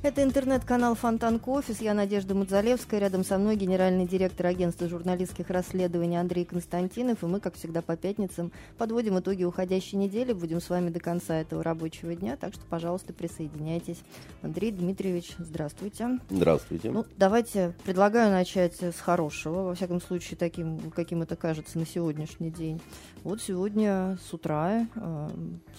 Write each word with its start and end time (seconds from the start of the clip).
Это 0.00 0.22
интернет-канал 0.22 0.94
Фонтанка 0.94 1.48
Офис. 1.48 1.80
Я 1.80 1.92
Надежда 1.92 2.32
Мудзалевская. 2.32 3.00
Рядом 3.00 3.24
со 3.24 3.36
мной 3.36 3.56
генеральный 3.56 4.06
директор 4.06 4.46
агентства 4.46 4.88
журналистских 4.88 5.50
расследований 5.50 6.16
Андрей 6.16 6.44
Константинов. 6.44 7.24
И 7.24 7.26
мы, 7.26 7.40
как 7.40 7.56
всегда, 7.56 7.82
по 7.82 7.96
пятницам 7.96 8.52
подводим 8.76 9.18
итоги 9.18 9.42
уходящей 9.42 9.98
недели. 9.98 10.32
Будем 10.32 10.60
с 10.60 10.70
вами 10.70 10.90
до 10.90 11.00
конца 11.00 11.40
этого 11.40 11.64
рабочего 11.64 12.14
дня. 12.14 12.36
Так 12.36 12.54
что, 12.54 12.62
пожалуйста, 12.70 13.12
присоединяйтесь. 13.12 13.98
Андрей 14.40 14.70
Дмитриевич, 14.70 15.34
здравствуйте. 15.38 16.20
Здравствуйте. 16.30 16.92
Ну, 16.92 17.04
давайте, 17.16 17.74
предлагаю 17.84 18.30
начать 18.30 18.80
с 18.80 19.00
хорошего. 19.00 19.64
Во 19.64 19.74
всяком 19.74 20.00
случае, 20.00 20.36
таким, 20.36 20.92
каким 20.92 21.22
это 21.22 21.34
кажется 21.34 21.76
на 21.76 21.84
сегодняшний 21.84 22.50
день. 22.50 22.80
Вот 23.24 23.42
сегодня 23.42 24.16
с 24.28 24.32
утра 24.32 24.86
э, 24.94 25.28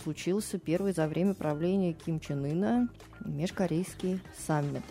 случился 0.04 0.60
первый 0.60 0.94
за 0.94 1.08
время 1.08 1.34
правления 1.34 1.94
Ким 1.94 2.20
Чен 2.20 2.44
Ына 2.46 2.90
межкорейский 3.26 4.20
саммит. 4.46 4.84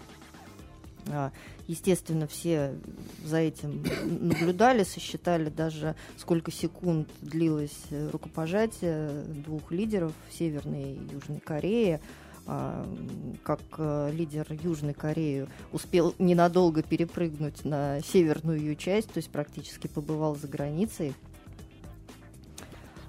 А, 1.10 1.30
естественно, 1.66 2.26
все 2.26 2.74
за 3.24 3.38
этим 3.38 3.84
наблюдали, 4.20 4.82
сосчитали 4.84 5.48
даже, 5.50 5.94
сколько 6.16 6.50
секунд 6.50 7.08
длилось 7.20 7.86
рукопожатие 8.12 9.24
двух 9.46 9.70
лидеров 9.70 10.12
Северной 10.30 10.94
и 10.94 11.12
Южной 11.12 11.40
Кореи 11.40 12.00
а, 12.50 12.86
как 13.42 13.60
э, 13.76 14.10
лидер 14.14 14.46
Южной 14.62 14.94
Кореи 14.94 15.46
успел 15.70 16.14
ненадолго 16.18 16.82
перепрыгнуть 16.82 17.62
на 17.66 18.00
северную 18.00 18.58
ее 18.58 18.74
часть, 18.74 19.12
то 19.12 19.18
есть 19.18 19.28
практически 19.30 19.86
побывал 19.86 20.34
за 20.34 20.48
границей. 20.48 21.14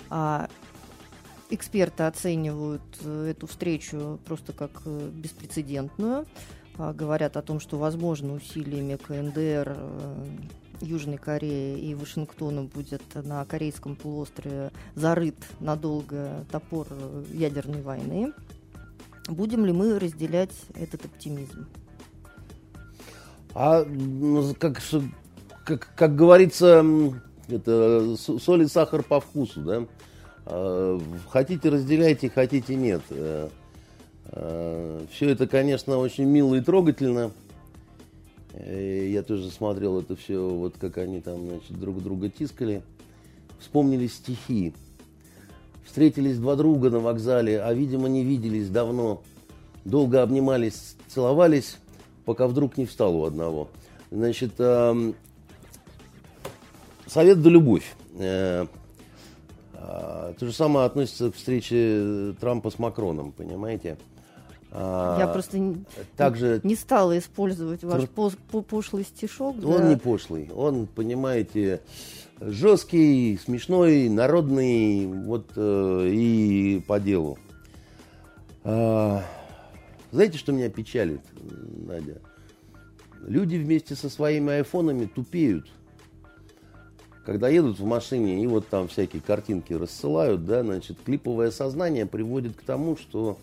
А 0.10 0.50
эксперты 1.50 2.04
оценивают 2.04 2.82
э, 3.04 3.32
эту 3.32 3.48
встречу 3.48 4.20
просто 4.26 4.54
как 4.54 4.82
э, 4.86 5.10
беспрецедентную. 5.12 6.26
А, 6.78 6.94
говорят 6.94 7.38
о 7.38 7.42
том, 7.42 7.60
что, 7.60 7.78
возможно, 7.78 8.34
усилиями 8.34 8.96
КНДР 8.96 9.76
э, 9.76 10.26
Южной 10.82 11.18
Кореи 11.18 11.80
и 11.80 11.96
Вашингтона 11.96 12.64
будет 12.64 13.02
на 13.16 13.44
Корейском 13.46 13.96
полуострове 13.96 14.72
зарыт 14.96 15.36
надолго 15.60 16.46
топор 16.52 16.88
ядерной 17.34 17.82
войны. 17.82 18.32
Будем 19.28 19.66
ли 19.66 19.74
мы 19.74 20.00
разделять 20.00 20.56
этот 20.76 21.06
оптимизм? 21.06 21.68
А 23.54 23.86
как, 24.58 24.80
как, 25.66 25.94
как 25.96 26.16
говорится, 26.16 26.86
это 27.50 28.16
соль 28.18 28.64
и 28.64 28.68
сахар 28.68 29.04
по 29.04 29.20
вкусу, 29.20 29.62
да? 29.62 29.86
А, 30.50 31.00
хотите 31.30 31.70
разделяйте, 31.70 32.30
хотите 32.30 32.76
нет. 32.76 33.02
Э, 33.12 33.50
э, 34.32 35.06
все 35.12 35.30
это, 35.30 35.48
конечно, 35.48 35.98
очень 35.98 36.26
мило 36.26 36.56
и 36.56 36.62
трогательно. 36.62 37.32
Э, 38.54 39.08
я 39.12 39.22
тоже 39.22 39.52
смотрел 39.52 40.00
это 40.00 40.16
все, 40.16 40.50
вот 40.50 40.76
как 40.80 40.98
они 40.98 41.22
там, 41.22 41.48
значит, 41.48 41.80
друг 41.80 42.02
друга 42.02 42.30
тискали. 42.30 42.82
Вспомнили 43.60 44.08
стихи. 44.08 44.74
Встретились 45.86 46.40
два 46.40 46.56
друга 46.56 46.90
на 46.90 47.00
вокзале, 47.00 47.62
а, 47.62 47.72
видимо, 47.74 48.10
не 48.10 48.24
виделись 48.24 48.70
давно. 48.70 49.22
Долго 49.86 50.24
обнимались, 50.24 50.96
целовались, 51.08 51.78
пока 52.26 52.48
вдруг 52.48 52.78
не 52.78 52.86
встал 52.86 53.16
у 53.16 53.26
одного. 53.26 53.70
Значит, 54.12 54.54
эм, 54.58 55.16
совет 57.08 57.42
да 57.42 57.50
любовь. 57.50 57.96
Э, 59.80 60.30
а, 60.30 60.34
то 60.38 60.46
же 60.46 60.54
самое 60.54 60.86
относится 60.86 61.32
к 61.32 61.36
встрече 61.36 62.36
Трампа 62.40 62.70
с 62.70 62.80
Макроном, 62.80 63.32
понимаете? 63.32 63.98
А, 64.72 65.18
Я 65.20 65.28
просто 65.28 65.76
также 66.16 66.62
не 66.64 66.76
стала 66.76 67.18
использовать 67.18 67.84
ваш 67.84 68.08
по 68.10 68.30
пошлый 68.62 69.04
стишок. 69.04 69.56
Он 69.64 69.78
да. 69.78 69.90
не 69.90 69.96
пошлый, 69.96 70.50
он, 70.54 70.86
понимаете, 70.86 71.82
жесткий, 72.40 73.40
смешной, 73.44 74.10
народный, 74.10 75.08
вот 75.08 75.52
э, 75.56 76.10
и 76.12 76.84
по 76.86 77.00
делу. 77.00 77.40
А, 78.64 79.24
знаете, 80.12 80.38
что 80.38 80.52
меня 80.52 80.70
печалит, 80.70 81.22
Надя? 81.88 82.22
Люди 83.26 83.56
вместе 83.56 83.96
со 83.96 84.10
своими 84.10 84.54
айфонами 84.54 85.06
тупеют 85.06 85.68
когда 87.30 87.48
едут 87.48 87.78
в 87.78 87.86
машине 87.86 88.44
и 88.44 88.48
вот 88.48 88.68
там 88.70 88.88
всякие 88.88 89.22
картинки 89.22 89.72
рассылают, 89.72 90.46
да, 90.46 90.64
значит, 90.64 90.98
клиповое 91.06 91.52
сознание 91.52 92.08
приводит 92.08 92.56
к 92.56 92.64
тому, 92.64 92.98
что 92.98 93.38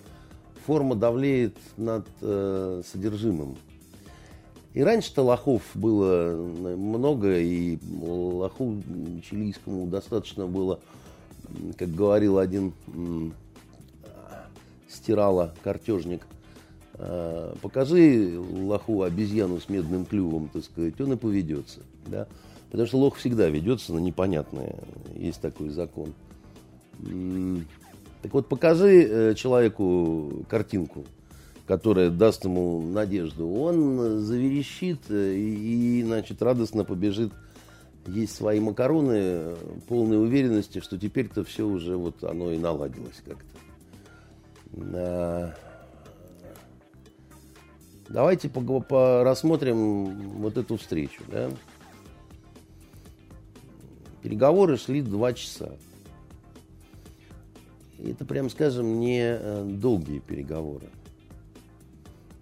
форма 0.67 0.97
давлеет 0.97 1.57
над 1.77 2.05
э, 2.21 2.83
содержимым. 2.85 3.57
И 4.75 4.83
раньше-то 4.83 5.23
лохов 5.23 5.63
было 5.75 6.35
много, 6.35 7.39
и 7.39 7.79
лоху 8.03 8.83
чилийскому 9.31 9.87
достаточно 9.87 10.49
было, 10.49 10.81
как 11.79 11.95
говорил 11.95 12.39
один 12.39 12.73
стирала 14.89 15.55
картежник, 15.63 16.27
э, 16.95 17.55
покажи 17.63 18.37
лоху 18.37 19.03
обезьяну 19.03 19.61
с 19.61 19.69
медным 19.69 20.05
клювом, 20.05 20.49
так 20.53 20.65
сказать, 20.65 21.01
он 21.01 21.13
и 21.13 21.17
поведется. 21.17 21.83
Да? 22.09 22.27
Потому 22.71 22.87
что 22.87 22.99
лох 22.99 23.17
всегда 23.17 23.49
ведется 23.49 23.93
на 23.95 23.99
непонятное. 23.99 24.77
Есть 25.15 25.41
такой 25.41 25.69
закон. 25.71 26.15
Так 28.23 28.33
вот, 28.35 28.49
покажи 28.49 29.03
э, 29.03 29.35
человеку 29.35 30.45
картинку, 30.49 31.05
которая 31.67 32.11
даст 32.11 32.45
ему 32.45 32.81
надежду. 32.83 33.49
Он 33.49 34.21
заверещит 34.21 35.01
э, 35.11 35.35
и, 35.37 36.03
значит, 36.03 36.43
радостно 36.43 36.85
побежит 36.85 37.33
есть 38.09 38.37
свои 38.37 38.61
макароны, 38.61 39.57
полной 39.89 40.23
уверенности, 40.23 40.81
что 40.81 40.99
теперь-то 40.99 41.45
все 41.45 41.67
уже 41.67 41.97
вот 41.97 42.23
оно 42.25 42.53
и 42.53 42.59
наладилось 42.59 43.23
как-то. 43.25 43.57
Давайте 48.09 48.49
рассмотрим 49.25 50.39
вот 50.39 50.57
эту 50.57 50.77
встречу. 50.77 51.23
Да? 51.29 51.51
Переговоры 54.27 54.77
шли 54.77 55.03
два 55.03 55.33
часа. 55.33 55.71
Это, 58.05 58.25
прям 58.25 58.51
скажем, 58.51 58.99
не 58.99 59.21
э, 59.23 59.63
долгие 59.65 60.19
переговоры. 60.19 60.89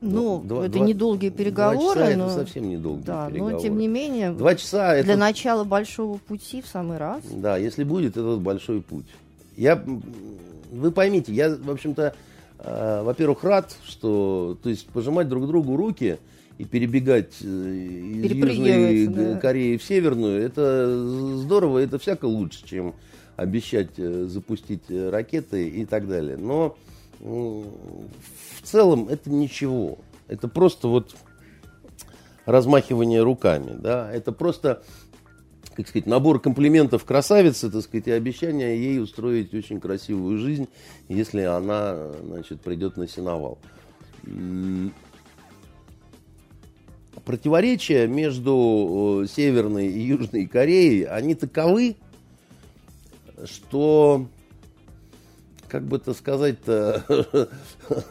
Ну, 0.00 0.40
два, 0.42 0.64
это 0.64 0.78
два, 0.78 0.86
недолгие 0.86 1.30
переговоры. 1.30 1.94
Два 1.94 2.06
часа 2.06 2.16
но... 2.16 2.24
это 2.24 2.34
совсем 2.36 2.70
недолгие 2.70 3.04
да, 3.04 3.28
переговоры. 3.28 3.56
но 3.56 3.60
тем 3.60 3.76
не 3.76 3.88
менее, 3.88 4.32
два 4.32 4.54
часа 4.54 4.92
для 5.02 5.12
это... 5.12 5.16
начала 5.16 5.64
большого 5.64 6.16
пути 6.16 6.62
в 6.62 6.66
самый 6.68 6.96
раз. 6.96 7.22
Да, 7.30 7.58
если 7.58 7.84
будет 7.84 8.12
этот 8.12 8.40
большой 8.40 8.80
путь. 8.80 9.04
Я, 9.54 9.84
вы 10.72 10.90
поймите, 10.90 11.34
я, 11.34 11.54
в 11.54 11.70
общем-то, 11.70 12.14
э, 12.60 13.02
во-первых, 13.02 13.44
рад, 13.44 13.76
что, 13.84 14.56
то 14.62 14.70
есть, 14.70 14.86
пожимать 14.86 15.28
друг 15.28 15.46
другу 15.46 15.76
руки– 15.76 16.16
и 16.58 16.64
перебегать 16.64 17.34
э, 17.42 17.46
из 17.46 18.32
Южной 18.32 19.06
да. 19.08 19.36
Кореи 19.38 19.76
в 19.76 19.82
Северную, 19.82 20.42
это 20.42 21.36
здорово, 21.38 21.78
это 21.80 21.98
всяко 21.98 22.26
лучше, 22.26 22.64
чем 22.64 22.94
обещать 23.36 23.90
э, 23.98 24.24
запустить 24.24 24.84
э, 24.88 25.10
ракеты 25.10 25.68
и 25.68 25.84
так 25.84 26.06
далее. 26.08 26.36
Но 26.36 26.76
в 27.20 28.62
целом 28.62 29.08
это 29.08 29.30
ничего. 29.30 29.98
Это 30.28 30.46
просто 30.46 30.88
вот 30.88 31.16
размахивание 32.44 33.22
руками. 33.22 33.76
Да? 33.78 34.12
Это 34.12 34.30
просто 34.32 34.82
как 35.74 35.88
сказать, 35.88 36.06
набор 36.06 36.40
комплиментов 36.40 37.04
красавицы, 37.04 37.68
так 37.70 37.82
сказать, 37.82 38.06
и 38.06 38.12
обещание 38.12 38.78
ей 38.78 39.00
устроить 39.00 39.52
очень 39.54 39.80
красивую 39.80 40.38
жизнь, 40.38 40.68
если 41.08 41.40
она, 41.40 42.12
значит, 42.22 42.60
придет 42.60 42.96
на 42.96 43.08
противоречия 47.24 48.06
между 48.06 49.22
э, 49.24 49.26
Северной 49.28 49.88
и 49.88 50.00
Южной 50.00 50.46
Кореей, 50.46 51.04
они 51.04 51.34
таковы, 51.34 51.96
что, 53.44 54.26
как 55.68 55.84
бы 55.84 55.96
это 55.96 56.14
сказать-то, 56.14 57.48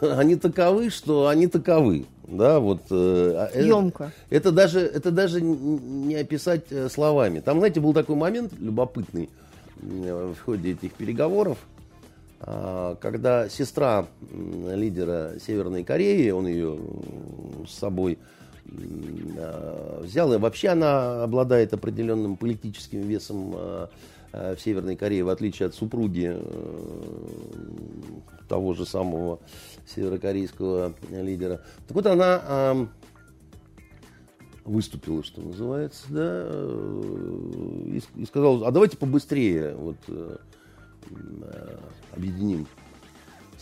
они 0.00 0.36
таковы, 0.36 0.90
что 0.90 1.28
они 1.28 1.46
таковы. 1.46 2.06
Да, 2.26 2.58
вот, 2.58 2.80
э, 2.90 3.50
Емко. 3.54 4.12
Это, 4.30 4.48
это, 4.48 4.52
даже, 4.52 4.80
это 4.80 5.10
даже 5.10 5.42
не 5.42 6.14
описать 6.14 6.64
э, 6.70 6.88
словами. 6.88 7.40
Там, 7.40 7.58
знаете, 7.58 7.80
был 7.80 7.92
такой 7.92 8.16
момент 8.16 8.52
любопытный 8.58 9.28
в 9.76 10.36
ходе 10.44 10.72
этих 10.72 10.94
переговоров, 10.94 11.58
а, 12.40 12.96
когда 12.96 13.48
сестра 13.48 14.06
лидера 14.30 15.32
Северной 15.44 15.82
Кореи, 15.82 16.30
он 16.30 16.46
ее 16.46 16.78
с 17.66 17.78
собой 17.78 18.18
а, 18.66 20.02
взял, 20.02 20.32
и 20.32 20.38
вообще 20.38 20.68
она 20.68 21.22
обладает 21.22 21.72
определенным 21.74 22.36
политическим 22.36 23.00
весом 23.00 23.52
а, 23.54 23.90
в 24.32 24.56
Северной 24.58 24.96
Корее, 24.96 25.22
в 25.22 25.28
отличие 25.28 25.68
от 25.68 25.74
супруги 25.74 26.36
того 28.48 28.74
же 28.74 28.84
самого 28.84 29.38
северокорейского 29.86 30.94
лидера. 31.10 31.60
Так 31.86 31.94
вот, 31.94 32.06
она 32.06 32.42
э, 32.46 32.86
выступила, 34.64 35.22
что 35.22 35.40
называется, 35.40 36.04
да, 36.10 36.48
и, 38.16 38.24
сказала, 38.26 38.66
а 38.66 38.70
давайте 38.70 38.96
побыстрее 38.96 39.74
вот, 39.76 39.96
э, 40.08 40.36
объединим 42.12 42.66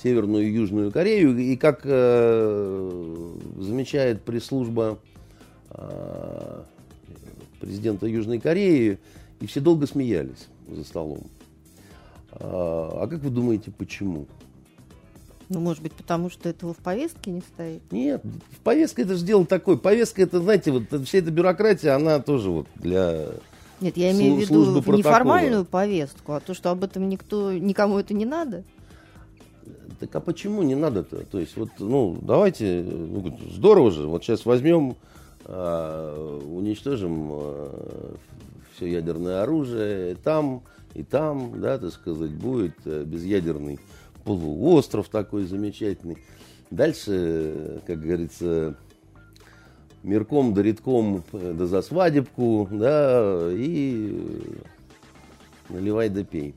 Северную 0.02 0.48
и 0.48 0.52
Южную 0.52 0.90
Корею. 0.90 1.36
И 1.38 1.56
как 1.56 1.82
э, 1.84 3.30
замечает 3.58 4.22
пресс-служба 4.22 4.98
э, 5.70 6.62
президента 7.60 8.06
Южной 8.06 8.40
Кореи, 8.40 8.98
и 9.40 9.46
все 9.46 9.60
долго 9.60 9.86
смеялись 9.86 10.48
за 10.68 10.84
столом. 10.84 11.22
А, 12.32 13.02
а 13.02 13.06
как 13.06 13.20
вы 13.20 13.30
думаете, 13.30 13.70
почему? 13.70 14.26
Ну, 15.48 15.60
может 15.60 15.82
быть, 15.82 15.92
потому 15.92 16.30
что 16.30 16.48
этого 16.48 16.72
в 16.72 16.78
повестке 16.78 17.30
не 17.30 17.40
стоит? 17.40 17.82
Нет, 17.90 18.22
в 18.24 18.60
повестке 18.60 19.02
это 19.02 19.16
же 19.16 19.24
дело 19.24 19.44
такое. 19.44 19.76
Повестка 19.76 20.22
это, 20.22 20.40
знаете, 20.40 20.70
вот 20.70 20.84
вся 21.04 21.18
эта 21.18 21.30
бюрократия, 21.30 21.90
она 21.90 22.20
тоже 22.20 22.50
вот 22.50 22.66
для 22.76 23.26
Нет, 23.80 23.96
я 23.96 24.12
имею 24.12 24.36
в 24.36 24.40
виду 24.40 24.96
неформальную 24.96 25.64
повестку, 25.64 26.32
а 26.32 26.40
то, 26.40 26.54
что 26.54 26.70
об 26.70 26.84
этом 26.84 27.08
никто, 27.08 27.52
никому 27.52 27.98
это 27.98 28.14
не 28.14 28.24
надо. 28.24 28.64
Так 30.02 30.16
а 30.16 30.20
почему 30.20 30.64
не 30.64 30.74
надо-то? 30.74 31.24
То 31.26 31.38
есть, 31.38 31.56
вот, 31.56 31.68
ну, 31.78 32.18
давайте, 32.20 32.82
ну, 32.82 33.38
здорово 33.52 33.92
же, 33.92 34.08
вот 34.08 34.24
сейчас 34.24 34.44
возьмем, 34.44 34.96
э, 35.44 36.40
уничтожим 36.44 37.28
э, 37.30 38.14
все 38.74 38.90
ядерное 38.90 39.44
оружие, 39.44 40.16
там, 40.16 40.64
и 40.94 41.04
там, 41.04 41.60
да, 41.60 41.78
так 41.78 41.92
сказать, 41.92 42.32
будет 42.32 42.74
э, 42.84 43.04
безъядерный 43.04 43.78
полуостров 44.24 45.08
такой 45.08 45.44
замечательный. 45.44 46.18
Дальше, 46.72 47.80
как 47.86 48.00
говорится, 48.00 48.74
мирком 50.02 50.52
да 50.52 50.62
редком 50.64 51.22
да 51.30 51.64
за 51.64 51.80
свадебку, 51.80 52.66
да, 52.72 53.50
и 53.52 54.20
наливай 55.68 56.08
да 56.08 56.24
пей. 56.24 56.56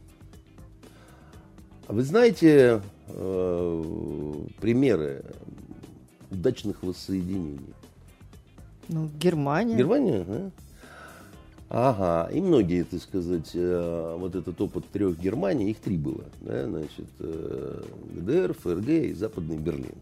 А 1.88 1.94
вы 1.94 2.02
знаете 2.02 2.82
э, 3.08 4.34
примеры 4.60 5.26
удачных 6.32 6.84
воссоединений? 6.84 7.74
Ну, 8.88 9.10
Германия. 9.20 9.76
Германия, 9.76 10.24
да? 10.24 10.52
Ага, 11.68 12.32
и 12.32 12.40
многие, 12.42 12.84
так 12.84 13.02
сказать, 13.02 13.52
э, 13.56 14.16
вот 14.20 14.36
этот 14.36 14.62
опыт 14.62 14.86
трех 14.94 15.20
Германий, 15.20 15.72
их 15.72 15.78
три 15.80 15.98
было, 15.98 16.26
да, 16.42 16.68
значит, 16.68 17.08
э, 17.20 17.84
ГДР, 18.14 18.54
ФРГ 18.54 18.90
и 18.90 19.14
Западный 19.14 19.58
Берлин. 19.58 19.96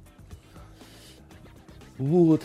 Вот. 1.98 2.42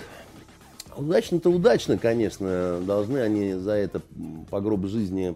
Удачно-то 0.96 1.50
удачно, 1.50 1.99
конечно, 1.99 2.81
должны 2.81 3.19
они 3.19 3.54
за 3.54 3.72
это 3.72 4.00
по 4.50 4.61
гроб 4.61 4.87
жизни 4.87 5.34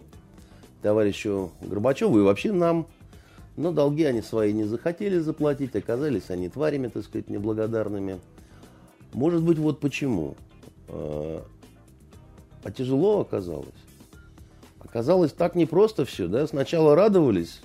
товарищу 0.81 1.51
Горбачеву 1.61 2.19
и 2.19 2.23
вообще 2.23 2.51
нам. 2.51 2.87
Но 3.55 3.71
долги 3.71 4.03
они 4.03 4.21
свои 4.21 4.51
не 4.51 4.63
захотели 4.63 5.19
заплатить, 5.19 5.75
оказались 5.75 6.29
они 6.29 6.49
тварями, 6.49 6.87
так 6.87 7.03
сказать, 7.03 7.29
неблагодарными. 7.29 8.19
Может 9.13 9.43
быть, 9.43 9.59
вот 9.59 9.79
почему. 9.79 10.35
Э, 10.87 11.41
а 12.63 12.71
тяжело 12.71 13.21
оказалось. 13.21 13.67
Оказалось 14.79 15.31
так 15.31 15.55
непросто 15.55 16.05
все, 16.05 16.27
да. 16.27 16.47
Сначала 16.47 16.95
радовались, 16.95 17.61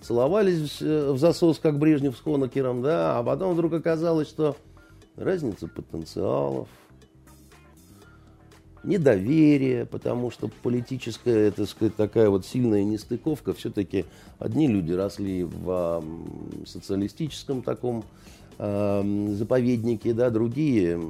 целовались 0.00 0.80
в 0.80 1.16
засос, 1.16 1.58
как 1.58 1.78
Брежнев 1.78 2.16
с 2.16 2.20
Хонекером, 2.20 2.82
да, 2.82 3.18
а 3.18 3.22
потом 3.22 3.54
вдруг 3.54 3.72
оказалось, 3.72 4.28
что 4.28 4.56
разница 5.16 5.68
потенциалов, 5.68 6.68
недоверие, 8.84 9.86
потому 9.86 10.30
что 10.30 10.50
политическая, 10.62 11.50
так 11.50 11.68
сказать, 11.68 11.96
такая 11.96 12.28
вот 12.30 12.44
сильная 12.46 12.84
нестыковка, 12.84 13.52
все-таки 13.54 14.04
одни 14.38 14.66
люди 14.66 14.92
росли 14.92 15.44
в 15.44 16.02
социалистическом 16.66 17.62
таком 17.62 18.04
заповедники, 18.58 20.12
да, 20.12 20.30
другие. 20.30 21.00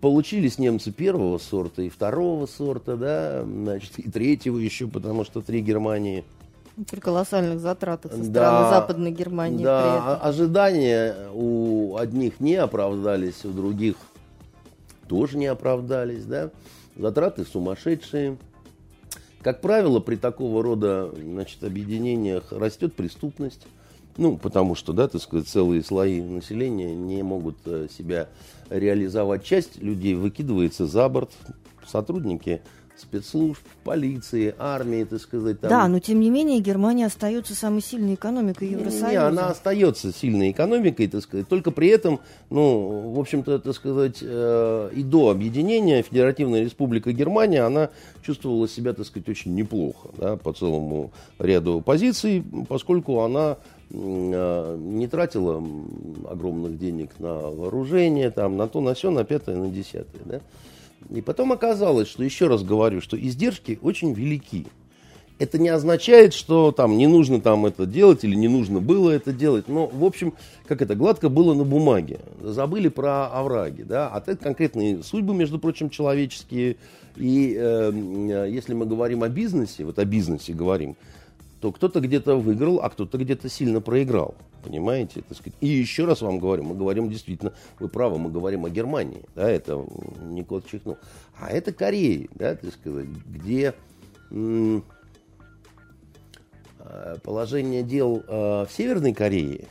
Получились 0.00 0.58
немцы 0.58 0.90
первого 0.90 1.38
сорта 1.38 1.82
и 1.82 1.88
второго 1.88 2.46
сорта, 2.46 2.96
да, 2.96 3.44
значит, 3.44 3.98
и 3.98 4.10
третьего 4.10 4.58
еще, 4.58 4.86
потому 4.86 5.24
что 5.24 5.40
три 5.40 5.60
Германии. 5.60 6.24
При 6.90 7.00
колоссальных 7.00 7.60
затратах 7.60 8.12
со 8.12 8.18
стороны 8.18 8.32
да, 8.32 8.70
Западной 8.70 9.10
Германии. 9.10 9.64
Да, 9.64 10.16
ожидания 10.16 11.14
у 11.32 11.96
одних 11.96 12.40
не 12.40 12.56
оправдались, 12.56 13.44
у 13.44 13.50
других 13.50 13.96
тоже 15.08 15.38
не 15.38 15.46
оправдались, 15.46 16.24
да. 16.24 16.50
Затраты 16.96 17.44
сумасшедшие. 17.44 18.38
Как 19.42 19.60
правило, 19.60 20.00
при 20.00 20.16
такого 20.16 20.62
рода 20.62 21.12
значит, 21.14 21.62
объединениях 21.62 22.50
растет 22.50 22.94
преступность. 22.94 23.66
Ну, 24.16 24.38
потому 24.38 24.74
что, 24.74 24.94
да, 24.94 25.08
так 25.08 25.20
сказать, 25.20 25.46
целые 25.46 25.82
слои 25.82 26.22
населения 26.22 26.94
не 26.94 27.22
могут 27.22 27.58
э, 27.66 27.86
себя 27.90 28.28
реализовать. 28.70 29.44
Часть 29.44 29.76
людей 29.76 30.14
выкидывается 30.14 30.86
за 30.86 31.06
борт. 31.08 31.30
Сотрудники 31.86 32.62
спецслужб, 32.96 33.60
полиции, 33.84 34.54
армии, 34.58 35.04
так 35.04 35.20
сказать. 35.20 35.60
Там... 35.60 35.70
Да, 35.70 35.88
но 35.88 35.98
тем 35.98 36.20
не 36.20 36.30
менее 36.30 36.60
Германия 36.60 37.06
остается 37.06 37.54
самой 37.54 37.82
сильной 37.82 38.14
экономикой 38.14 38.68
Евросоюза. 38.68 39.10
Не, 39.10 39.16
она 39.16 39.50
остается 39.50 40.12
сильной 40.12 40.50
экономикой, 40.50 41.06
так 41.08 41.22
сказать. 41.22 41.48
Только 41.48 41.70
при 41.70 41.88
этом, 41.88 42.20
ну, 42.50 43.12
в 43.14 43.20
общем-то, 43.20 43.58
так 43.58 43.74
сказать, 43.74 44.18
э, 44.22 44.90
и 44.94 45.02
до 45.02 45.30
объединения 45.30 46.02
Федеративная 46.02 46.62
Республика 46.62 47.12
Германия, 47.12 47.62
она 47.62 47.90
чувствовала 48.22 48.68
себя, 48.68 48.92
так 48.92 49.06
сказать, 49.06 49.28
очень 49.28 49.54
неплохо, 49.54 50.08
да, 50.16 50.36
по 50.36 50.52
целому 50.52 51.12
ряду 51.38 51.80
позиций, 51.80 52.44
поскольку 52.68 53.20
она 53.20 53.58
э, 53.90 54.76
не 54.80 55.06
тратила 55.06 55.62
огромных 56.28 56.78
денег 56.78 57.10
на 57.18 57.34
вооружение, 57.34 58.30
там, 58.30 58.56
на 58.56 58.68
то, 58.68 58.80
на 58.80 58.94
все, 58.94 59.10
на 59.10 59.24
пятое, 59.24 59.56
на 59.56 59.68
десятое, 59.68 60.22
да. 60.24 60.40
И 61.10 61.20
потом 61.20 61.52
оказалось, 61.52 62.08
что, 62.08 62.24
еще 62.24 62.46
раз 62.46 62.62
говорю, 62.62 63.00
что 63.00 63.18
издержки 63.18 63.78
очень 63.82 64.12
велики. 64.12 64.66
Это 65.38 65.58
не 65.58 65.68
означает, 65.68 66.32
что 66.32 66.72
там 66.72 66.96
не 66.96 67.06
нужно 67.06 67.40
там 67.42 67.66
это 67.66 67.84
делать 67.84 68.24
или 68.24 68.34
не 68.34 68.48
нужно 68.48 68.80
было 68.80 69.10
это 69.10 69.32
делать. 69.32 69.68
Но, 69.68 69.86
в 69.86 70.04
общем, 70.04 70.32
как 70.66 70.80
это, 70.80 70.94
гладко 70.94 71.28
было 71.28 71.52
на 71.52 71.64
бумаге. 71.64 72.20
Забыли 72.42 72.88
про 72.88 73.26
овраги, 73.26 73.82
да. 73.82 74.08
А 74.08 74.18
это 74.18 74.36
конкретные 74.36 75.02
судьбы, 75.02 75.34
между 75.34 75.58
прочим, 75.58 75.90
человеческие. 75.90 76.76
И 77.16 77.54
э, 77.58 78.48
если 78.50 78.72
мы 78.72 78.86
говорим 78.86 79.22
о 79.22 79.28
бизнесе, 79.28 79.84
вот 79.84 79.98
о 79.98 80.06
бизнесе 80.06 80.54
говорим, 80.54 80.96
то 81.66 81.72
кто-то 81.72 81.98
где-то 81.98 82.36
выиграл, 82.36 82.78
а 82.80 82.88
кто-то 82.88 83.18
где-то 83.18 83.48
сильно 83.48 83.80
проиграл. 83.80 84.36
Понимаете? 84.62 85.24
И 85.60 85.66
еще 85.66 86.04
раз 86.04 86.20
вам 86.22 86.38
говорю, 86.38 86.62
мы 86.62 86.76
говорим 86.76 87.10
действительно, 87.10 87.52
вы 87.80 87.88
правы, 87.88 88.18
мы 88.18 88.30
говорим 88.30 88.66
о 88.66 88.70
Германии, 88.70 89.24
да, 89.34 89.50
это 89.50 89.84
не 90.22 90.44
кот 90.44 90.64
чихнул. 90.70 90.96
А 91.40 91.50
это 91.50 91.72
Корея, 91.72 92.28
да, 92.36 92.54
так 92.54 92.72
сказать, 92.72 93.08
где 93.08 93.74
э, 94.30 94.80
положение 97.24 97.82
дел 97.82 98.22
э, 98.28 98.66
в 98.66 98.68
Северной 98.70 99.12
Корее, 99.12 99.66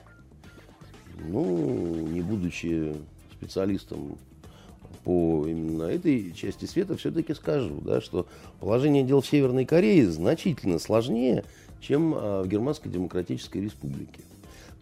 ну, 1.18 2.08
не 2.08 2.20
будучи 2.20 2.94
специалистом 3.32 4.18
по 5.06 5.46
именно 5.48 5.84
этой 5.84 6.34
части 6.34 6.66
света, 6.66 6.98
все-таки 6.98 7.34
скажу, 7.36 7.80
да, 7.80 8.02
что 8.02 8.28
положение 8.60 9.04
дел 9.04 9.22
в 9.22 9.28
Северной 9.28 9.64
Корее 9.64 10.10
значительно 10.10 10.80
сложнее, 10.80 11.46
чем 11.80 12.14
а, 12.16 12.44
в 12.44 12.48
Германской 12.48 12.92
Демократической 12.92 13.60
Республике. 13.60 14.22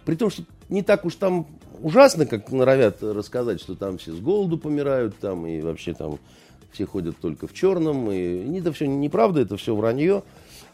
При 0.05 0.15
том, 0.15 0.29
что 0.29 0.43
не 0.69 0.81
так 0.81 1.05
уж 1.05 1.15
там 1.15 1.47
ужасно, 1.81 2.25
как 2.25 2.51
норовят 2.51 3.01
рассказать, 3.01 3.61
что 3.61 3.75
там 3.75 3.97
все 3.97 4.11
с 4.11 4.19
голоду 4.19 4.57
помирают, 4.57 5.15
там 5.17 5.45
и 5.47 5.61
вообще 5.61 5.93
там 5.93 6.19
все 6.71 6.85
ходят 6.85 7.17
только 7.17 7.47
в 7.47 7.53
черном. 7.53 8.11
И, 8.11 8.59
это 8.59 8.73
все 8.73 8.87
неправда, 8.87 9.41
это 9.41 9.55
все 9.57 9.75
вранье. 9.75 10.23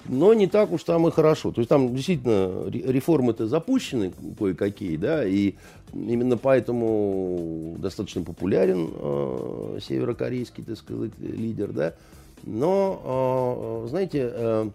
Но 0.05 0.33
не 0.33 0.47
так 0.47 0.71
уж 0.71 0.83
там 0.83 1.07
и 1.07 1.11
хорошо. 1.11 1.51
То 1.51 1.59
есть 1.59 1.69
там 1.69 1.93
действительно 1.93 2.69
реформы-то 2.69 3.47
запущены 3.47 4.13
кое-какие, 4.38 4.95
да, 4.95 5.27
и 5.27 5.55
именно 5.93 6.38
поэтому 6.38 7.75
достаточно 7.79 8.23
популярен 8.23 8.89
э, 8.93 9.79
северокорейский, 9.81 10.63
так 10.63 10.77
сказать, 10.77 11.11
лидер, 11.19 11.73
да. 11.73 11.93
Но, 12.43 13.83
э, 13.83 13.89
знаете, 13.89 14.31
э, 14.31 14.69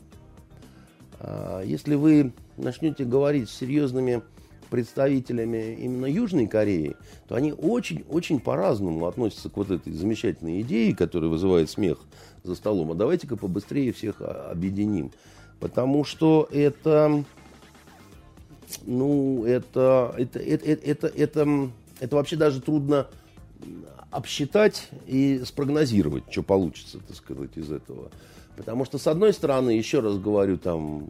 если 1.64 1.94
вы 1.94 2.32
начнете 2.56 3.04
говорить 3.04 3.48
с 3.48 3.56
серьезными 3.56 4.22
представителями 4.70 5.74
именно 5.74 6.06
Южной 6.06 6.46
Кореи, 6.48 6.96
то 7.28 7.36
они 7.36 7.52
очень-очень 7.52 8.40
по-разному 8.40 9.06
относятся 9.06 9.48
к 9.48 9.56
вот 9.56 9.70
этой 9.70 9.92
замечательной 9.92 10.62
идее, 10.62 10.96
которая 10.96 11.30
вызывает 11.30 11.70
смех 11.70 11.98
за 12.42 12.54
столом. 12.54 12.90
А 12.90 12.94
давайте-ка 12.94 13.36
побыстрее 13.36 13.92
всех 13.92 14.20
объединим. 14.20 15.12
Потому 15.60 16.04
что 16.04 16.48
это, 16.50 17.24
ну, 18.84 19.44
это, 19.44 20.14
это, 20.18 20.38
это, 20.40 20.72
это, 20.72 21.06
это, 21.06 21.70
это 22.00 22.16
вообще 22.16 22.36
даже 22.36 22.60
трудно 22.60 23.06
обсчитать 24.10 24.88
и 25.06 25.42
спрогнозировать, 25.44 26.24
что 26.30 26.42
получится, 26.42 26.98
так 26.98 27.16
сказать, 27.16 27.56
из 27.56 27.70
этого. 27.70 28.10
Потому 28.56 28.84
что, 28.84 28.98
с 28.98 29.06
одной 29.06 29.32
стороны, 29.32 29.70
еще 29.70 30.00
раз 30.00 30.16
говорю, 30.18 30.58
там 30.58 31.08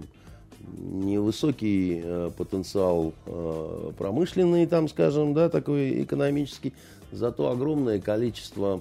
невысокий 0.79 2.01
э, 2.03 2.31
потенциал 2.37 3.13
э, 3.27 3.91
промышленный, 3.99 4.67
там, 4.67 4.89
скажем, 4.89 5.35
да, 5.35 5.49
такой 5.49 6.03
экономический, 6.03 6.73
зато 7.13 7.51
огромное 7.51 8.01
количество 8.01 8.81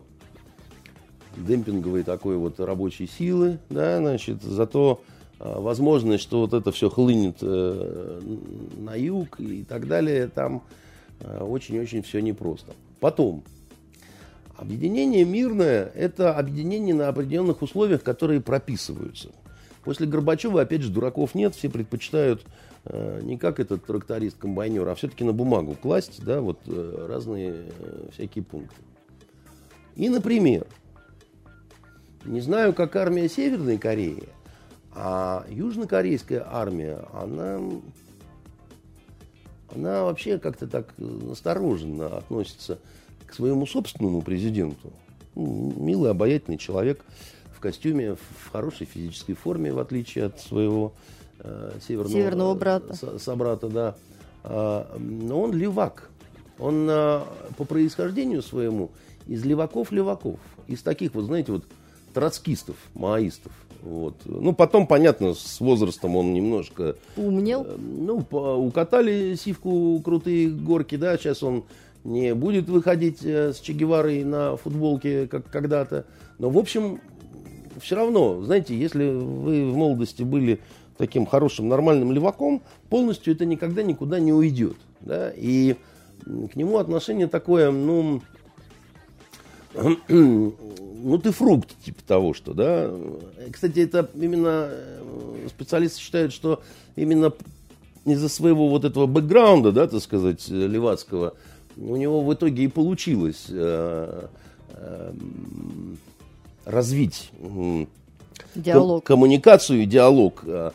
демпинговой 1.38 2.04
такой 2.04 2.38
вот 2.38 2.60
рабочей 2.60 3.08
силы, 3.08 3.60
да, 3.70 3.98
значит, 4.00 4.42
зато 4.42 5.02
э, 5.40 5.60
возможность, 5.60 6.24
что 6.24 6.42
вот 6.42 6.54
это 6.54 6.72
все 6.72 6.90
хлынет 6.90 7.38
э, 7.42 8.22
на 8.78 8.96
юг 8.96 9.40
и 9.40 9.64
так 9.64 9.88
далее, 9.88 10.28
там 10.28 10.64
э, 11.20 11.44
очень-очень 11.44 12.04
все 12.04 12.22
непросто. 12.22 12.74
Потом, 13.00 13.44
объединение 14.64 15.24
мирное– 15.24 15.92
это 15.96 16.36
объединение 16.36 16.96
на 16.96 17.08
определенных 17.08 17.62
условиях, 17.62 18.02
которые 18.04 18.42
прописываются– 18.42 19.30
После 19.84 20.08
Горбачева, 20.08 20.62
опять 20.62 20.82
же, 20.82 20.90
дураков 20.90 21.36
нет, 21.36 21.56
все 21.56 21.70
предпочитают 21.70 22.46
э, 22.86 23.20
не 23.22 23.38
как 23.38 23.60
этот 23.60 23.86
тракторист-комбайнер, 23.86 24.88
а 24.88 24.96
все-таки 24.96 25.24
на 25.24 25.34
бумагу 25.34 25.76
класть, 25.76 26.24
да, 26.24 26.40
вот 26.40 26.60
э, 26.68 27.06
разные 27.10 27.66
э, 27.68 28.08
всякие 28.14 28.46
пункты. 28.46 28.82
И, 29.96 30.08
например, 30.08 30.66
не 32.24 32.40
знаю, 32.40 32.74
как 32.74 32.96
армия 32.96 33.28
Северной 33.28 33.78
Кореи, 33.78 34.30
а 34.92 35.46
южнокорейская 35.50 36.48
армия, 36.50 37.06
она, 37.12 37.60
она 39.76 40.04
вообще 40.06 40.40
как-то 40.40 40.68
так 40.68 40.94
настороженно 40.98 42.18
относится 42.18 42.76
к 42.76 42.80
своему 43.34 43.66
собственному 43.66 44.22
президенту. 44.22 44.92
Милый, 45.36 46.12
обаятельный 46.12 46.58
человек– 46.58 47.04
костюме, 47.64 48.16
в 48.16 48.52
хорошей 48.52 48.86
физической 48.86 49.34
форме, 49.34 49.72
в 49.72 49.80
отличие 49.80 50.26
от 50.26 50.40
своего 50.42 50.92
э, 51.40 51.72
северного, 51.88 52.14
северного 52.14 52.56
брата. 52.56 52.94
Со, 52.94 53.18
собрата, 53.20 53.70
да. 53.70 53.96
А, 54.44 54.98
но 55.00 55.42
он 55.42 55.54
левак. 55.54 56.10
Он 56.60 56.88
а, 56.90 57.26
по 57.58 57.64
происхождению 57.64 58.42
своему 58.44 58.92
из 59.28 59.46
леваков-леваков. 59.46 60.40
Из 60.68 60.82
таких, 60.82 61.16
вот 61.16 61.24
знаете, 61.24 61.54
вот 61.54 61.64
троцкистов, 62.14 62.76
маоистов. 62.94 63.54
Вот. 63.82 64.16
Ну, 64.26 64.54
потом, 64.54 64.86
понятно, 64.86 65.34
с 65.34 65.60
возрастом 65.62 66.18
он 66.18 66.34
немножко... 66.34 66.98
Умнел? 67.16 67.64
Э, 67.66 67.78
ну, 67.78 68.26
укатали 68.58 69.36
сивку 69.36 70.02
крутые 70.04 70.50
горки, 70.50 70.96
да, 70.96 71.18
сейчас 71.18 71.44
он 71.44 71.64
не 72.04 72.34
будет 72.36 72.68
выходить 72.68 73.24
э, 73.24 73.54
с 73.54 73.60
Че 73.60 73.74
Геварой 73.74 74.24
на 74.24 74.58
футболке, 74.58 75.28
как 75.28 75.50
когда-то. 75.50 76.06
Но, 76.38 76.50
в 76.50 76.58
общем, 76.58 77.00
все 77.82 77.96
равно, 77.96 78.42
знаете, 78.44 78.78
если 78.78 79.06
вы 79.10 79.72
в 79.72 79.76
молодости 79.76 80.24
были 80.24 80.60
таким 80.98 81.26
хорошим, 81.26 81.70
нормальным 81.70 82.12
леваком, 82.12 82.62
полностью 82.90 83.34
это 83.34 83.46
никогда 83.46 83.84
никуда 83.84 84.20
не 84.20 84.34
уйдет. 84.34 84.78
Да? 85.02 85.32
И 85.36 85.76
к 86.26 86.56
нему 86.56 86.78
отношение 86.78 87.28
такое, 87.28 87.72
ну, 87.72 88.22
ну 90.08 91.18
ты 91.22 91.32
фрукт, 91.32 91.70
типа 91.84 92.02
того, 92.06 92.34
что, 92.34 92.54
да. 92.54 92.92
Кстати, 93.52 93.80
это 93.80 94.10
именно 94.14 94.70
э, 94.70 95.48
специалисты 95.50 96.00
считают, 96.00 96.34
что 96.34 96.62
именно 96.96 97.34
из-за 98.06 98.30
своего 98.30 98.70
вот 98.70 98.86
этого 98.86 99.08
бэкграунда, 99.08 99.72
да, 99.72 99.88
так 99.88 100.02
сказать, 100.02 100.48
левацкого, 100.50 101.34
у 101.78 101.96
него 101.96 102.22
в 102.22 102.34
итоге 102.34 102.64
и 102.64 102.68
получилось 102.68 103.46
э, 103.50 104.28
э, 104.70 105.14
развить 106.66 107.32
диалог. 108.56 109.04
коммуникацию 109.04 109.84
и 109.84 109.86
диалог. 109.86 110.44
Э, 110.46 110.72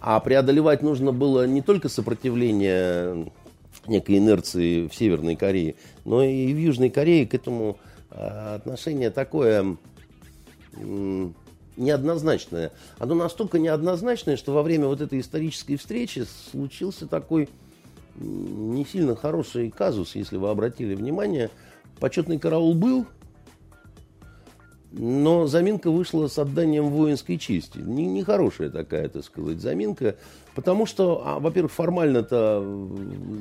а 0.00 0.20
преодолевать 0.20 0.82
нужно 0.82 1.12
было 1.12 1.46
не 1.46 1.62
только 1.62 1.88
сопротивление 1.88 3.30
некой 3.86 4.18
инерции 4.18 4.88
в 4.88 4.94
Северной 4.94 5.36
Корее, 5.36 5.74
но 6.04 6.22
и 6.22 6.52
в 6.52 6.56
Южной 6.58 6.90
Корее 6.90 7.26
к 7.26 7.34
этому 7.34 7.78
э, 8.10 8.54
отношение 8.56 9.10
такое 9.10 9.76
неоднозначное. 11.76 12.72
Оно 12.98 13.14
настолько 13.14 13.58
неоднозначное, 13.58 14.36
что 14.36 14.52
во 14.52 14.62
время 14.62 14.86
вот 14.86 15.00
этой 15.00 15.20
исторической 15.20 15.76
встречи 15.76 16.26
случился 16.50 17.06
такой 17.06 17.48
не 18.16 18.84
сильно 18.84 19.16
хороший 19.16 19.70
казус, 19.70 20.14
если 20.14 20.36
вы 20.36 20.50
обратили 20.50 20.94
внимание. 20.94 21.50
Почетный 21.98 22.38
караул 22.38 22.74
был, 22.74 23.06
но 24.92 25.46
заминка 25.46 25.90
вышла 25.90 26.26
с 26.26 26.38
отданием 26.38 26.88
воинской 26.88 27.38
чести. 27.38 27.78
Нехорошая 27.78 28.68
не, 28.68 28.72
такая, 28.72 29.08
так 29.08 29.24
сказать, 29.24 29.60
заминка. 29.60 30.16
Потому 30.54 30.86
что, 30.86 31.22
а, 31.24 31.38
во-первых, 31.38 31.72
формально-то, 31.72 32.88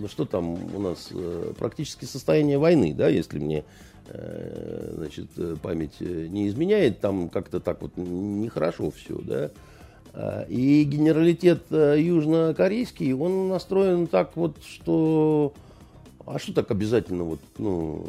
что 0.09 0.25
там 0.25 0.75
у 0.75 0.79
нас, 0.79 1.09
э, 1.11 1.53
практически 1.57 2.05
состояние 2.05 2.59
войны, 2.59 2.93
да, 2.93 3.07
если 3.07 3.39
мне 3.39 3.65
э, 4.07 4.93
значит, 4.95 5.27
память 5.61 5.99
не 5.99 6.47
изменяет, 6.47 6.99
там 6.99 7.29
как-то 7.29 7.59
так 7.59 7.81
вот 7.81 7.97
нехорошо 7.97 8.91
все, 8.91 9.17
да. 9.19 9.51
А, 10.13 10.43
и 10.43 10.83
генералитет 10.83 11.63
э, 11.71 11.97
южнокорейский, 11.99 13.13
он 13.13 13.49
настроен 13.49 14.07
так 14.07 14.35
вот, 14.35 14.57
что... 14.63 15.53
А 16.25 16.37
что 16.37 16.53
так 16.53 16.69
обязательно 16.69 17.23
вот, 17.23 17.39
ну, 17.57 18.05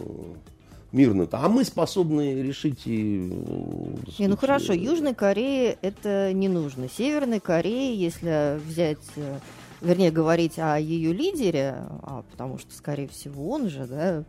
мирно-то. 0.92 1.38
А 1.38 1.49
мы 1.49 1.64
способны 1.64 2.42
решить 2.42 2.83
и... 2.85 3.19
Ну, 3.19 3.99
не, 4.19 4.28
ну 4.28 4.37
хорошо, 4.37 4.73
Южной 4.73 5.14
Корее 5.14 5.78
это 5.80 6.33
не 6.33 6.49
нужно. 6.49 6.88
Северной 6.88 7.40
Корее, 7.40 7.95
если 7.95 8.61
взять 8.66 8.99
э, 9.16 9.38
вернее, 9.80 10.11
говорить 10.11 10.59
о 10.59 10.78
ее 10.78 11.12
лидере, 11.12 11.76
а, 12.02 12.23
потому 12.30 12.59
что, 12.59 12.75
скорее 12.75 13.09
всего, 13.09 13.50
он 13.50 13.69
же, 13.69 13.87
да, 13.87 14.25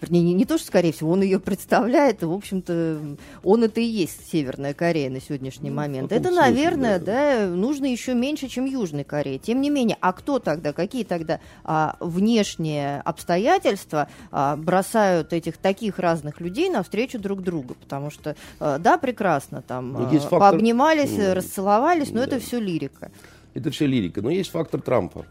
Вернее, 0.00 0.22
не, 0.22 0.32
не 0.32 0.46
то, 0.46 0.56
что, 0.56 0.66
скорее 0.66 0.92
всего, 0.92 1.10
он 1.10 1.20
ее 1.22 1.38
представляет, 1.38 2.22
в 2.22 2.32
общем-то, 2.32 3.16
он 3.44 3.64
это 3.64 3.80
и 3.80 3.84
есть 3.84 4.30
Северная 4.30 4.72
Корея 4.72 5.10
на 5.10 5.20
сегодняшний 5.20 5.68
ну, 5.68 5.76
момент. 5.76 6.10
Это, 6.10 6.30
смысле, 6.30 6.40
наверное, 6.40 6.98
да. 6.98 7.46
да, 7.46 7.46
нужно 7.48 7.84
еще 7.84 8.14
меньше, 8.14 8.48
чем 8.48 8.64
Южной 8.64 9.04
Корее. 9.04 9.38
Тем 9.38 9.60
не 9.60 9.68
менее, 9.68 9.98
а 10.00 10.12
кто 10.12 10.38
тогда, 10.38 10.72
какие 10.72 11.04
тогда 11.04 11.40
а, 11.64 11.96
внешние 12.00 13.00
обстоятельства 13.02 14.08
а, 14.30 14.56
бросают 14.56 15.34
этих 15.34 15.58
таких 15.58 15.98
разных 15.98 16.40
людей 16.40 16.70
навстречу 16.70 17.18
друг 17.18 17.42
другу? 17.42 17.74
Потому 17.74 18.10
что, 18.10 18.36
а, 18.58 18.78
да, 18.78 18.96
прекрасно, 18.96 19.60
там, 19.60 19.92
ну, 19.92 20.06
а, 20.06 20.10
фактор... 20.10 20.38
пообнимались, 20.38 21.18
расцеловались, 21.18 22.10
но 22.10 22.20
да. 22.20 22.24
это 22.24 22.40
все 22.40 22.58
лирика. 22.58 23.10
Это 23.52 23.70
все 23.70 23.86
лирика. 23.86 24.22
Но 24.22 24.30
есть 24.30 24.50
фактор 24.50 24.80
Трампа. 24.80 25.26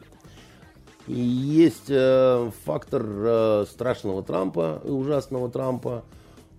И 1.10 1.20
есть 1.20 1.90
э, 1.90 2.52
фактор 2.66 3.04
э, 3.04 3.66
страшного 3.68 4.22
Трампа 4.22 4.80
и 4.86 4.90
ужасного 4.90 5.50
Трампа, 5.50 6.04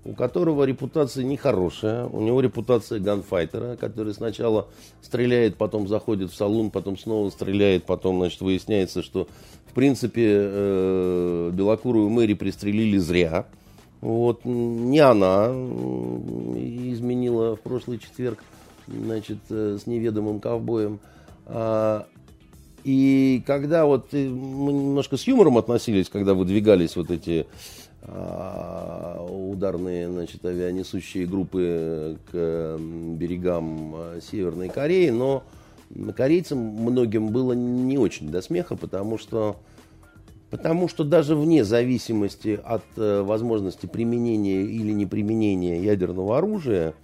у 0.04 0.12
которого 0.12 0.64
репутация 0.64 1.23
нехорошая. 1.23 2.07
У 2.07 2.21
него 2.21 2.40
репутация 2.40 2.99
ганфайтера, 2.99 3.76
который 3.76 4.12
сначала 4.12 4.66
стреляет, 5.02 5.57
потом 5.57 5.87
заходит 5.87 6.33
в 6.33 6.35
салон, 6.35 6.73
потом 6.73 6.99
снова 6.99 7.30
стреляет, 7.30 7.85
потом, 7.85 8.19
значит, 8.19 8.40
выясняется, 8.40 9.04
что, 9.04 9.28
в 9.66 9.73
принципе, 9.73 10.26
э, 10.28 11.50
белокурую 11.52 12.11
Мэри 12.11 12.35
пристрелили 12.35 12.99
зря. 12.99 13.47
Вот, 14.00 14.45
не 14.45 14.99
она 14.99 15.47
изменила 15.47 17.54
в 17.54 17.61
прошлый 17.61 17.99
четверг, 17.99 18.42
значит, 18.88 19.38
э, 19.49 19.78
с 19.80 19.87
неведомым 19.87 20.40
ковбоем. 20.40 20.99
А, 21.47 22.07
и 22.85 23.43
когда 23.47 23.87
вот 23.87 24.09
э, 24.13 24.29
мы 24.29 24.73
немножко 24.73 25.17
с 25.17 25.27
юмором 25.27 25.59
относились, 25.59 26.09
когда 26.09 26.35
выдвигались 26.35 26.97
вот 26.97 27.11
эти 27.11 27.47
а, 28.03 29.23
ударные 29.29 30.09
значит, 30.09 30.45
авианесущие 30.45 31.27
группы 31.27 32.17
к 32.33 32.79
берегам 32.79 33.95
а, 33.95 34.19
Северной 34.21 34.71
Кореи, 34.71 35.11
но 35.11 35.45
корейцам 36.17 36.59
многим 36.59 37.29
было 37.29 37.53
не 37.53 37.99
очень 37.99 38.31
до 38.31 38.41
смеха, 38.41 38.75
потому 38.75 39.19
что, 39.19 39.57
потому 40.51 40.89
что 40.89 41.05
даже 41.05 41.37
вне 41.37 41.63
зависимости 41.63 42.59
от 42.65 42.85
э, 42.97 43.21
возможности 43.23 43.87
применения 43.87 44.63
или 44.63 44.93
неприменения 44.93 45.83
ядерного 45.83 46.39
оружия, 46.39 46.95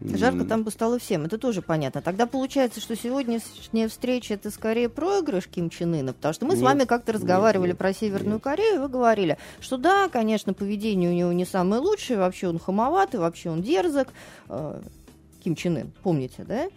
Жарко 0.00 0.44
там 0.44 0.62
бы 0.62 0.70
стало 0.70 0.98
всем, 0.98 1.24
это 1.26 1.36
тоже 1.36 1.60
понятно. 1.60 2.00
Тогда 2.00 2.26
получается, 2.26 2.80
что 2.80 2.96
сегодняшняя 2.96 3.86
встреча 3.88 4.34
это 4.34 4.50
скорее 4.50 4.88
проигрыш 4.88 5.46
Ким 5.46 5.68
Чен 5.68 5.94
Ына, 5.94 6.14
потому 6.14 6.32
что 6.32 6.46
мы 6.46 6.52
нет, 6.52 6.60
с 6.60 6.62
вами 6.62 6.84
как-то 6.84 7.12
разговаривали 7.12 7.70
нет, 7.70 7.78
про 7.78 7.92
Северную 7.92 8.34
нет. 8.34 8.42
Корею, 8.42 8.76
и 8.76 8.78
вы 8.78 8.88
говорили, 8.88 9.36
что 9.60 9.76
да, 9.76 10.08
конечно, 10.08 10.54
поведение 10.54 11.10
у 11.10 11.12
него 11.12 11.32
не 11.32 11.44
самое 11.44 11.82
лучшее, 11.82 12.18
вообще 12.18 12.48
он 12.48 12.58
хамоватый, 12.58 13.20
вообще 13.20 13.50
он 13.50 13.62
дерзок. 13.62 14.08
Э, 14.48 14.80
Ким 15.44 15.54
Чен 15.54 15.76
Ын, 15.76 15.92
помните, 16.02 16.44
да? 16.46 16.68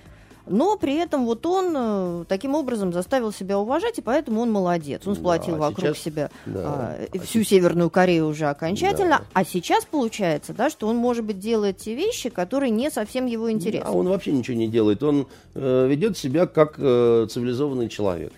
Но 0.46 0.78
при 0.78 0.96
этом 0.96 1.26
вот 1.26 1.46
он 1.46 1.74
э, 1.76 2.26
таким 2.28 2.56
образом 2.56 2.92
заставил 2.92 3.32
себя 3.32 3.58
уважать, 3.58 4.00
и 4.00 4.02
поэтому 4.02 4.42
он 4.42 4.52
молодец. 4.52 5.02
Он 5.06 5.16
сплотил 5.16 5.56
да, 5.56 5.68
а 5.68 5.70
вокруг 5.70 5.96
сейчас, 5.96 6.00
себя 6.00 6.32
да, 6.46 6.60
а, 6.66 6.98
а 7.14 7.20
всю 7.20 7.40
сейчас, 7.40 7.50
Северную 7.50 7.90
Корею 7.90 8.28
уже 8.28 8.46
окончательно, 8.46 9.20
да. 9.20 9.26
а 9.34 9.46
сейчас 9.46 9.86
получается, 9.86 10.54
да, 10.54 10.70
что 10.70 10.88
он, 10.88 10.98
может 10.98 11.24
быть, 11.24 11.40
делает 11.40 11.78
те 11.78 11.96
вещи, 11.96 12.30
которые 12.30 12.72
не 12.72 12.90
совсем 12.92 13.26
его 13.26 13.52
интересны. 13.52 13.88
А 13.88 13.92
он 13.92 14.08
вообще 14.08 14.32
ничего 14.32 14.58
не 14.58 14.68
делает, 14.68 15.02
он 15.04 15.28
э, 15.56 15.88
ведет 15.88 16.18
себя 16.18 16.46
как 16.46 16.76
э, 16.78 17.28
цивилизованный 17.30 17.90
человек. 17.90 18.34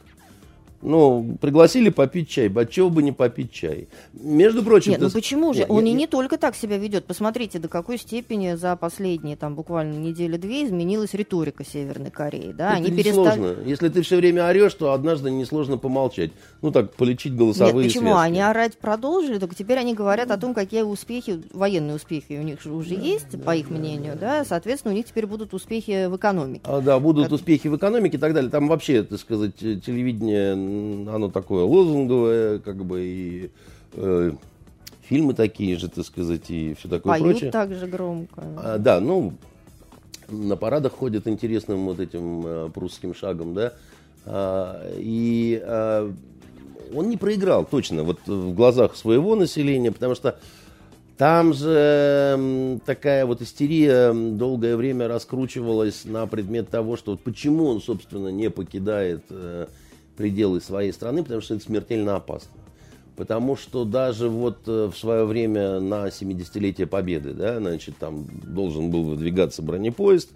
Ну, 0.81 1.37
пригласили 1.41 1.89
попить 1.89 2.29
чай, 2.29 2.51
чего 2.69 2.89
бы 2.89 3.01
не 3.01 3.11
попить 3.11 3.51
чай? 3.51 3.87
Между 4.13 4.63
прочим... 4.63 4.91
Нет, 4.91 5.01
ну 5.01 5.09
почему 5.09 5.53
же? 5.53 5.61
Нет, 5.61 5.69
Он 5.69 5.83
нет, 5.83 5.85
и 5.85 5.93
не 5.93 5.99
нет. 6.01 6.09
только 6.09 6.37
так 6.37 6.55
себя 6.55 6.77
ведет. 6.77 7.05
Посмотрите, 7.05 7.59
до 7.59 7.67
какой 7.67 7.97
степени 7.97 8.53
за 8.55 8.75
последние, 8.75 9.35
там, 9.35 9.55
буквально 9.55 9.97
недели-две 9.97 10.65
изменилась 10.65 11.13
риторика 11.13 11.65
Северной 11.65 12.11
Кореи, 12.11 12.51
да? 12.51 12.69
Это 12.69 12.77
Они 12.77 12.89
не 12.89 12.97
перестали... 12.97 13.67
Если 13.67 13.89
ты 13.89 14.01
все 14.01 14.17
время 14.17 14.47
орешь, 14.47 14.73
то 14.75 14.93
однажды 14.93 15.31
несложно 15.31 15.77
помолчать. 15.77 16.31
Ну, 16.61 16.71
так, 16.71 16.93
полечить 16.93 17.35
голосовые 17.35 17.85
Нет, 17.85 17.93
почему? 17.93 18.09
Связки. 18.09 18.25
Они 18.25 18.41
орать 18.41 18.77
продолжили, 18.77 19.39
только 19.39 19.55
теперь 19.55 19.79
они 19.79 19.93
говорят 19.93 20.31
о 20.31 20.37
том, 20.37 20.53
какие 20.53 20.81
успехи, 20.83 21.41
военные 21.53 21.95
успехи 21.95 22.33
у 22.33 22.43
них 22.43 22.59
уже 22.65 22.95
да, 22.95 23.01
есть, 23.01 23.31
да, 23.31 23.37
по 23.39 23.55
их 23.55 23.69
да, 23.69 23.75
мнению, 23.75 24.13
да. 24.13 24.39
да? 24.39 24.45
Соответственно, 24.45 24.93
у 24.93 24.97
них 24.97 25.05
теперь 25.05 25.25
будут 25.25 25.53
успехи 25.53 26.07
в 26.07 26.15
экономике. 26.15 26.61
А, 26.65 26.81
да, 26.81 26.99
будут 26.99 27.25
как... 27.25 27.33
успехи 27.33 27.67
в 27.67 27.75
экономике 27.75 28.17
и 28.17 28.19
так 28.19 28.33
далее. 28.33 28.51
Там 28.51 28.67
вообще, 28.67 29.03
так 29.03 29.19
сказать, 29.19 29.55
телевидение 29.55 30.55
оно 31.07 31.29
такое 31.29 31.63
лозунговое, 31.63 32.59
как 32.59 32.83
бы, 32.85 33.01
и 33.03 33.51
э, 33.93 34.31
фильмы 35.03 35.33
такие 35.33 35.77
же, 35.77 35.89
так 35.89 36.05
сказать, 36.05 36.49
и 36.49 36.75
все 36.75 36.87
такое 36.87 37.13
Поют 37.13 37.27
прочее. 37.31 37.51
так 37.51 37.73
же 37.73 37.87
громко. 37.87 38.43
А, 38.57 38.77
да, 38.77 38.99
ну, 38.99 39.33
на 40.29 40.55
парадах 40.55 40.93
ходят 40.93 41.27
интересным 41.27 41.85
вот 41.85 41.99
этим 41.99 42.43
э, 42.45 42.69
прусским 42.73 43.13
шагом, 43.13 43.53
да, 43.53 43.73
а, 44.25 44.91
и 44.97 45.61
а, 45.63 46.11
он 46.93 47.09
не 47.09 47.17
проиграл, 47.17 47.65
точно, 47.65 48.03
вот 48.03 48.19
в 48.25 48.53
глазах 48.53 48.95
своего 48.95 49.35
населения, 49.35 49.91
потому 49.91 50.15
что 50.15 50.37
там 51.17 51.53
же 51.53 52.79
такая 52.85 53.25
вот 53.25 53.41
истерия 53.41 54.11
долгое 54.13 54.75
время 54.75 55.07
раскручивалась 55.07 56.03
на 56.05 56.27
предмет 56.27 56.69
того, 56.69 56.97
что 56.97 57.11
вот 57.11 57.21
почему 57.21 57.67
он, 57.67 57.81
собственно, 57.81 58.27
не 58.29 58.49
покидает 58.49 59.23
э, 59.29 59.67
пределы 60.15 60.61
своей 60.61 60.91
страны, 60.91 61.23
потому 61.23 61.41
что 61.41 61.55
это 61.55 61.63
смертельно 61.63 62.15
опасно. 62.15 62.51
Потому 63.15 63.55
что 63.55 63.85
даже 63.85 64.27
вот 64.27 64.67
э, 64.67 64.89
в 64.93 64.97
свое 64.97 65.25
время 65.25 65.79
на 65.79 66.07
70-летие 66.07 66.85
Победы, 66.85 67.33
да, 67.33 67.59
значит, 67.59 67.97
там 67.97 68.25
должен 68.43 68.91
был 68.91 69.03
выдвигаться 69.03 69.61
бронепоезд, 69.61 70.31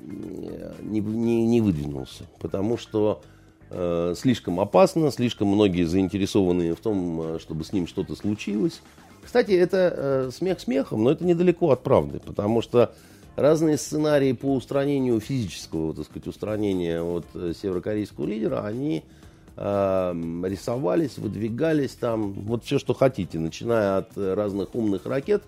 не, 0.00 1.00
не, 1.00 1.46
не 1.46 1.60
выдвинулся. 1.60 2.24
Потому 2.38 2.76
что 2.76 3.22
э, 3.70 4.14
слишком 4.16 4.60
опасно, 4.60 5.10
слишком 5.10 5.48
многие 5.48 5.84
заинтересованы 5.84 6.74
в 6.74 6.80
том, 6.80 7.20
э, 7.22 7.38
чтобы 7.40 7.64
с 7.64 7.72
ним 7.72 7.86
что-то 7.86 8.14
случилось. 8.14 8.82
Кстати, 9.24 9.52
это 9.52 9.94
э, 9.96 10.30
смех 10.32 10.60
смехом, 10.60 11.02
но 11.02 11.10
это 11.10 11.24
недалеко 11.24 11.70
от 11.70 11.82
правды, 11.82 12.20
потому 12.20 12.62
что 12.62 12.94
разные 13.36 13.76
сценарии 13.76 14.32
по 14.32 14.54
устранению 14.54 15.20
физического, 15.20 15.94
так 15.94 16.06
сказать, 16.06 16.26
устранения 16.26 17.00
от 17.02 17.26
э, 17.34 17.52
северокорейского 17.60 18.26
лидера, 18.26 18.64
они 18.64 19.04
э, 19.56 20.42
рисовались, 20.44 21.18
выдвигались 21.18 21.92
там, 21.92 22.32
вот 22.32 22.64
все, 22.64 22.78
что 22.78 22.94
хотите, 22.94 23.38
начиная 23.38 23.98
от 23.98 24.16
разных 24.16 24.74
умных 24.74 25.06
ракет, 25.06 25.42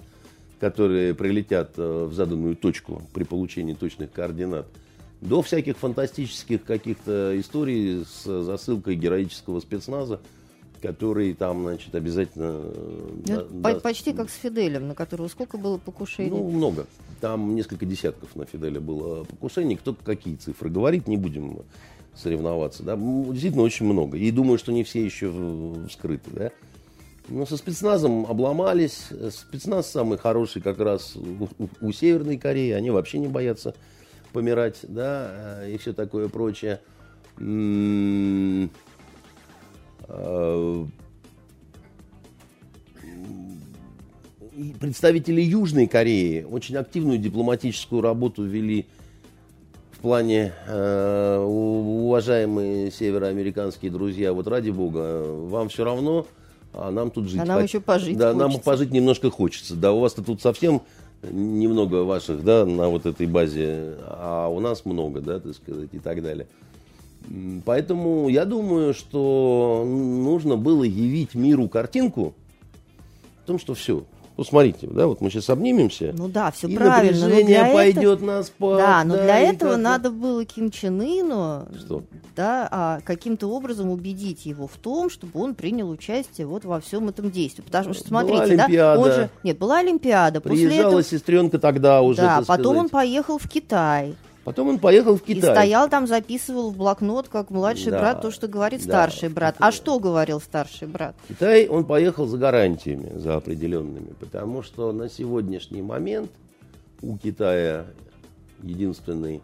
которые 0.61 1.14
прилетят 1.14 1.72
э, 1.77 2.05
в 2.05 2.12
заданную 2.12 2.57
точку 2.57 3.03
при 3.14 3.24
получении 3.24 3.74
точных 3.74 4.12
координат, 4.12 4.66
до 5.20 5.42
всяких 5.42 5.77
фантастических 5.79 6.64
каких-то 6.64 7.38
историй 7.40 8.05
с 8.05 8.24
засылкой 8.24 8.96
героического 8.96 9.61
спецназа, 9.61 10.20
который 10.81 11.35
там, 11.35 11.62
значит, 11.62 11.95
обязательно... 11.95 12.62
Ну, 13.27 13.47
да, 13.51 13.75
почти 13.77 14.12
да, 14.12 14.19
как 14.23 14.31
с 14.31 14.35
Фиделем, 14.35 14.88
на 14.88 14.95
которого 14.95 15.29
сколько 15.29 15.59
было 15.59 15.79
покушений? 15.79 16.31
Ну, 16.31 16.49
много. 16.51 16.87
Там 17.21 17.55
несколько 17.55 17.87
десятков 17.87 18.35
на 18.37 18.45
Фиделя 18.45 18.81
было 18.81 19.25
покушений. 19.25 19.77
Кто 19.77 19.95
какие 19.95 20.37
цифры 20.37 20.71
говорит, 20.71 21.09
не 21.09 21.17
будем 21.17 21.61
соревноваться. 22.14 22.83
Да? 22.83 22.97
Действительно, 22.97 23.62
очень 23.62 23.87
много. 23.87 24.19
И 24.19 24.31
думаю, 24.31 24.59
что 24.59 24.73
не 24.73 24.85
все 24.85 25.05
еще 25.05 25.33
вскрыты. 25.88 26.31
Да? 26.31 26.51
Но 27.29 27.45
со 27.47 27.57
спецназом 27.57 28.27
обломались. 28.27 29.09
Спецназ 29.31 29.91
самый 29.91 30.19
хороший 30.19 30.62
как 30.62 30.79
раз 30.79 31.17
у, 31.17 31.49
у 31.81 31.93
Северной 31.93 32.38
Кореи. 32.38 32.73
Они 32.73 32.91
вообще 32.91 33.19
не 33.19 33.29
боятся 33.29 33.75
помирать, 34.33 34.79
да, 34.83 35.67
и 35.67 35.77
все 35.79 35.93
такое 35.93 36.29
прочее. 36.29 36.81
Э, 40.09 40.85
представители 44.81 45.40
Южной 45.40 45.87
Кореи 45.87 46.42
очень 46.42 46.77
активную 46.77 47.18
дипломатическую 47.18 48.03
работу 48.03 48.44
вели 48.44 48.87
в 49.92 50.01
плане 50.01 50.53
э, 50.66 51.38
уважаемые 51.38 52.90
североамериканские 52.90 53.90
друзья, 53.90 54.33
вот 54.33 54.47
ради 54.47 54.71
бога, 54.71 55.25
вам 55.25 55.68
все 55.68 55.85
равно, 55.85 56.27
а 56.73 56.90
нам 56.90 57.11
тут 57.11 57.29
жить. 57.29 57.40
А 57.40 57.44
нам 57.44 57.62
еще 57.62 57.81
пожить 57.81 58.16
Да, 58.16 58.33
хочется. 58.33 58.49
нам 58.49 58.61
пожить 58.61 58.90
немножко 58.92 59.31
хочется. 59.31 59.75
Да, 59.75 59.92
у 59.92 60.01
вас-то 60.01 60.23
тут 60.23 60.40
совсем 60.40 60.83
немного 61.23 62.05
ваших, 62.05 62.44
да, 62.44 62.64
на 62.64 62.88
вот 62.88 63.07
этой 63.07 63.27
базе, 63.27 63.97
а 64.07 64.49
у 64.49 64.61
нас 64.61 64.85
много, 64.85 65.21
да, 65.21 65.40
так 65.40 65.55
сказать, 65.55 65.88
и 65.92 65.99
так 65.99 66.23
далее. 66.23 66.47
Поэтому 67.64 68.29
я 68.29 68.45
думаю, 68.45 68.95
что 68.95 69.85
нужно 69.87 70.57
было 70.57 70.85
явить 70.85 71.35
миру 71.35 71.69
картинку 71.69 72.35
о 73.45 73.47
том, 73.47 73.59
что 73.59 73.75
все, 73.75 74.05
Посмотрите, 74.38 74.87
да, 74.88 75.09
вот 75.09 75.21
мы 75.21 75.31
сейчас 75.31 75.51
обнимемся. 75.51 76.14
Ну 76.17 76.29
да, 76.29 76.53
все 76.53 76.69
и 76.69 76.77
правильно. 76.77 77.27
напряжение 77.27 77.64
но 77.64 77.73
пойдет 77.73 78.19
этого... 78.19 78.27
на 78.37 78.43
спад. 78.45 78.79
Да, 78.79 79.03
но 79.03 79.17
да, 79.17 79.25
для 79.25 79.38
этого 79.41 79.73
как 79.73 79.81
надо 79.81 80.11
было 80.12 80.45
Ким 80.45 80.71
Чен 80.71 81.01
Ыну 81.01 81.67
что? 81.77 82.05
Да, 82.37 82.69
а, 82.71 83.01
каким-то 83.05 83.49
образом 83.49 83.91
убедить 83.91 84.47
его 84.47 84.69
в 84.69 84.77
том, 84.77 85.11
чтобы 85.11 85.43
он 85.43 85.57
принял 85.57 85.91
участие 85.91 86.47
вот 86.47 86.64
во 86.64 86.79
всем 86.79 87.09
этом 87.09 87.33
действии. 87.33 87.62
Потому 87.62 87.93
что, 87.93 88.07
смотрите, 88.07 88.37
была 88.37 88.45
Олимпиада. 88.45 88.73
да, 88.77 89.01
он 89.01 89.12
же... 89.12 89.31
Нет, 89.43 89.59
была 89.59 89.79
Олимпиада. 89.81 90.41
Приезжала 90.41 90.88
этого... 90.91 91.03
сестренка 91.03 91.59
тогда 91.59 92.01
уже, 92.01 92.21
Да, 92.21 92.37
потом 92.47 92.75
сказать. 92.75 92.77
он 92.77 92.88
поехал 92.91 93.38
в 93.38 93.49
Китай. 93.49 94.14
Потом 94.44 94.68
он 94.68 94.79
поехал 94.79 95.16
в 95.16 95.22
Китай. 95.22 95.51
И 95.51 95.55
стоял 95.55 95.88
там, 95.88 96.07
записывал 96.07 96.70
в 96.70 96.77
блокнот, 96.77 97.29
как 97.29 97.51
младший 97.51 97.90
да, 97.90 98.01
брат, 98.01 98.22
то, 98.22 98.31
что 98.31 98.48
говорит 98.48 98.81
да, 98.87 99.09
старший 99.09 99.29
брат. 99.29 99.57
А 99.59 99.70
что 99.72 99.98
говорил 99.98 100.40
старший 100.40 100.88
брат? 100.88 101.14
В 101.24 101.29
Китай 101.29 101.68
он 101.68 101.85
поехал 101.85 102.27
за 102.27 102.38
гарантиями, 102.38 103.18
за 103.18 103.37
определенными, 103.37 104.14
потому 104.18 104.62
что 104.62 104.92
на 104.92 105.11
сегодняшний 105.11 105.83
момент 105.83 106.31
у 107.03 107.18
Китая 107.18 107.87
единственный 108.62 109.42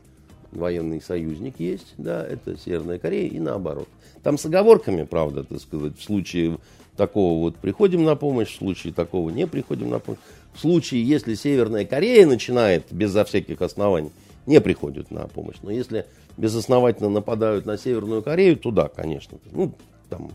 военный 0.53 1.03
союзник 1.03 1.59
есть, 1.59 1.95
да, 1.99 2.25
это 2.27 2.57
Северная 2.57 2.99
Корея 2.99 3.29
и 3.29 3.39
наоборот. 3.39 3.89
Там 4.23 4.39
с 4.39 4.47
оговорками, 4.47 5.03
правда, 5.03 5.45
так 5.45 5.61
сказать, 5.61 5.99
в 5.99 6.03
случае 6.03 6.59
такого 6.97 7.41
вот 7.41 7.57
приходим 7.57 8.05
на 8.05 8.17
помощь, 8.17 8.55
в 8.55 8.59
случае 8.59 8.93
такого 8.93 9.31
не 9.31 9.47
приходим 9.47 9.91
на 9.91 9.99
помощь. 9.99 10.21
В 10.55 10.61
случае, 10.61 11.03
если 11.03 11.35
Северная 11.35 11.85
Корея 11.85 12.27
начинает 12.27 12.85
безо 12.91 13.25
всяких 13.25 13.61
оснований 13.61 14.13
не 14.47 14.61
приходят 14.61 15.11
на 15.11 15.27
помощь. 15.27 15.57
Но 15.63 15.71
если 15.71 16.07
безосновательно 16.37 17.09
нападают 17.09 17.67
на 17.67 17.79
Северную 17.79 18.23
Корею, 18.23 18.57
то 18.57 18.71
да, 18.71 18.89
конечно. 18.89 19.39
Ну, 19.53 19.73
там, 20.09 20.31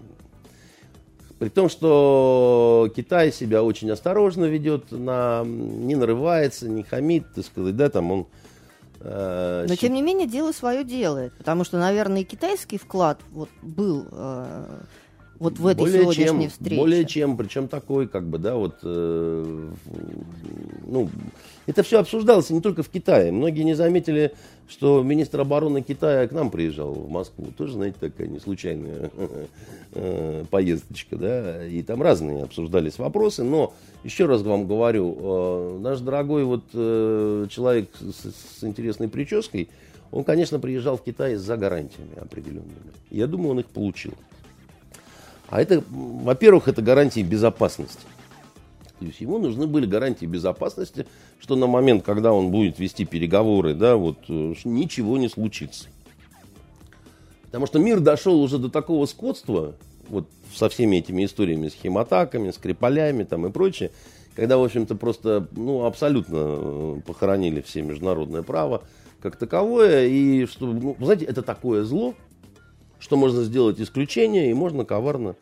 при 1.39 1.49
том, 1.49 1.69
что 1.69 2.91
Китай 2.95 3.31
себя 3.31 3.63
очень 3.63 3.89
осторожно 3.91 4.45
ведет, 4.45 4.91
на, 4.91 5.43
не 5.45 5.95
нарывается, 5.95 6.67
не 6.67 6.83
хамит, 6.83 7.25
так 7.33 7.45
сказать, 7.45 7.75
да, 7.75 7.89
там 7.89 8.11
он... 8.11 8.27
Э, 8.99 9.65
Но, 9.67 9.75
тем 9.75 9.93
не 9.93 10.01
менее, 10.01 10.27
дело 10.27 10.51
свое 10.51 10.83
делает, 10.83 11.33
потому 11.37 11.63
что, 11.63 11.79
наверное, 11.79 12.21
и 12.21 12.25
китайский 12.25 12.77
вклад 12.77 13.19
вот, 13.31 13.49
был... 13.61 14.05
Э, 14.11 14.81
Вот 15.39 15.57
в 15.57 15.65
этой 15.67 15.79
более 15.79 16.01
сегодняшней 16.01 16.41
чем, 16.41 16.49
встрече. 16.49 16.75
Более 16.75 17.05
чем, 17.05 17.37
причем 17.37 17.67
такой, 17.69 18.09
как 18.09 18.27
бы, 18.27 18.37
да, 18.37 18.55
вот, 18.55 18.79
э, 18.83 19.69
ну, 20.85 21.09
это 21.69 21.83
все 21.83 21.99
обсуждалось 21.99 22.49
не 22.49 22.61
только 22.61 22.81
в 22.81 22.89
Китае. 22.89 23.31
Многие 23.31 23.61
не 23.61 23.75
заметили, 23.75 24.33
что 24.67 25.03
министр 25.03 25.41
обороны 25.41 25.83
Китая 25.83 26.27
к 26.27 26.31
нам 26.31 26.49
приезжал 26.49 26.93
в 26.93 27.11
Москву. 27.11 27.49
Тоже, 27.55 27.73
знаете, 27.73 27.95
такая 27.99 28.27
не 28.27 28.39
случайная 28.39 29.11
э, 29.93 30.45
поездочка, 30.49 31.15
да, 31.15 31.67
и 31.67 31.83
там 31.83 32.01
разные 32.01 32.41
обсуждались 32.41 32.97
вопросы, 32.97 33.43
но, 33.43 33.71
еще 34.03 34.25
раз 34.25 34.41
вам 34.41 34.65
говорю, 34.65 35.15
э, 35.19 35.77
наш 35.81 35.99
дорогой 35.99 36.43
вот 36.43 36.63
э, 36.73 37.45
человек 37.51 37.91
с, 37.99 38.59
с 38.59 38.63
интересной 38.63 39.07
прической, 39.07 39.69
он, 40.09 40.23
конечно, 40.23 40.59
приезжал 40.59 40.97
в 40.97 41.03
Китай 41.03 41.35
за 41.35 41.55
гарантиями 41.55 42.17
определенными. 42.19 42.73
Я 43.11 43.27
думаю, 43.27 43.51
он 43.51 43.59
их 43.59 43.67
получил. 43.67 44.15
А 45.49 45.61
это, 45.61 45.83
во-первых, 45.91 46.67
это 46.67 46.81
гарантии 46.81 47.21
безопасности. 47.21 48.01
То 48.99 49.05
есть 49.05 49.21
ему 49.21 49.39
нужны 49.39 49.65
были 49.65 49.85
гарантии 49.85 50.25
безопасности, 50.25 51.05
что 51.39 51.55
на 51.55 51.67
момент, 51.67 52.03
когда 52.03 52.33
он 52.33 52.51
будет 52.51 52.79
вести 52.79 53.05
переговоры, 53.05 53.73
да, 53.73 53.95
вот 53.95 54.17
э, 54.27 54.53
ничего 54.65 55.17
не 55.17 55.29
случится. 55.29 55.87
Потому 57.45 57.65
что 57.65 57.79
мир 57.79 58.01
дошел 58.01 58.41
уже 58.41 58.57
до 58.57 58.69
такого 58.69 59.05
скотства, 59.05 59.75
вот 60.09 60.27
со 60.53 60.67
всеми 60.67 60.97
этими 60.97 61.25
историями 61.25 61.69
с 61.69 61.73
химатаками, 61.73 62.51
с 62.51 62.57
креполями 62.57 63.23
там 63.23 63.47
и 63.47 63.51
прочее, 63.51 63.91
когда, 64.35 64.57
в 64.57 64.63
общем-то, 64.63 64.95
просто, 64.95 65.47
ну, 65.51 65.85
абсолютно 65.85 66.37
э, 66.37 67.01
похоронили 67.05 67.61
все 67.61 67.81
международное 67.81 68.41
право 68.41 68.83
как 69.21 69.37
таковое, 69.37 70.07
и 70.07 70.45
что, 70.45 70.67
ну, 70.67 70.95
знаете, 70.99 71.25
это 71.25 71.41
такое 71.41 71.83
зло, 71.83 72.15
что 72.99 73.15
можно 73.15 73.43
сделать 73.43 73.79
исключение, 73.79 74.51
и 74.51 74.53
можно 74.53 74.83
коварно 74.83 75.35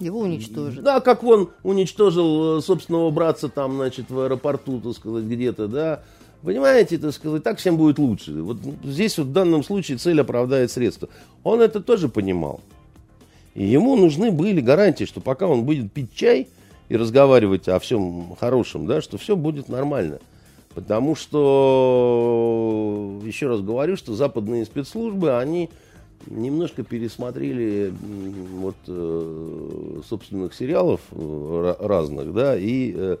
его 0.00 0.20
уничтожить. 0.20 0.82
Да, 0.82 1.00
как 1.00 1.22
он 1.24 1.50
уничтожил 1.62 2.58
э, 2.58 2.62
собственного 2.62 3.10
братца 3.10 3.48
там, 3.48 3.76
значит, 3.76 4.10
в 4.10 4.20
аэропорту, 4.20 4.80
так 4.80 4.94
сказать, 4.94 5.24
где-то, 5.24 5.68
да. 5.68 6.02
Понимаете, 6.42 6.98
так 6.98 7.12
сказать, 7.12 7.42
так 7.42 7.58
всем 7.58 7.76
будет 7.76 7.98
лучше. 7.98 8.42
Вот 8.42 8.58
здесь 8.82 9.16
вот 9.18 9.28
в 9.28 9.32
данном 9.32 9.64
случае 9.64 9.98
цель 9.98 10.20
оправдает 10.20 10.70
средства. 10.70 11.08
Он 11.42 11.62
это 11.62 11.80
тоже 11.80 12.08
понимал. 12.08 12.60
И 13.54 13.64
ему 13.64 13.96
нужны 13.96 14.30
были 14.30 14.60
гарантии, 14.60 15.04
что 15.04 15.20
пока 15.20 15.46
он 15.46 15.64
будет 15.64 15.92
пить 15.92 16.14
чай 16.14 16.48
и 16.88 16.96
разговаривать 16.96 17.68
о 17.68 17.78
всем 17.78 18.36
хорошем, 18.38 18.86
да, 18.86 19.00
что 19.00 19.16
все 19.16 19.36
будет 19.36 19.68
нормально. 19.68 20.18
Потому 20.74 21.14
что, 21.14 23.20
еще 23.24 23.46
раз 23.46 23.60
говорю, 23.60 23.96
что 23.96 24.14
западные 24.14 24.64
спецслужбы, 24.64 25.38
они 25.38 25.70
немножко 26.26 26.82
пересмотрели 26.82 27.92
вот 28.52 28.76
э, 28.86 30.00
собственных 30.08 30.54
сериалов 30.54 31.00
э, 31.10 31.74
разных, 31.80 32.32
да, 32.32 32.56
и 32.56 32.92
э, 32.94 33.16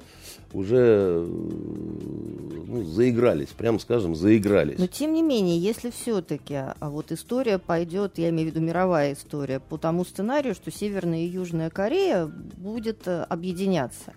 уже 0.52 1.26
ну, 1.26 2.84
заигрались, 2.84 3.48
прям 3.48 3.78
скажем, 3.78 4.14
заигрались. 4.14 4.78
Но 4.78 4.86
тем 4.86 5.12
не 5.12 5.22
менее, 5.22 5.58
если 5.58 5.90
все-таки, 5.90 6.54
а 6.54 6.90
вот 6.90 7.12
история 7.12 7.58
пойдет, 7.58 8.18
я 8.18 8.30
имею 8.30 8.50
в 8.50 8.54
виду 8.54 8.64
мировая 8.64 9.14
история, 9.14 9.60
по 9.60 9.76
тому 9.76 10.04
сценарию, 10.04 10.54
что 10.54 10.70
Северная 10.70 11.24
и 11.24 11.28
Южная 11.28 11.70
Корея 11.70 12.26
будет 12.26 13.06
объединяться. 13.06 14.12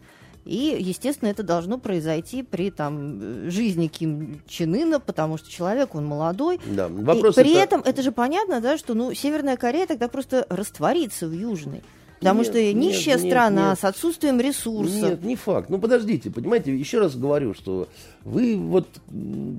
И, 0.47 0.77
естественно, 0.79 1.29
это 1.29 1.43
должно 1.43 1.77
произойти 1.77 2.41
при 2.41 2.71
там, 2.71 3.49
жизни 3.51 3.87
Ким 3.87 4.41
Чен 4.47 4.73
Ына, 4.73 4.99
потому 5.01 5.37
что 5.37 5.49
человек, 5.49 5.93
он 5.93 6.05
молодой. 6.05 6.59
Да. 6.65 6.87
Вопрос 6.87 7.37
и 7.37 7.41
при 7.41 7.51
это... 7.51 7.75
этом, 7.75 7.81
это 7.81 8.01
же 8.01 8.13
понятно, 8.13 8.61
да, 8.61 8.77
что 8.77 8.93
ну, 8.93 9.13
Северная 9.13 9.57
Корея 9.57 9.85
тогда 9.87 10.07
просто 10.07 10.45
растворится 10.49 11.27
в 11.27 11.33
Южной. 11.33 11.83
Потому 12.19 12.41
нет, 12.41 12.47
что 12.51 12.73
нищая 12.73 13.17
нет, 13.17 13.27
страна 13.27 13.69
нет, 13.69 13.79
с 13.79 13.83
отсутствием 13.83 14.39
ресурсов. 14.39 15.01
Нет, 15.01 15.23
не 15.23 15.35
факт. 15.35 15.69
Ну 15.69 15.77
подождите, 15.77 16.31
понимаете, 16.31 16.75
еще 16.75 16.99
раз 16.99 17.15
говорю, 17.15 17.53
что 17.53 17.87
вы 18.23 18.57
вот 18.57 18.87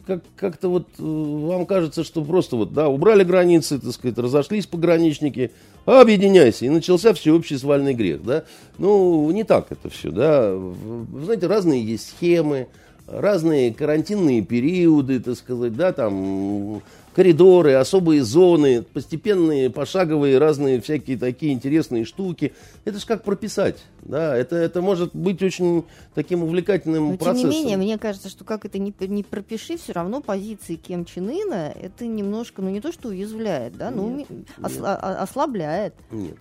как- 0.07 0.25
как-то 0.37 0.69
вот 0.69 0.89
э, 0.99 1.03
вам 1.03 1.67
кажется, 1.67 2.03
что 2.03 2.25
просто 2.25 2.57
вот, 2.57 2.73
да, 2.73 2.89
убрали 2.89 3.23
границы, 3.23 3.79
так 3.79 3.93
сказать, 3.93 4.19
разошлись 4.19 4.67
пограничники, 4.67 5.53
объединяйся, 5.85 6.67
и 6.67 6.69
начался 6.69 7.15
всеобщий 7.15 7.59
свальный 7.59 7.95
грех, 7.95 8.25
да. 8.25 8.45
Ну, 8.77 9.31
не 9.31 9.45
так 9.45 9.71
это 9.71 9.89
все, 9.89 10.11
да. 10.11 10.53
Вы 10.53 11.25
знаете, 11.25 11.47
разные 11.47 11.85
есть 11.85 12.09
схемы, 12.11 12.67
разные 13.07 13.73
карантинные 13.73 14.43
периоды, 14.43 15.21
так 15.21 15.37
сказать, 15.37 15.75
да, 15.77 15.93
там 15.93 16.83
коридоры, 17.15 17.75
особые 17.75 18.23
зоны, 18.23 18.83
постепенные, 18.83 19.71
пошаговые, 19.71 20.39
разные 20.39 20.81
всякие 20.81 21.19
такие 21.19 21.53
интересные 21.53 22.05
штуки. 22.05 22.53
Это 22.85 22.99
же 22.99 23.07
как 23.07 23.25
прописать, 23.25 23.79
да, 24.03 24.37
это, 24.37 24.57
это 24.57 24.81
может 24.83 25.15
быть 25.15 25.43
очень 25.43 25.85
таким 26.15 26.43
увлекательным 26.45 27.11
Но, 27.11 27.17
процессом. 27.17 27.51
Тем 27.51 27.51
не 27.51 27.65
менее, 27.65 27.77
мне 27.77 27.99
кажется, 27.99 28.29
что 28.29 28.45
как 28.45 28.65
это 28.65 28.79
не, 28.79 28.95
не 29.01 29.23
пропиши, 29.23 29.77
все 29.77 29.93
равно 29.93 30.21
позиции 30.21 30.77
Кем 30.77 31.05
Чен 31.05 31.29
Ына, 31.29 31.75
это 31.81 32.07
немножко, 32.07 32.63
ну 32.63 32.71
не 32.71 32.81
то, 32.81 32.93
что 32.93 33.09
уязвляет, 33.09 33.77
да, 33.77 33.91
ну 33.91 34.19
нет, 34.19 34.29
осла- 34.59 34.99
нет. 35.09 35.19
ослабляет. 35.21 35.95
Нет. 36.11 36.37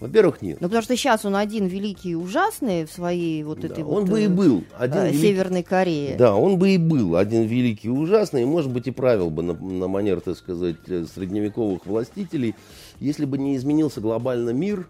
Во-первых, 0.00 0.42
нет. 0.42 0.60
Ну, 0.60 0.68
потому 0.68 0.82
что 0.82 0.96
сейчас 0.96 1.24
он 1.24 1.36
один 1.36 1.66
великий 1.66 2.10
и 2.10 2.14
ужасный 2.14 2.84
в 2.84 2.90
своей 2.90 3.42
вот 3.42 3.60
да, 3.60 3.68
этой 3.68 3.84
он 3.84 4.04
вот... 4.04 4.10
бы 4.10 4.22
и 4.22 4.28
был 4.28 4.64
один 4.76 4.98
э, 4.98 5.10
великий... 5.10 5.28
Северной 5.28 5.62
Корее. 5.62 6.16
Да, 6.16 6.34
он 6.34 6.58
бы 6.58 6.70
и 6.70 6.78
был 6.78 7.16
один 7.16 7.42
великий 7.42 7.88
и 7.88 7.90
ужасный, 7.90 8.42
и, 8.42 8.44
может 8.44 8.72
быть, 8.72 8.86
и 8.86 8.90
правил 8.90 9.30
бы 9.30 9.42
на, 9.42 9.54
на 9.54 9.88
манер, 9.88 10.20
так 10.20 10.36
сказать, 10.36 10.76
э, 10.88 11.04
средневековых 11.12 11.86
властителей, 11.86 12.54
если 13.00 13.24
бы 13.24 13.38
не 13.38 13.56
изменился 13.56 14.00
глобально 14.00 14.50
мир, 14.50 14.88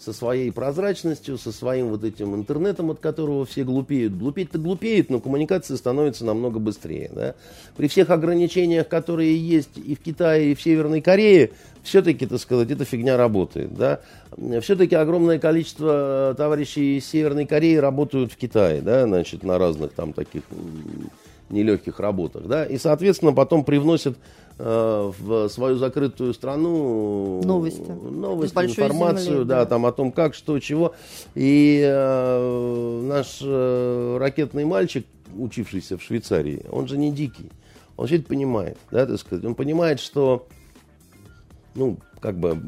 со 0.00 0.14
своей 0.14 0.50
прозрачностью, 0.50 1.36
со 1.36 1.52
своим 1.52 1.88
вот 1.88 2.04
этим 2.04 2.34
интернетом, 2.34 2.90
от 2.90 3.00
которого 3.00 3.44
все 3.44 3.64
глупеют. 3.64 4.16
Глупеть-то 4.16 4.58
глупеют, 4.58 5.10
но 5.10 5.20
коммуникации 5.20 5.76
становятся 5.76 6.24
намного 6.24 6.58
быстрее. 6.58 7.10
Да? 7.14 7.34
При 7.76 7.86
всех 7.86 8.08
ограничениях, 8.08 8.88
которые 8.88 9.36
есть 9.36 9.76
и 9.76 9.94
в 9.94 10.00
Китае, 10.00 10.52
и 10.52 10.54
в 10.54 10.62
Северной 10.62 11.02
Корее, 11.02 11.50
все-таки, 11.82 12.26
так 12.26 12.40
сказать, 12.40 12.70
эта 12.70 12.86
фигня 12.86 13.18
работает. 13.18 13.74
Да? 13.76 14.00
Все-таки 14.62 14.94
огромное 14.94 15.38
количество 15.38 16.34
товарищей 16.34 16.96
из 16.96 17.06
Северной 17.06 17.44
Кореи 17.44 17.76
работают 17.76 18.32
в 18.32 18.36
Китае, 18.36 18.80
да, 18.80 19.06
значит, 19.06 19.42
на 19.42 19.58
разных 19.58 19.92
там 19.92 20.14
таких 20.14 20.44
нелегких 21.50 22.00
работах. 22.00 22.46
Да? 22.46 22.64
И, 22.64 22.78
соответственно, 22.78 23.32
потом 23.32 23.64
привносят 23.64 24.16
Э, 24.16 24.49
в 24.58 25.48
свою 25.48 25.76
закрытую 25.76 26.34
страну. 26.34 27.40
Новости, 27.42 27.80
новости 27.80 28.58
информацию, 28.58 29.24
земли, 29.24 29.44
да, 29.44 29.60
да, 29.60 29.66
там 29.66 29.86
о 29.86 29.92
том, 29.92 30.12
как, 30.12 30.34
что, 30.34 30.58
чего. 30.58 30.94
И 31.34 31.80
э, 31.82 33.00
наш 33.04 33.38
э, 33.42 34.16
ракетный 34.18 34.64
мальчик, 34.64 35.06
учившийся 35.36 35.96
в 35.96 36.02
Швейцарии, 36.02 36.62
он 36.70 36.88
же 36.88 36.98
не 36.98 37.10
дикий, 37.10 37.50
он 37.96 38.06
все 38.06 38.16
это 38.16 38.26
понимает, 38.26 38.76
да, 38.90 39.06
так 39.06 39.18
сказать, 39.18 39.44
он 39.44 39.54
понимает, 39.54 40.00
что, 40.00 40.46
ну, 41.74 41.96
как 42.20 42.38
бы 42.38 42.60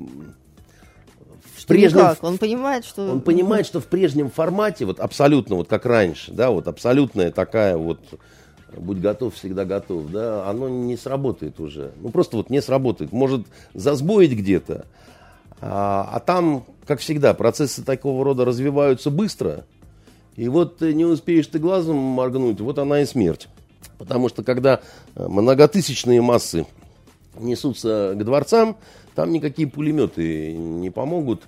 в 1.57 1.67
прежнем, 1.67 2.01
как? 2.01 2.25
Он 2.25 2.39
понимает, 2.39 2.85
что... 2.85 3.13
Он 3.13 3.21
понимает, 3.21 3.67
что 3.67 3.81
в 3.81 3.87
прежнем 3.87 4.31
формате, 4.31 4.85
вот 4.85 5.01
абсолютно, 5.01 5.57
вот 5.57 5.69
как 5.69 5.87
раньше, 5.87 6.33
да, 6.33 6.51
вот 6.51 6.67
абсолютная 6.69 7.31
такая 7.31 7.77
вот 7.77 8.01
будь 8.77 9.01
готов, 9.01 9.35
всегда 9.35 9.65
готов, 9.65 10.11
да, 10.11 10.49
оно 10.49 10.69
не 10.69 10.97
сработает 10.97 11.61
уже. 11.61 11.93
Ну, 12.01 12.11
просто 12.11 12.37
вот 12.37 12.51
не 12.51 12.61
сработает. 12.63 13.13
Может 13.13 13.47
засбоить 13.75 14.33
где-то, 14.33 14.87
а, 15.61 16.09
а 16.13 16.21
там, 16.21 16.65
как 16.87 17.01
всегда, 17.01 17.35
процессы 17.35 17.85
такого 17.85 18.25
рода 18.25 18.45
развиваются 18.45 19.11
быстро, 19.11 19.65
и 20.37 20.49
вот 20.49 20.81
не 20.81 21.05
успеешь 21.05 21.47
ты 21.47 21.59
глазом 21.59 21.97
моргнуть, 21.97 22.61
вот 22.61 22.79
она 22.79 23.03
и 23.03 23.07
смерть. 23.07 23.49
Потому 23.99 24.29
что 24.29 24.43
когда 24.43 24.81
э, 25.15 25.29
многотысячные 25.29 26.23
массы 26.23 26.67
несутся 27.39 28.15
к 28.17 28.25
дворцам, 28.25 28.77
там 29.15 29.31
никакие 29.31 29.69
пулеметы 29.69 30.53
не 30.55 30.91
помогут, 30.91 31.43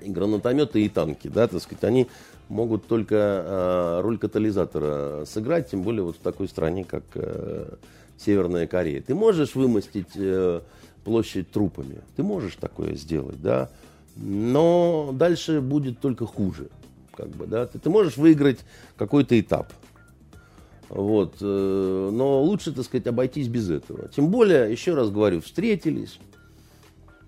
и 0.00 0.10
гранатометы, 0.10 0.84
и 0.84 0.88
танки, 0.88 1.28
да, 1.28 1.48
так 1.48 1.62
сказать, 1.62 1.84
они 1.84 2.08
могут 2.48 2.86
только 2.86 3.16
э, 3.16 4.00
роль 4.02 4.18
катализатора 4.18 5.24
сыграть, 5.24 5.70
тем 5.70 5.82
более 5.82 6.02
вот 6.02 6.16
в 6.16 6.20
такой 6.20 6.48
стране, 6.48 6.84
как 6.84 7.04
э, 7.14 7.74
Северная 8.16 8.66
Корея. 8.66 9.02
Ты 9.02 9.14
можешь 9.14 9.54
вымостить 9.54 10.16
э, 10.16 10.60
площадь 11.04 11.50
трупами, 11.50 12.00
ты 12.16 12.22
можешь 12.22 12.56
такое 12.56 12.94
сделать, 12.94 13.40
да, 13.40 13.70
но 14.16 15.10
дальше 15.12 15.60
будет 15.60 16.00
только 16.00 16.26
хуже, 16.26 16.68
как 17.14 17.28
бы, 17.28 17.46
да. 17.46 17.66
Ты, 17.66 17.78
ты 17.78 17.90
можешь 17.90 18.16
выиграть 18.16 18.60
какой-то 18.96 19.38
этап, 19.38 19.72
вот, 20.88 21.40
но 21.40 22.42
лучше, 22.42 22.72
так 22.72 22.84
сказать, 22.84 23.06
обойтись 23.06 23.48
без 23.48 23.68
этого. 23.70 24.08
Тем 24.08 24.30
более, 24.30 24.72
еще 24.72 24.94
раз 24.94 25.10
говорю, 25.10 25.42
встретились, 25.42 26.18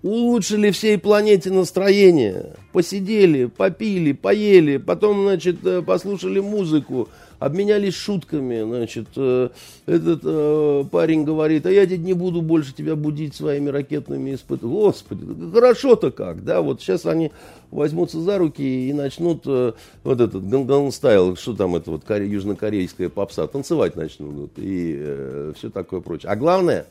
улучшили 0.03 0.71
всей 0.71 0.97
планете 0.97 1.51
настроение. 1.51 2.55
Посидели, 2.71 3.45
попили, 3.45 4.13
поели, 4.13 4.77
потом, 4.77 5.23
значит, 5.23 5.65
э, 5.65 5.81
послушали 5.81 6.39
музыку, 6.39 7.09
обменялись 7.37 7.95
шутками, 7.95 8.63
значит, 8.63 9.07
э, 9.15 9.49
этот 9.85 10.21
э, 10.23 10.83
парень 10.91 11.23
говорит, 11.23 11.65
а 11.65 11.71
я 11.71 11.85
теперь 11.85 11.99
не 11.99 12.13
буду 12.13 12.41
больше 12.41 12.73
тебя 12.73 12.95
будить 12.95 13.35
своими 13.35 13.69
ракетными 13.69 14.35
испытаниями. 14.35 14.79
Господи, 14.79 15.25
хорошо-то 15.51 16.11
как, 16.11 16.43
да, 16.43 16.61
вот 16.61 16.81
сейчас 16.81 17.05
они 17.05 17.31
возьмутся 17.71 18.21
за 18.21 18.37
руки 18.37 18.89
и 18.89 18.93
начнут 18.93 19.41
э, 19.45 19.73
вот 20.03 20.21
этот 20.21 20.47
Ганган 20.47 20.91
стайл, 20.91 21.35
что 21.35 21.55
там 21.55 21.75
это 21.75 21.91
вот 21.91 22.03
коре, 22.03 22.27
южнокорейская 22.27 23.09
попса, 23.09 23.47
танцевать 23.47 23.95
начнут 23.95 24.51
и 24.57 24.95
э, 24.99 25.53
все 25.57 25.69
такое 25.69 26.01
прочее. 26.01 26.31
А 26.31 26.35
главное, 26.35 26.85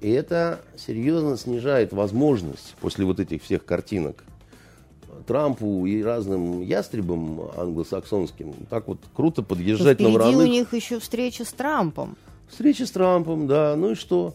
это 0.00 0.60
серьезно 0.76 1.36
снижает 1.36 1.92
возможность 1.92 2.74
после 2.80 3.04
вот 3.04 3.20
этих 3.20 3.42
всех 3.42 3.64
картинок 3.64 4.24
Трампу 5.26 5.84
и 5.86 6.02
разным 6.02 6.62
ястребам 6.62 7.50
англосаксонским 7.56 8.54
так 8.70 8.88
вот 8.88 8.98
круто 9.14 9.42
подъезжать 9.42 10.00
на 10.00 10.10
впереди 10.10 10.36
у 10.36 10.46
них 10.46 10.72
еще 10.72 11.00
встреча 11.00 11.44
с 11.44 11.52
Трампом. 11.52 12.16
Встреча 12.48 12.86
с 12.86 12.90
Трампом, 12.90 13.46
да, 13.46 13.74
ну 13.76 13.90
и 13.90 13.94
что? 13.94 14.34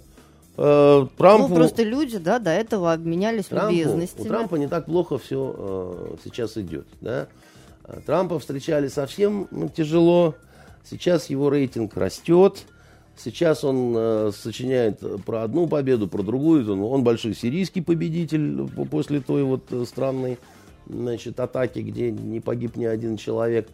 Э, 0.56 1.08
Трампу, 1.18 1.48
Ну, 1.48 1.56
просто 1.56 1.82
люди, 1.82 2.18
да, 2.18 2.38
до 2.38 2.52
этого 2.52 2.94
обменялись 2.94 3.46
Трампу- 3.46 3.72
любезностями. 3.72 4.26
у 4.26 4.28
Трампа 4.28 4.56
не 4.56 4.68
так 4.68 4.86
плохо 4.86 5.18
все 5.18 6.18
сейчас 6.24 6.58
идет, 6.58 6.86
да. 7.02 7.28
Трампа 8.06 8.40
встречали 8.40 8.88
совсем 8.88 9.48
ну, 9.52 9.70
тяжело. 9.70 10.36
Сейчас 10.90 11.30
его 11.30 11.50
рейтинг 11.50 11.96
растет. 11.96 12.66
Сейчас 13.16 13.64
он 13.64 13.94
э, 13.96 14.32
сочиняет 14.36 15.00
про 15.26 15.44
одну 15.44 15.68
победу, 15.68 16.08
про 16.08 16.24
другую. 16.24 16.70
Он, 16.72 16.82
он 16.82 17.04
большой 17.04 17.36
сирийский 17.36 17.82
победитель 17.82 18.68
по- 18.68 18.86
после 18.86 19.20
той 19.22 19.44
вот 19.44 19.72
э, 19.72 19.86
странной 19.86 20.40
значит, 20.88 21.40
атаки, 21.40 21.80
где 21.80 22.12
не 22.12 22.40
погиб 22.40 22.76
ни 22.76 22.86
один 22.86 23.18
человек. 23.18 23.70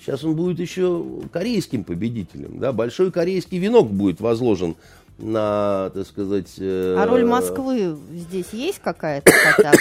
Сейчас 0.00 0.24
он 0.24 0.34
будет 0.34 0.58
еще 0.60 1.04
корейским 1.32 1.84
победителем. 1.84 2.58
Да? 2.58 2.72
Большой 2.72 3.10
корейский 3.12 3.58
венок 3.58 3.90
будет 3.90 4.20
возложен 4.20 4.74
на, 5.18 5.90
так 5.94 6.06
сказать... 6.06 6.52
э, 6.58 6.96
А 6.98 7.06
роль 7.06 7.24
Москвы 7.24 7.96
здесь 8.12 8.52
есть 8.52 8.80
какая-то 8.80 9.30
хотя 9.32 9.70
бы? 9.72 9.78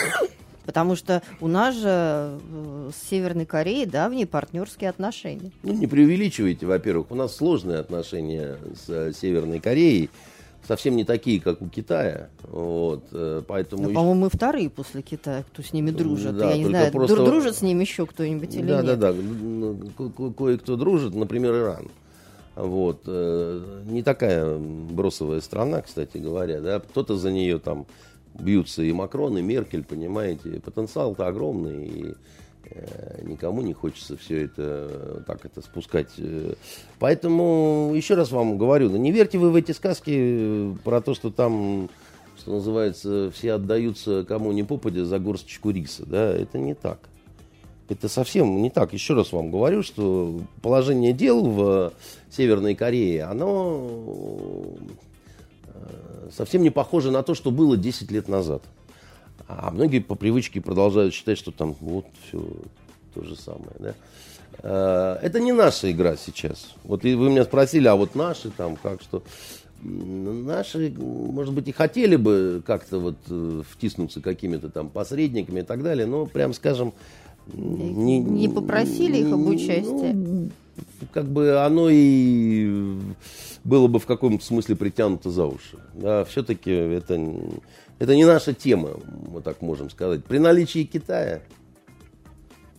Потому 0.66 0.96
что 0.96 1.22
у 1.42 1.48
нас 1.48 1.76
же 1.76 1.84
э, 1.88 2.90
с 2.92 3.10
Северной 3.10 3.46
Кореей 3.46 3.86
давние 3.86 4.26
партнерские 4.26 4.90
отношения. 4.90 5.52
Ну, 5.64 5.74
не 5.74 5.88
преувеличивайте, 5.88 6.66
во-первых. 6.66 7.12
У 7.12 7.16
нас 7.16 7.36
сложные 7.36 7.78
отношения 7.80 8.58
с 8.76 8.90
э, 8.90 9.12
Северной 9.14 9.60
Кореей. 9.60 10.10
Совсем 10.68 10.96
не 10.96 11.04
такие, 11.06 11.40
как 11.40 11.62
у 11.62 11.70
Китая. 11.70 12.30
Вот, 12.42 13.04
э, 13.12 13.44
поэтому... 13.48 13.84
Ну, 13.84 13.90
еще- 13.90 13.96
по-моему, 13.96 14.22
мы 14.22 14.30
вторые 14.32 14.72
после 14.72 15.04
Китая, 15.04 15.44
кто 15.44 15.62
с 15.62 15.72
ними 15.74 15.92
дружит. 15.92 16.36
Да, 16.36 16.50
Я 16.50 16.58
не 16.58 16.66
знаю, 16.66 16.92
просто- 16.92 17.16
дру- 17.18 17.26
дружит 17.26 17.56
с 17.56 17.62
ними 17.62 17.82
еще 17.84 18.08
кто-нибудь 18.08 18.56
или 18.56 18.66
да, 18.66 18.82
нет? 18.82 19.00
да, 19.00 19.14
да. 19.14 19.20
Ко- 20.18 20.32
Кое-кто 20.34 20.76
дружит, 20.76 21.14
например, 21.14 21.54
Иран. 21.56 21.88
Вот. 22.56 23.06
Не 23.06 24.02
такая 24.02 24.58
бросовая 24.58 25.42
страна, 25.42 25.82
кстати 25.82 26.18
говоря. 26.18 26.62
Да? 26.62 26.80
Кто-то 26.80 27.16
за 27.18 27.32
нее 27.32 27.60
там 27.60 27.86
бьются 28.40 28.84
и 28.84 28.92
Макрон, 28.92 29.38
и 29.38 29.42
Меркель, 29.42 29.84
понимаете. 29.84 30.62
Потенциал-то 30.64 31.28
огромный. 31.28 31.86
И 31.86 32.14
э, 32.70 33.22
никому 33.24 33.62
не 33.62 33.74
хочется 33.74 34.18
все 34.18 34.46
это 34.46 34.54
э, 34.90 35.22
так 35.26 35.46
это 35.46 35.62
спускать. 35.62 36.12
э. 36.18 36.54
Поэтому 37.00 37.92
еще 37.96 38.16
раз 38.16 38.32
вам 38.32 38.58
говорю, 38.58 38.90
ну, 38.90 38.98
не 38.98 39.12
верьте 39.12 39.38
вы 39.38 39.52
в 39.52 39.56
эти 39.56 39.72
сказки 39.72 40.76
про 40.84 41.02
то, 41.02 41.14
что 41.14 41.32
там 41.32 41.90
что 42.38 42.52
называется, 42.52 43.32
все 43.32 43.54
отдаются 43.54 44.26
кому 44.28 44.52
ни 44.52 44.62
попадя 44.62 45.06
за 45.06 45.20
горсточку 45.20 45.72
риса. 45.72 46.06
Да? 46.06 46.32
Это 46.32 46.58
не 46.58 46.74
так. 46.74 47.00
Это 47.88 48.10
совсем 48.10 48.62
не 48.62 48.70
так. 48.70 48.94
Еще 48.94 49.14
раз 49.14 49.32
вам 49.32 49.52
говорю, 49.52 49.84
что 49.84 50.42
положение 50.62 51.14
дел 51.14 51.44
в 51.44 51.94
Северной 52.30 52.76
Корее, 52.76 53.24
оно 53.24 54.74
совсем 56.36 56.62
не 56.64 56.70
похоже 56.70 57.12
на 57.12 57.24
то, 57.24 57.36
что 57.36 57.52
было 57.52 57.78
10 57.78 58.12
лет 58.12 58.28
назад. 58.28 58.64
А 59.48 59.72
многие 59.72 60.00
по 60.00 60.16
привычке 60.16 60.62
продолжают 60.62 61.14
считать, 61.14 61.38
что 61.38 61.52
там 61.52 61.76
вот 61.80 62.06
все 62.28 62.44
то 63.14 63.24
же 63.24 63.36
самое. 63.36 63.76
Да? 63.80 63.94
Э, 64.64 65.20
Это 65.22 65.40
не 65.40 65.52
наша 65.52 65.92
игра 65.92 66.16
сейчас. 66.16 66.74
Вот 66.84 67.04
вы 67.04 67.16
меня 67.30 67.44
спросили, 67.44 67.88
а 67.88 67.96
вот 67.96 68.16
наши 68.16 68.50
там 68.50 68.76
как 68.76 69.02
что? 69.02 69.24
Наши, 69.84 70.92
может 70.98 71.54
быть, 71.54 71.68
и 71.68 71.72
хотели 71.72 72.16
бы 72.16 72.64
как-то 72.66 72.98
вот 73.00 73.18
э, 73.30 73.62
втиснуться 73.70 74.22
какими-то 74.22 74.70
там 74.70 74.90
посредниками 74.90 75.60
и 75.60 75.64
так 75.64 75.84
далее, 75.84 76.08
но 76.08 76.26
прям 76.26 76.54
скажем, 76.54 76.94
не, 77.54 78.20
Не 78.20 78.50
попросили 78.50 79.18
их 79.18 79.28
об 79.32 79.40
ну, 79.42 79.50
участии? 79.50 80.50
как 81.14 81.26
бы 81.26 81.64
оно 81.64 81.90
и 81.90 82.98
было 83.66 83.88
бы 83.88 84.00
в 84.00 84.06
каком-то 84.06 84.46
смысле 84.46 84.76
притянуто 84.78 85.30
за 85.30 85.46
уши. 85.46 85.78
Да, 85.94 86.24
все-таки 86.24 86.72
это, 86.72 87.20
это 88.00 88.16
не 88.16 88.24
наша 88.24 88.54
тема, 88.54 88.92
мы 89.28 89.42
так 89.42 89.62
можем 89.62 89.90
сказать. 89.90 90.24
При 90.24 90.38
наличии 90.38 90.84
Китая, 90.84 91.42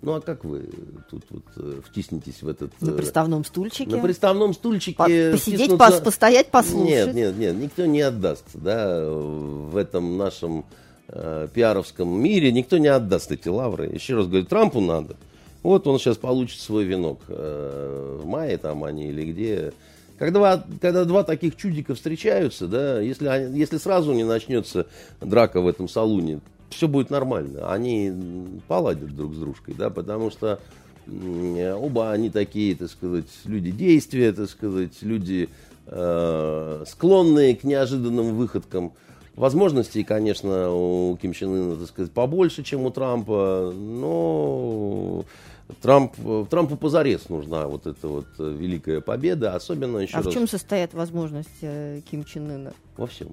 ну 0.01 0.15
а 0.15 0.21
как 0.21 0.45
вы 0.45 0.71
тут 1.11 1.25
вот 1.31 1.43
э, 1.57 1.81
втиснетесь 1.85 2.41
в 2.41 2.49
этот... 2.49 2.71
На 2.81 2.91
э, 2.91 2.97
приставном 2.97 3.45
стульчике? 3.45 3.91
на 3.97 3.99
приставном 4.01 4.55
стульчике... 4.55 4.97
По- 4.97 5.05
посидеть, 5.05 5.73
пос- 5.73 6.03
постоять, 6.03 6.51
послушать? 6.51 6.89
Нет, 6.89 7.15
нет, 7.15 7.37
нет, 7.37 7.57
никто 7.57 7.85
не 7.85 8.03
отдаст, 8.03 8.45
да, 8.55 9.11
в 9.11 9.77
этом 9.77 10.17
нашем 10.17 10.65
э, 11.09 11.49
пиаровском 11.53 12.09
мире 12.09 12.53
никто 12.53 12.79
не 12.79 12.89
отдаст 12.89 13.33
эти 13.33 13.49
лавры. 13.49 13.87
Еще 13.87 14.15
раз 14.15 14.29
говорю, 14.29 14.47
Трампу 14.47 14.81
надо. 14.81 15.17
Вот 15.65 15.89
он 15.89 15.99
сейчас 15.99 16.17
получит 16.17 16.61
свой 16.61 16.85
венок 16.85 17.19
э, 17.27 18.21
в 18.23 18.27
мае 18.27 18.57
там 18.59 18.85
они 18.85 19.09
или 19.09 19.33
где. 19.33 19.73
Когда, 20.19 20.65
когда 20.81 21.05
два 21.05 21.25
таких 21.25 21.57
чудика 21.57 21.95
встречаются, 21.95 22.67
да, 22.67 23.01
если, 23.01 23.27
если 23.57 23.77
сразу 23.77 24.13
не 24.13 24.25
начнется 24.25 24.87
драка 25.21 25.61
в 25.61 25.69
этом 25.69 25.89
салуне, 25.89 26.41
все 26.71 26.89
будет 26.89 27.11
нормально. 27.11 27.71
Они 27.71 28.13
поладят 28.67 29.15
друг 29.15 29.35
с 29.35 29.39
дружкой, 29.39 29.75
да, 29.77 29.91
потому 29.91 30.31
что 30.31 30.59
оба 31.07 32.13
они 32.13 32.31
такие, 32.31 32.75
так 32.75 32.91
сказать, 32.91 33.27
люди 33.45 33.71
действия, 33.71 34.33
так 34.33 34.49
сказать, 34.51 35.03
люди 35.03 35.49
э, 35.87 36.85
склонные 36.89 37.55
к 37.55 37.65
неожиданным 37.65 38.37
выходкам. 38.37 38.93
Возможностей, 39.37 40.03
конечно, 40.03 40.71
у 40.73 41.17
Ким 41.21 41.33
Чен 41.35 41.55
Ына, 41.55 41.77
так 41.77 41.89
сказать, 41.89 42.11
побольше, 42.13 42.63
чем 42.63 42.87
у 42.87 42.91
Трампа, 42.91 43.71
но 43.75 45.25
Трамп, 45.83 46.15
Трампу 46.49 46.77
позарез 46.77 47.29
нужна 47.29 47.67
вот 47.69 47.87
эта 47.87 48.09
вот 48.09 48.27
великая 48.39 49.03
победа, 49.03 49.55
особенно 49.55 49.99
еще 49.99 50.17
А 50.17 50.23
раз 50.23 50.27
в 50.27 50.33
чем 50.33 50.49
состоят 50.49 50.95
возможности 50.95 51.53
э, 51.63 52.01
Ким 52.11 52.25
Чен 52.25 52.51
Ына? 52.51 52.73
во 52.97 53.07
всем. 53.07 53.29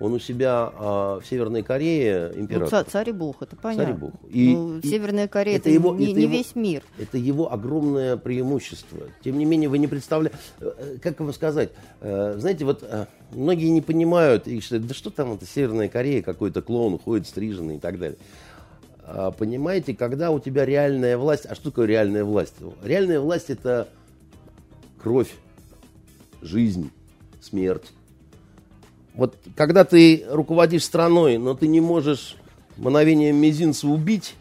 Он 0.00 0.12
у 0.12 0.18
себя 0.20 0.72
а, 0.76 1.18
в 1.20 1.26
Северной 1.26 1.62
Корее 1.64 2.30
Ну, 2.34 2.42
император. 2.42 2.68
ца- 2.84 2.84
царь 2.84 3.08
и 3.08 3.12
бог, 3.12 3.42
это 3.42 3.56
понятно. 3.56 3.84
Царь 3.84 3.94
и 3.94 3.96
бог. 3.98 4.12
И- 4.30 4.54
Ну, 4.54 4.78
и 4.78 4.86
Северная 4.86 5.26
Корея 5.26 5.56
это 5.56 5.68
это, 5.68 5.74
его- 5.74 5.94
не, 5.96 6.04
это 6.06 6.14
не 6.14 6.22
его- 6.22 6.32
весь 6.32 6.54
мир. 6.54 6.82
Это 6.98 7.18
его 7.18 7.52
огромное 7.52 8.16
преимущество. 8.16 9.00
Тем 9.24 9.38
не 9.38 9.44
менее, 9.44 9.68
вы 9.68 9.78
не 9.78 9.88
представляете, 9.88 10.38
как 11.02 11.18
вам 11.18 11.32
сказать, 11.32 11.70
э, 12.00 12.36
знаете, 12.38 12.64
вот 12.64 12.84
э, 12.84 13.06
многие 13.32 13.70
не 13.70 13.80
понимают 13.80 14.46
и 14.46 14.60
считают, 14.60 14.86
да 14.86 14.94
что 14.94 15.10
там 15.10 15.32
это 15.32 15.46
Северная 15.46 15.88
Корея, 15.88 16.22
какой-то 16.22 16.62
клоун 16.62 16.98
ходит 16.98 17.26
стриженный 17.26 17.76
и 17.76 17.80
так 17.80 17.98
далее. 17.98 18.18
А, 19.02 19.32
Понимаете, 19.32 19.96
когда 19.96 20.30
у 20.30 20.38
тебя 20.38 20.64
реальная 20.64 21.16
власть, 21.18 21.44
а 21.46 21.54
что 21.56 21.70
такое 21.70 21.86
реальная 21.86 22.24
власть? 22.24 22.54
Реальная 22.84 23.18
власть 23.20 23.50
это 23.50 23.88
кровь, 25.02 25.32
жизнь, 26.42 26.90
смерть. 27.40 27.90
Вот 29.18 29.36
когда 29.56 29.84
ты 29.84 30.24
руководишь 30.30 30.84
страной, 30.84 31.38
но 31.38 31.54
ты 31.54 31.66
не 31.66 31.80
можешь 31.80 32.36
мгновением 32.76 33.34
мизинца 33.34 33.88
убить, 33.88 34.36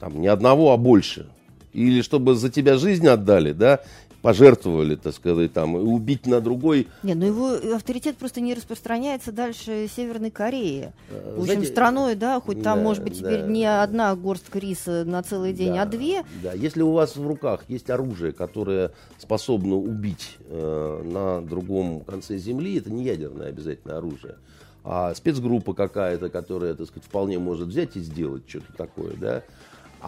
там, 0.00 0.20
не 0.20 0.26
одного, 0.26 0.72
а 0.72 0.76
больше, 0.76 1.28
или 1.72 2.02
чтобы 2.02 2.34
за 2.34 2.50
тебя 2.50 2.76
жизнь 2.76 3.06
отдали, 3.06 3.52
да, 3.52 3.82
пожертвовали, 4.22 4.96
так 4.96 5.14
сказать, 5.14 5.52
там, 5.52 5.76
и 5.76 5.80
убить 5.80 6.26
на 6.26 6.40
другой. 6.40 6.88
Не, 7.02 7.14
ну 7.14 7.26
его 7.26 7.74
авторитет 7.74 8.16
просто 8.16 8.40
не 8.40 8.54
распространяется 8.54 9.32
дальше 9.32 9.88
Северной 9.94 10.30
Кореи. 10.30 10.92
Э, 11.10 11.34
В 11.36 11.40
общем, 11.42 11.54
знаете, 11.54 11.72
страной, 11.72 12.14
да, 12.14 12.40
хоть 12.40 12.62
там, 12.62 12.78
да, 12.78 12.84
может 12.84 13.02
быть, 13.04 13.18
теперь 13.18 13.42
да. 13.42 13.46
не 13.46 13.64
одна 13.64 14.14
горстка 14.16 14.58
риса 14.58 15.04
на 15.04 15.22
целый 15.22 15.52
день, 15.52 15.74
Да, 15.74 15.82
а 15.82 15.86
две. 15.86 16.24
Да, 16.42 16.52
если 16.52 16.82
у 16.82 16.92
вас 16.92 17.16
в 17.16 17.26
руках 17.26 17.62
есть 17.68 17.90
оружие, 17.90 18.32
которое 18.32 18.92
способно 19.18 19.76
убить 19.76 20.38
э, 20.48 21.02
на 21.04 21.40
другом 21.40 22.00
конце 22.00 22.36
земли, 22.38 22.78
это 22.78 22.90
не 22.90 23.04
ядерное 23.04 23.48
обязательно 23.48 23.98
оружие, 23.98 24.36
а 24.84 25.14
спецгруппа 25.14 25.74
какая-то, 25.74 26.28
которая, 26.28 26.74
так 26.74 26.86
сказать, 26.86 27.04
вполне 27.04 27.38
может 27.38 27.68
взять 27.68 27.96
и 27.96 28.00
сделать 28.00 28.42
что-то 28.48 28.72
такое, 28.76 29.14
да. 29.20 29.42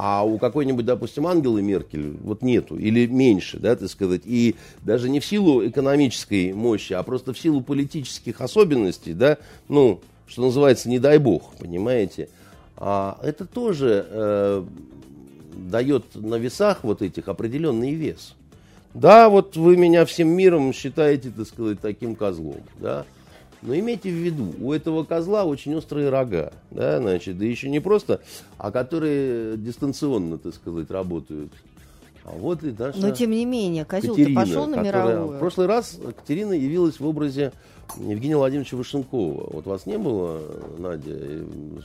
А 0.01 0.23
у 0.23 0.39
какой-нибудь, 0.39 0.85
допустим, 0.85 1.27
Ангелы 1.27 1.61
Меркель 1.61 2.17
вот 2.23 2.41
нету, 2.41 2.79
или 2.79 3.07
меньше, 3.07 3.59
да, 3.59 3.75
так 3.75 3.89
сказать, 3.91 4.23
и 4.25 4.55
даже 4.83 5.09
не 5.09 5.19
в 5.19 5.27
силу 5.27 5.67
экономической 5.67 6.53
мощи, 6.53 6.93
а 6.93 7.03
просто 7.03 7.33
в 7.33 7.39
силу 7.39 7.63
политических 7.63 8.41
особенностей, 8.41 9.13
да, 9.13 9.39
ну, 9.69 10.01
что 10.29 10.43
называется, 10.43 10.89
не 10.89 11.01
дай 11.01 11.19
бог, 11.19 11.53
понимаете. 11.59 12.29
А 12.77 13.19
это 13.25 13.45
тоже 13.45 14.07
э, 14.09 14.65
дает 15.69 16.15
на 16.15 16.37
весах 16.37 16.85
вот 16.85 17.03
этих 17.03 17.27
определенный 17.27 17.95
вес. 17.95 18.37
Да, 18.95 19.29
вот 19.29 19.57
вы 19.57 19.77
меня 19.77 20.05
всем 20.05 20.29
миром 20.29 20.73
считаете, 20.73 21.33
так 21.37 21.49
сказать, 21.49 21.81
таким 21.81 22.15
козлом, 22.15 22.63
да. 22.79 23.05
Но 23.63 23.75
имейте 23.77 24.09
в 24.11 24.15
виду, 24.15 24.55
у 24.61 24.73
этого 24.73 25.05
козла 25.05 25.45
очень 25.45 25.75
острые 25.75 26.11
рога, 26.11 26.53
да, 26.71 27.01
значит, 27.01 27.39
да 27.39 27.45
еще 27.45 27.69
не 27.69 27.81
просто, 27.81 28.21
а 28.57 28.71
которые 28.71 29.57
дистанционно, 29.57 30.39
так 30.39 30.55
сказать, 30.55 30.91
работают. 30.91 31.53
А 32.25 32.31
вот 32.33 32.63
и 32.63 32.75
наша 32.79 33.01
Но 33.01 33.11
тем 33.11 33.31
не 33.31 33.45
менее, 33.45 33.85
козел 33.85 34.15
Катерина, 34.15 34.41
пошел 34.41 34.67
на 34.67 34.77
которая- 34.77 35.07
мировую. 35.09 35.37
В 35.37 35.41
прошлый 35.41 35.67
раз 35.67 35.99
Катерина 36.19 36.53
явилась 36.53 37.01
в 37.01 37.07
образе 37.07 37.53
Евгения 37.97 38.37
Владимировича 38.37 38.77
Вышенкова. 38.77 39.49
Вот 39.55 39.67
вас 39.67 39.87
не 39.87 39.97
было, 39.99 40.41
Надя, 40.79 41.11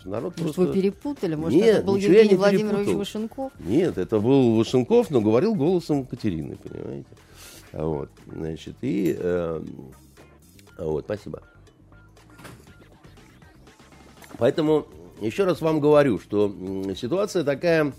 народ 0.04 0.34
Может, 0.38 0.56
просто... 0.56 0.62
вы 0.64 0.74
перепутали? 0.74 1.36
Может, 1.36 1.58
Нет, 1.60 1.76
это 1.78 1.86
был 1.88 1.96
Евгений 1.96 2.36
Владимирович 2.36 2.72
перепутал. 2.88 2.98
Вышенков? 3.00 3.52
Нет, 3.60 3.98
это 3.98 4.20
был 4.20 4.56
Вышенков, 4.58 5.10
но 5.10 5.22
говорил 5.22 5.56
голосом 5.56 6.06
Катерины, 6.06 6.58
понимаете? 6.58 7.08
Вот, 7.72 8.10
значит, 8.32 8.76
и... 8.82 9.16
э, 9.18 9.64
вот, 10.78 11.06
спасибо. 11.06 11.42
Поэтому 14.44 14.88
еще 15.22 15.46
раз 15.46 15.62
вам 15.62 15.80
говорю, 15.80 16.20
что 16.20 16.54
ситуация 16.98 17.46
такая 17.46 17.94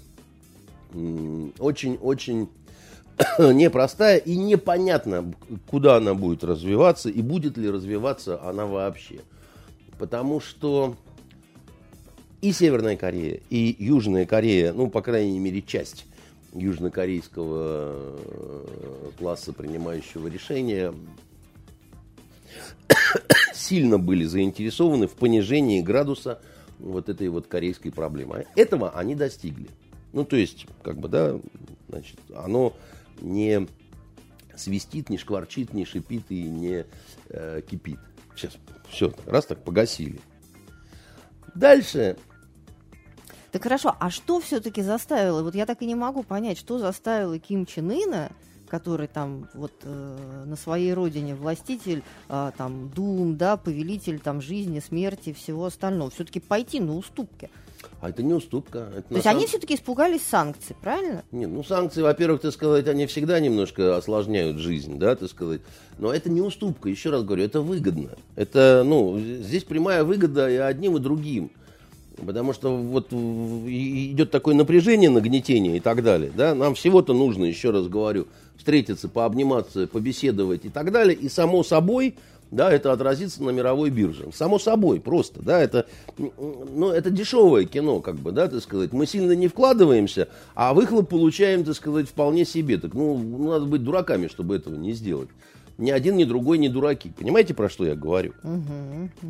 очень-очень 0.92 2.50
непростая 3.38 4.18
и 4.18 4.36
непонятно, 4.36 5.32
куда 5.66 5.96
она 5.96 6.12
будет 6.12 6.44
развиваться 6.44 7.08
и 7.08 7.22
будет 7.22 7.56
ли 7.56 7.70
развиваться 7.70 8.42
она 8.42 8.66
вообще. 8.66 9.20
Потому 9.98 10.38
что 10.38 10.96
и 12.42 12.52
Северная 12.52 12.98
Корея, 12.98 13.40
и 13.48 13.74
Южная 13.78 14.26
Корея, 14.26 14.74
ну, 14.74 14.90
по 14.90 15.00
крайней 15.00 15.38
мере, 15.38 15.62
часть 15.62 16.04
южнокорейского 16.52 17.94
э, 17.96 19.10
класса, 19.16 19.54
принимающего 19.54 20.28
решения, 20.28 20.92
сильно 23.64 23.98
были 23.98 24.24
заинтересованы 24.24 25.06
в 25.06 25.14
понижении 25.14 25.80
градуса 25.80 26.40
вот 26.78 27.08
этой 27.08 27.28
вот 27.28 27.46
корейской 27.46 27.90
проблемы. 27.90 28.46
Этого 28.56 28.90
они 28.90 29.14
достигли. 29.14 29.68
Ну, 30.12 30.24
то 30.24 30.36
есть, 30.36 30.66
как 30.82 30.98
бы, 30.98 31.08
да, 31.08 31.38
значит, 31.88 32.18
оно 32.34 32.74
не 33.20 33.66
свистит, 34.56 35.08
не 35.08 35.18
шкварчит, 35.18 35.72
не 35.72 35.84
шипит 35.84 36.24
и 36.28 36.42
не 36.42 36.86
э, 37.30 37.62
кипит. 37.68 37.98
Сейчас, 38.36 38.52
все, 38.88 39.12
раз 39.26 39.46
так 39.46 39.64
погасили. 39.64 40.20
Дальше 41.54 42.16
Так 43.52 43.62
хорошо, 43.62 43.96
а 44.00 44.10
что 44.10 44.40
все-таки 44.40 44.82
заставило? 44.82 45.42
Вот 45.42 45.54
я 45.54 45.66
так 45.66 45.82
и 45.82 45.86
не 45.86 45.94
могу 45.94 46.22
понять, 46.22 46.58
что 46.58 46.78
заставило 46.78 47.38
Ким 47.38 47.66
Чен 47.66 47.90
Ына, 47.90 48.30
который 48.68 49.06
там 49.06 49.48
вот 49.54 49.72
э, 49.82 50.44
на 50.46 50.56
своей 50.56 50.92
родине 50.94 51.34
властитель, 51.34 52.02
э, 52.28 52.50
там 52.56 52.90
Дум, 52.94 53.36
да, 53.36 53.56
повелитель 53.56 54.18
там 54.18 54.40
жизни, 54.40 54.80
смерти, 54.80 55.32
всего 55.32 55.66
остального, 55.66 56.10
все-таки 56.10 56.40
пойти 56.40 56.80
на 56.80 56.96
уступки. 56.96 57.50
А 58.00 58.08
это 58.08 58.22
не 58.22 58.32
уступка. 58.32 58.88
Это 58.96 59.08
То 59.08 59.14
есть 59.14 59.24
самом- 59.24 59.38
они 59.38 59.46
все-таки 59.46 59.74
испугались 59.74 60.22
санкций, 60.22 60.74
правильно? 60.80 61.22
Нет, 61.32 61.50
ну 61.50 61.62
санкции, 61.62 62.02
во-первых, 62.02 62.40
так 62.40 62.52
сказать, 62.52 62.88
они 62.88 63.06
всегда 63.06 63.40
немножко 63.40 63.96
осложняют 63.96 64.58
жизнь, 64.58 64.98
да, 64.98 65.14
так 65.16 65.28
сказать. 65.30 65.60
Но 65.98 66.12
это 66.12 66.30
не 66.30 66.40
уступка, 66.40 66.88
еще 66.88 67.10
раз 67.10 67.22
говорю, 67.24 67.44
это 67.44 67.60
выгодно. 67.60 68.10
Это, 68.36 68.82
ну, 68.84 69.18
здесь 69.18 69.64
прямая 69.64 70.02
выгода 70.04 70.50
и 70.50 70.56
одним, 70.56 70.96
и 70.96 71.00
другим. 71.00 71.50
Потому 72.24 72.52
что 72.52 72.76
вот 72.76 73.12
идет 73.12 74.30
такое 74.30 74.54
напряжение, 74.54 75.10
нагнетение 75.10 75.76
и 75.76 75.80
так 75.80 76.02
далее. 76.02 76.30
Да? 76.34 76.54
Нам 76.54 76.74
всего-то 76.74 77.12
нужно, 77.12 77.44
еще 77.44 77.70
раз 77.70 77.88
говорю, 77.88 78.28
встретиться, 78.56 79.08
пообниматься, 79.08 79.86
побеседовать 79.86 80.64
и 80.64 80.68
так 80.68 80.92
далее. 80.92 81.16
И 81.16 81.28
само 81.28 81.62
собой, 81.62 82.14
да, 82.50 82.72
это 82.72 82.92
отразится 82.92 83.42
на 83.42 83.50
мировой 83.50 83.90
бирже. 83.90 84.28
Само 84.32 84.58
собой, 84.58 85.00
просто, 85.00 85.42
да, 85.42 85.60
это, 85.60 85.86
ну, 86.16 86.90
это 86.90 87.10
дешевое 87.10 87.64
кино, 87.64 88.00
как 88.00 88.16
бы, 88.16 88.32
да, 88.32 88.48
так 88.48 88.62
сказать. 88.62 88.92
Мы 88.92 89.06
сильно 89.06 89.32
не 89.32 89.48
вкладываемся, 89.48 90.28
а 90.54 90.72
выхлоп 90.72 91.08
получаем, 91.08 91.64
так 91.64 91.74
сказать, 91.74 92.08
вполне 92.08 92.44
себе. 92.44 92.78
Так, 92.78 92.94
ну, 92.94 93.18
надо 93.48 93.66
быть 93.66 93.82
дураками, 93.82 94.28
чтобы 94.28 94.56
этого 94.56 94.76
не 94.76 94.92
сделать. 94.92 95.28
Ни 95.76 95.90
один, 95.90 96.16
ни 96.16 96.24
другой 96.24 96.58
не 96.58 96.68
дураки. 96.68 97.10
Понимаете, 97.18 97.52
про 97.52 97.68
что 97.68 97.84
я 97.84 97.96
говорю? 97.96 98.32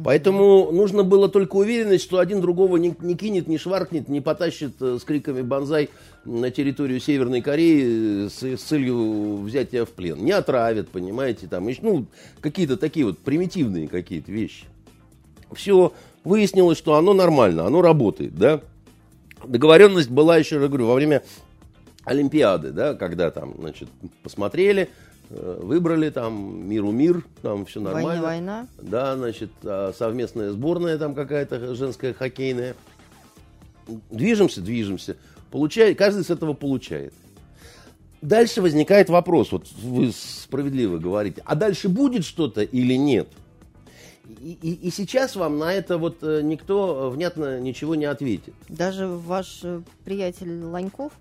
Поэтому 0.05 0.71
нужно 0.73 1.03
было 1.03 1.29
только 1.31 1.57
уверенность, 1.57 2.05
что 2.05 2.19
один 2.19 2.43
другого 2.43 2.77
не, 2.77 2.95
не 3.01 3.15
кинет, 3.15 3.47
не 3.49 3.57
шваркнет, 3.57 4.09
не 4.09 4.21
потащит 4.21 4.75
э, 4.81 4.99
с 5.01 5.05
криками 5.05 5.41
«Бонзай» 5.41 5.89
на 6.27 6.51
территорию 6.51 7.01
Северной 7.01 7.41
Кореи 7.41 8.27
э, 8.27 8.29
с, 8.29 8.43
с 8.43 8.63
целью 8.63 9.37
взятия 9.39 9.87
в 9.87 9.91
плен. 9.91 10.23
Не 10.23 10.33
отравят, 10.33 10.91
понимаете, 10.91 11.47
там, 11.47 11.67
ну, 11.81 12.05
какие-то 12.43 12.77
такие 12.77 13.07
вот 13.07 13.19
примитивные 13.19 13.89
какие-то 13.89 14.31
вещи. 14.31 14.67
Все, 15.55 15.95
выяснилось, 16.25 16.77
что 16.77 16.95
оно 16.97 17.15
нормально, 17.15 17.67
оно 17.67 17.81
работает, 17.81 18.37
да. 18.37 18.61
Договоренность 19.47 20.11
была, 20.11 20.37
еще 20.37 20.59
раз 20.59 20.69
говорю, 20.69 20.89
во 20.89 20.95
время 20.95 21.23
Олимпиады, 22.05 22.71
да, 22.71 22.95
когда 22.95 23.31
там, 23.31 23.55
значит, 23.59 23.89
посмотрели, 24.23 24.91
выбрали 25.31 26.11
там 26.11 26.69
миру 26.69 26.91
мир, 26.93 27.25
там 27.43 27.67
все 27.67 27.81
нормально. 27.81 28.09
Война, 28.09 28.23
война. 28.23 28.69
Да, 28.81 29.17
значит, 29.17 29.51
а, 29.63 29.93
совместная 29.97 30.51
сборная 30.51 30.99
там 30.99 31.15
какая-то 31.15 31.75
женская 31.75 32.13
хоккейная. 32.15 32.75
Движемся, 34.11 34.61
движемся. 34.61 35.17
Получает, 35.51 35.99
каждый 35.99 36.25
с 36.25 36.31
этого 36.31 36.53
получает. 36.55 37.13
Дальше 38.23 38.63
возникает 38.63 39.11
вопрос, 39.11 39.53
вот 39.53 39.67
вы 39.83 40.11
справедливо 40.13 40.97
говорите, 40.97 41.43
а 41.45 41.55
дальше 41.55 41.91
будет 41.91 42.25
что-то 42.25 42.63
или 42.63 42.95
нет? 42.95 43.29
И, 44.41 44.57
и- 44.63 44.89
и 44.89 44.91
сейчас 44.91 45.37
вам 45.37 45.59
на 45.59 45.71
это 45.75 45.99
вот 45.99 46.19
э, 46.23 46.41
никто 46.43 47.11
внятно 47.11 47.61
ничего 47.61 47.95
не 47.95 48.07
ответит. 48.07 48.55
Даже 48.71 49.07
ваш 49.07 49.61
э, 49.63 49.83
приятель 50.07 50.63
Ланьков, 50.65 51.13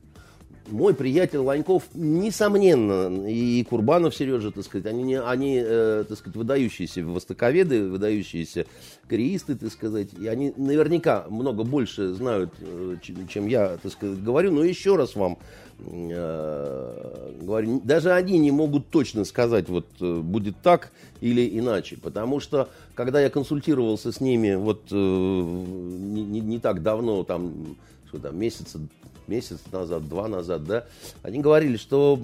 Мой 0.69 0.93
приятель 0.93 1.39
Ланьков, 1.39 1.83
несомненно, 1.93 3.27
и 3.27 3.63
Курбанов 3.65 4.15
Сережа, 4.15 4.49
так 4.51 4.63
сказать, 4.63 4.85
они, 4.85 5.15
они 5.15 5.61
э, 5.61 6.05
так 6.07 6.17
сказать, 6.17 6.37
выдающиеся 6.37 7.03
востоковеды, 7.03 7.89
выдающиеся 7.89 8.65
кореисты, 9.09 9.55
так 9.55 9.71
сказать, 9.73 10.09
и 10.17 10.25
они 10.27 10.53
наверняка 10.55 11.25
много 11.29 11.63
больше 11.65 12.13
знают, 12.13 12.49
э, 12.61 12.95
чем, 13.27 13.47
я, 13.47 13.77
так 13.83 13.91
сказать, 13.91 14.23
говорю, 14.23 14.51
но 14.53 14.63
еще 14.63 14.95
раз 14.95 15.15
вам 15.15 15.37
э, 15.79 17.31
говорю, 17.41 17.81
даже 17.83 18.13
они 18.13 18.37
не 18.39 18.51
могут 18.51 18.87
точно 18.89 19.25
сказать, 19.25 19.67
вот 19.67 19.87
будет 19.99 20.55
так 20.63 20.93
или 21.19 21.59
иначе, 21.59 21.97
потому 21.97 22.39
что, 22.39 22.69
когда 22.95 23.19
я 23.19 23.29
консультировался 23.29 24.13
с 24.13 24.21
ними 24.21 24.55
вот 24.55 24.89
не, 24.91 26.23
не- 26.23 26.39
не 26.41 26.59
так 26.59 26.81
давно, 26.83 27.25
там, 27.25 27.75
что 28.07 28.19
там, 28.19 28.39
месяца 28.39 28.79
месяц 29.27 29.59
назад, 29.71 30.07
два 30.07 30.27
назад, 30.27 30.63
да, 30.65 30.85
они 31.21 31.39
говорили, 31.39 31.77
что 31.77 32.19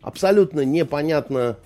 абсолютно 0.00 0.64
непонятно, 0.64 1.56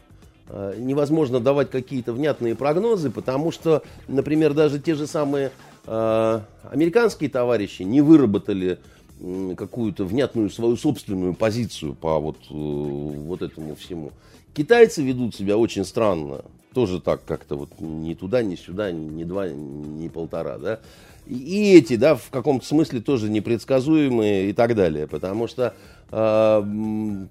э, 0.49 0.75
невозможно 0.79 1.41
давать 1.41 1.71
какие-то 1.71 2.13
внятные 2.13 2.55
прогнозы, 2.55 3.11
потому 3.11 3.53
что, 3.53 3.83
например, 4.09 4.55
даже 4.55 4.81
те 4.81 4.95
же 4.95 5.07
самые 5.07 5.53
э, 5.87 6.41
американские 6.71 7.31
товарищи 7.31 7.83
не 7.83 8.01
выработали 8.01 8.79
какую-то 9.57 10.05
внятную 10.05 10.49
свою 10.49 10.77
собственную 10.77 11.35
позицию 11.35 11.95
по 11.95 12.19
вот, 12.19 12.37
э, 12.49 12.55
вот 12.55 13.43
этому 13.43 13.75
всему. 13.75 14.13
Китайцы 14.55 15.03
ведут 15.03 15.35
себя 15.35 15.57
очень 15.57 15.85
странно, 15.85 16.43
тоже 16.73 17.01
так 17.01 17.25
как-то 17.25 17.57
вот 17.57 17.71
ни 17.79 18.15
туда, 18.15 18.43
ни 18.43 18.57
сюда, 18.57 18.91
ни 18.91 19.25
два, 19.25 19.49
ни 19.49 20.09
полтора, 20.09 20.59
да. 20.59 20.81
И, 21.31 21.75
эти, 21.75 21.95
да, 21.95 22.17
в 22.17 22.29
каком-то 22.31 22.67
смысле 22.67 23.01
тоже 23.01 23.31
непредсказуемые 23.31 24.51
и 24.51 24.53
так 24.53 24.75
далее, 24.75 25.07
потому 25.07 25.47
что 25.47 25.75
э, 26.11 26.63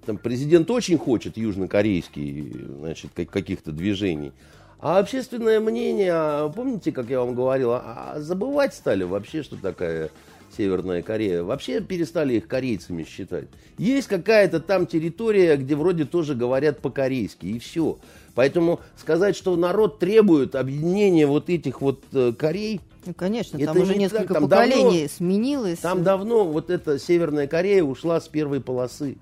там, 0.06 0.18
президент 0.24 0.72
очень 0.72 0.98
хочет 0.98 1.36
южнокорейский, 1.36 2.66
значит, 2.80 3.12
как- 3.14 3.30
каких-то 3.30 3.74
движений, 3.74 4.32
а 4.80 5.00
общественное 5.00 5.60
мнение, 5.60 6.14
а 6.14 6.48
помните, 6.48 6.94
как 6.94 7.10
я 7.10 7.20
вам 7.20 7.36
говорил, 7.36 7.74
а, 7.74 8.14
а 8.14 8.22
забывать 8.22 8.74
стали 8.74 9.04
вообще, 9.04 9.44
что 9.44 9.58
такая 9.58 10.10
Северная 10.56 11.02
Корея. 11.02 11.44
Вообще 11.44 11.82
перестали 11.82 12.36
их 12.36 12.48
корейцами 12.48 13.04
считать. 13.04 13.48
Есть 13.78 14.08
какая-то 14.08 14.62
там 14.62 14.88
территория, 14.88 15.58
где 15.58 15.76
вроде 15.76 16.06
тоже 16.06 16.36
говорят 16.36 16.80
по-корейски, 16.80 17.46
и 17.48 17.60
все. 17.60 18.00
Поэтому 18.34 18.80
сказать, 18.96 19.36
что 19.36 19.56
народ 19.58 20.00
требует 20.00 20.56
объединения 20.56 21.28
вот 21.28 21.50
этих 21.50 21.82
вот 21.82 22.04
э, 22.14 22.32
Корей, 22.38 22.80
ну, 23.10 23.16
конечно, 23.16 23.58
Это 23.58 23.74
там 23.74 23.82
уже 23.82 23.94
не 23.94 24.02
несколько 24.02 24.28
так, 24.28 24.34
там 24.34 24.44
поколений 24.44 25.08
сменилось. 25.08 25.80
там 25.80 26.04
давно 26.04 26.46
вот 26.46 26.70
эта 26.70 27.00
Северная 27.00 27.48
Корея 27.48 27.84
ушла 27.84 28.22
с 28.22 28.28
первой 28.28 28.62
полосы. 28.62 29.18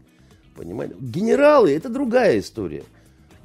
Понимаете? 0.56 0.96
Генералы 1.00 1.72
это 1.72 1.88
другая 1.88 2.40
история. 2.40 2.84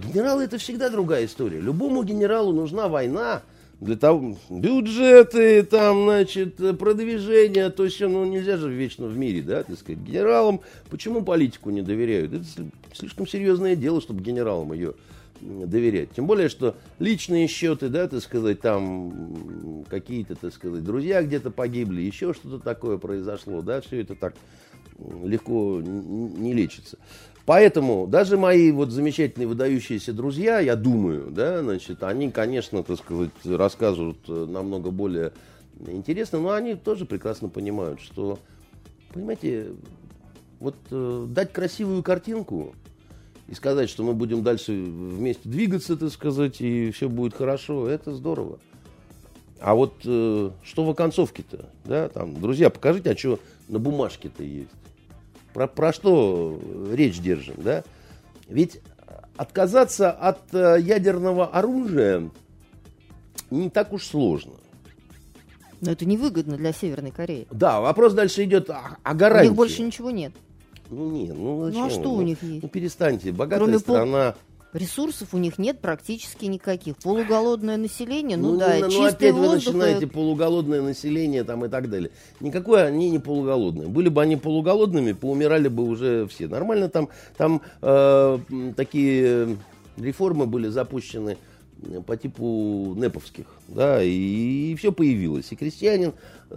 Генералы 0.00 0.42
это 0.42 0.58
всегда 0.58 0.90
другая 0.90 1.26
история. 1.26 1.60
Любому 1.60 2.02
генералу 2.02 2.52
нужна 2.52 2.88
война, 2.88 3.42
для 3.80 3.96
того, 3.96 4.36
бюджеты, 4.50 5.62
там, 5.62 6.04
значит, 6.04 6.56
продвижение, 6.78 7.70
то 7.70 7.84
есть, 7.84 8.00
ну, 8.00 8.24
нельзя 8.24 8.56
же 8.56 8.68
вечно 8.72 9.06
в 9.06 9.16
мире, 9.16 9.42
да, 9.42 9.62
так 9.62 9.78
сказать, 9.78 10.00
генералам, 10.00 10.60
почему 10.90 11.22
политику 11.22 11.70
не 11.70 11.82
доверяют? 11.82 12.32
Это 12.32 12.44
слишком 12.94 13.28
серьезное 13.28 13.76
дело, 13.76 14.00
чтобы 14.00 14.22
генералам 14.22 14.72
ее 14.72 14.94
доверять. 15.42 16.10
Тем 16.12 16.26
более, 16.26 16.48
что 16.48 16.76
личные 16.98 17.48
счеты, 17.48 17.88
да, 17.88 18.08
так 18.08 18.22
сказать, 18.22 18.60
там 18.60 19.84
какие-то, 19.88 20.34
так 20.34 20.54
сказать, 20.54 20.84
друзья 20.84 21.22
где-то 21.22 21.50
погибли, 21.50 22.02
еще 22.02 22.32
что-то 22.32 22.58
такое 22.58 22.98
произошло, 22.98 23.62
да, 23.62 23.80
все 23.80 24.00
это 24.00 24.14
так 24.14 24.34
легко 25.24 25.80
не 25.82 26.52
лечится. 26.52 26.98
Поэтому 27.44 28.06
даже 28.06 28.38
мои 28.38 28.70
вот 28.70 28.90
замечательные 28.90 29.48
выдающиеся 29.48 30.12
друзья, 30.12 30.60
я 30.60 30.76
думаю, 30.76 31.30
да, 31.30 31.60
значит, 31.60 32.02
они, 32.04 32.30
конечно, 32.30 32.84
так 32.84 32.98
сказать, 32.98 33.30
рассказывают 33.44 34.18
э, 34.28 34.46
намного 34.48 34.90
более 34.92 35.32
интересно, 35.88 36.38
но 36.38 36.52
они 36.52 36.76
тоже 36.76 37.04
прекрасно 37.04 37.48
понимают, 37.48 38.00
что, 38.00 38.38
понимаете, 39.12 39.72
вот 40.60 40.76
э, 40.92 41.26
дать 41.28 41.52
красивую 41.52 42.04
картинку 42.04 42.76
и 43.48 43.54
сказать, 43.54 43.90
что 43.90 44.02
мы 44.02 44.14
будем 44.14 44.42
дальше 44.42 44.72
вместе 44.72 45.48
двигаться, 45.48 45.96
так 45.96 46.10
сказать, 46.10 46.60
и 46.60 46.90
все 46.90 47.08
будет 47.08 47.34
хорошо, 47.34 47.88
это 47.88 48.12
здорово. 48.12 48.58
А 49.60 49.74
вот 49.74 49.94
э, 50.04 50.50
что 50.62 50.84
в 50.84 50.90
оконцовке-то, 50.90 51.66
да, 51.84 52.08
там, 52.08 52.40
друзья, 52.40 52.70
покажите, 52.70 53.10
а 53.12 53.16
что 53.16 53.38
на 53.68 53.78
бумажке-то 53.78 54.42
есть. 54.42 54.70
Про, 55.54 55.68
про 55.68 55.92
что 55.92 56.58
речь 56.92 57.20
держим, 57.20 57.56
да? 57.58 57.84
Ведь 58.48 58.80
отказаться 59.36 60.10
от 60.10 60.52
э, 60.52 60.78
ядерного 60.80 61.46
оружия 61.46 62.30
не 63.50 63.70
так 63.70 63.92
уж 63.92 64.04
сложно. 64.04 64.54
Но 65.80 65.90
это 65.90 66.04
невыгодно 66.06 66.56
для 66.56 66.72
Северной 66.72 67.10
Кореи. 67.10 67.46
Да, 67.50 67.80
вопрос 67.80 68.14
дальше 68.14 68.44
идет 68.44 68.70
о, 68.70 68.98
о 69.02 69.14
гарантии. 69.14 69.48
У 69.48 69.50
них 69.50 69.56
больше 69.56 69.82
ничего 69.82 70.10
нет. 70.10 70.32
Ну 70.92 71.10
нет, 71.10 71.34
ну 71.36 71.64
зачем? 71.64 71.80
Ну 71.80 71.86
а 71.86 71.90
что 71.90 72.02
ну, 72.02 72.14
у 72.14 72.22
них 72.22 72.42
есть? 72.42 72.62
Ну 72.62 72.68
перестаньте, 72.68 73.32
богатая 73.32 73.64
Кроме 73.64 73.78
страна. 73.78 74.32
Пол 74.32 74.42
Ресурсов 74.78 75.34
у 75.34 75.38
них 75.38 75.58
нет 75.58 75.80
практически 75.80 76.46
никаких. 76.46 76.96
Полуголодное 76.96 77.76
население, 77.76 78.38
ну, 78.38 78.52
ну 78.52 78.58
да, 78.58 78.76
ну, 78.80 78.88
чистый 78.88 79.28
опять 79.28 79.34
воздух. 79.34 79.74
вы 79.74 79.78
начинаете 79.80 80.06
полуголодное 80.06 80.80
население 80.80 81.44
там 81.44 81.64
и 81.66 81.68
так 81.68 81.90
далее. 81.90 82.10
Никакое 82.40 82.84
они 82.84 83.10
не 83.10 83.18
полуголодные. 83.18 83.88
Были 83.88 84.08
бы 84.08 84.22
они 84.22 84.36
полуголодными, 84.36 85.12
поумирали 85.12 85.68
бы 85.68 85.84
уже 85.84 86.26
все. 86.26 86.48
Нормально 86.48 86.88
там, 86.88 87.10
там 87.36 87.60
э, 87.82 88.38
такие 88.74 89.58
реформы 89.98 90.46
были 90.46 90.68
запущены 90.68 91.36
по 92.06 92.16
типу 92.16 92.94
неповских, 92.96 93.46
да, 93.68 94.02
и, 94.02 94.72
и 94.72 94.74
все 94.76 94.92
появилось. 94.92 95.50
И 95.50 95.56
крестьянин 95.56 96.12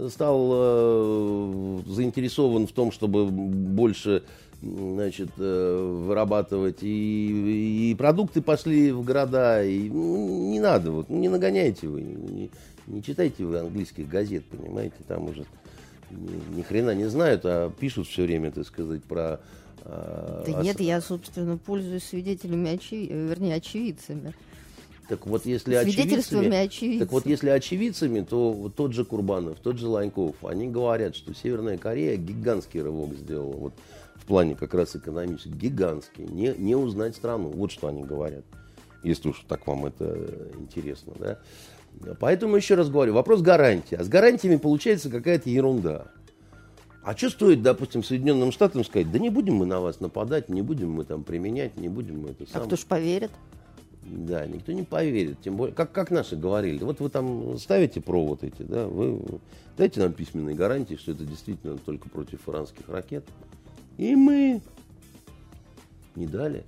стал 0.09 0.49
э, 0.51 1.81
заинтересован 1.87 2.67
в 2.67 2.71
том, 2.71 2.91
чтобы 2.91 3.27
больше 3.27 4.23
значит, 4.61 5.29
э, 5.37 6.01
вырабатывать, 6.05 6.79
и, 6.81 7.91
и 7.91 7.95
продукты 7.95 8.41
пошли 8.41 8.91
в 8.91 9.03
города, 9.03 9.63
и 9.63 9.89
ну, 9.89 10.51
не 10.51 10.59
надо, 10.59 10.91
вот, 10.91 11.09
не 11.09 11.29
нагоняйте 11.29 11.87
вы, 11.87 12.01
не, 12.01 12.49
не 12.87 13.03
читайте 13.03 13.45
вы 13.45 13.59
английских 13.59 14.07
газет, 14.07 14.43
понимаете, 14.45 14.95
там 15.07 15.25
уже 15.25 15.45
ни, 16.11 16.57
ни 16.57 16.61
хрена 16.61 16.95
не 16.95 17.09
знают, 17.09 17.41
а 17.45 17.71
пишут 17.71 18.07
все 18.07 18.23
время, 18.23 18.51
так 18.51 18.65
сказать, 18.65 19.03
про... 19.03 19.39
А, 19.81 20.43
да 20.47 20.59
ос... 20.59 20.65
нет, 20.65 20.79
я, 20.79 21.01
собственно, 21.01 21.57
пользуюсь 21.57 22.03
свидетелями, 22.03 22.73
очи... 22.73 23.07
вернее, 23.11 23.55
очевидцами. 23.55 24.33
Так 25.07 25.27
вот, 25.27 25.45
если 25.45 25.75
очевидцами, 25.75 26.57
очевидцами, 26.57 26.99
так 26.99 27.11
вот, 27.11 27.25
если 27.25 27.49
очевидцами, 27.49 28.21
то 28.21 28.51
вот 28.51 28.75
тот 28.75 28.93
же 28.93 29.05
Курбанов, 29.05 29.59
тот 29.59 29.77
же 29.77 29.87
Ланьков, 29.87 30.35
они 30.43 30.67
говорят, 30.67 31.15
что 31.15 31.33
Северная 31.35 31.77
Корея 31.77 32.17
гигантский 32.17 32.81
рывок 32.81 33.13
сделала. 33.13 33.55
Вот 33.55 33.73
в 34.15 34.25
плане 34.25 34.55
как 34.55 34.73
раз 34.73 34.95
экономический, 34.95 35.49
гигантский, 35.49 36.25
не, 36.25 36.55
не 36.57 36.75
узнать 36.75 37.15
страну. 37.15 37.49
Вот 37.49 37.71
что 37.71 37.87
они 37.87 38.03
говорят, 38.03 38.43
если 39.03 39.29
уж 39.29 39.45
так 39.47 39.67
вам 39.67 39.85
это 39.85 40.49
интересно. 40.59 41.13
Да? 41.19 41.39
Поэтому 42.19 42.55
еще 42.55 42.73
раз 42.73 42.89
говорю, 42.89 43.13
вопрос 43.13 43.41
гарантии. 43.41 43.95
А 43.95 44.03
с 44.03 44.09
гарантиями 44.09 44.57
получается 44.57 45.09
какая-то 45.09 45.49
ерунда. 45.49 46.07
А 47.03 47.15
что 47.15 47.29
стоит, 47.29 47.61
допустим, 47.61 48.03
Соединенным 48.03 48.51
Штатам 48.51 48.83
сказать, 48.83 49.11
да 49.11 49.19
не 49.19 49.29
будем 49.29 49.55
мы 49.55 49.67
на 49.67 49.79
вас 49.79 49.99
нападать, 49.99 50.49
не 50.49 50.63
будем 50.63 50.91
мы 50.91 51.05
там 51.05 51.23
применять, 51.23 51.77
не 51.77 51.87
будем 51.87 52.21
мы 52.21 52.29
это 52.29 52.49
сам. 52.51 52.63
А 52.63 52.65
кто 52.65 52.75
ж 52.75 52.83
поверит? 52.85 53.29
Да, 54.05 54.45
никто 54.45 54.71
не 54.71 54.83
поверит. 54.83 55.41
Тем 55.41 55.57
более, 55.57 55.73
как, 55.73 55.91
как 55.91 56.11
наши 56.11 56.35
говорили, 56.35 56.83
вот 56.83 56.99
вы 56.99 57.09
там 57.09 57.57
ставите 57.57 58.01
провод 58.01 58.43
эти, 58.43 58.61
да, 58.61 58.87
вы 58.87 59.19
дайте 59.77 59.99
нам 59.99 60.13
письменные 60.13 60.55
гарантии, 60.55 60.95
что 60.95 61.11
это 61.11 61.25
действительно 61.25 61.77
только 61.77 62.07
против 62.09 62.47
иранских 62.47 62.87
ракет. 62.87 63.25
И 63.97 64.15
мы 64.15 64.61
не 66.15 66.27
дали. 66.27 66.63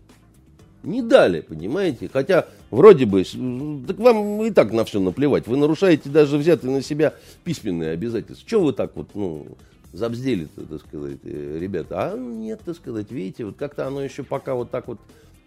Не 0.82 1.02
дали, 1.02 1.42
понимаете? 1.42 2.10
Хотя 2.12 2.48
вроде 2.72 3.06
бы, 3.06 3.24
так 3.24 3.98
вам 3.98 4.44
и 4.44 4.52
так 4.52 4.72
на 4.72 4.84
все 4.86 5.00
наплевать. 5.00 5.46
Вы 5.46 5.58
нарушаете 5.58 6.10
даже 6.10 6.38
взятые 6.38 6.72
на 6.72 6.82
себя 6.82 7.14
письменные 7.44 7.92
обязательства. 7.92 8.48
Чего 8.50 8.66
вы 8.66 8.74
так 8.74 8.96
вот, 8.96 9.10
ну, 9.14 9.46
забздели 9.94 10.48
так 10.56 10.80
сказать, 10.80 11.20
э, 11.24 11.58
ребята? 11.60 12.14
А 12.14 12.18
нет, 12.18 12.62
так 12.64 12.76
сказать, 12.76 13.12
видите, 13.12 13.46
вот 13.46 13.58
как-то 13.58 13.86
оно 13.86 14.04
еще 14.04 14.24
пока 14.24 14.56
вот 14.56 14.72
так 14.72 14.88
вот 14.88 15.00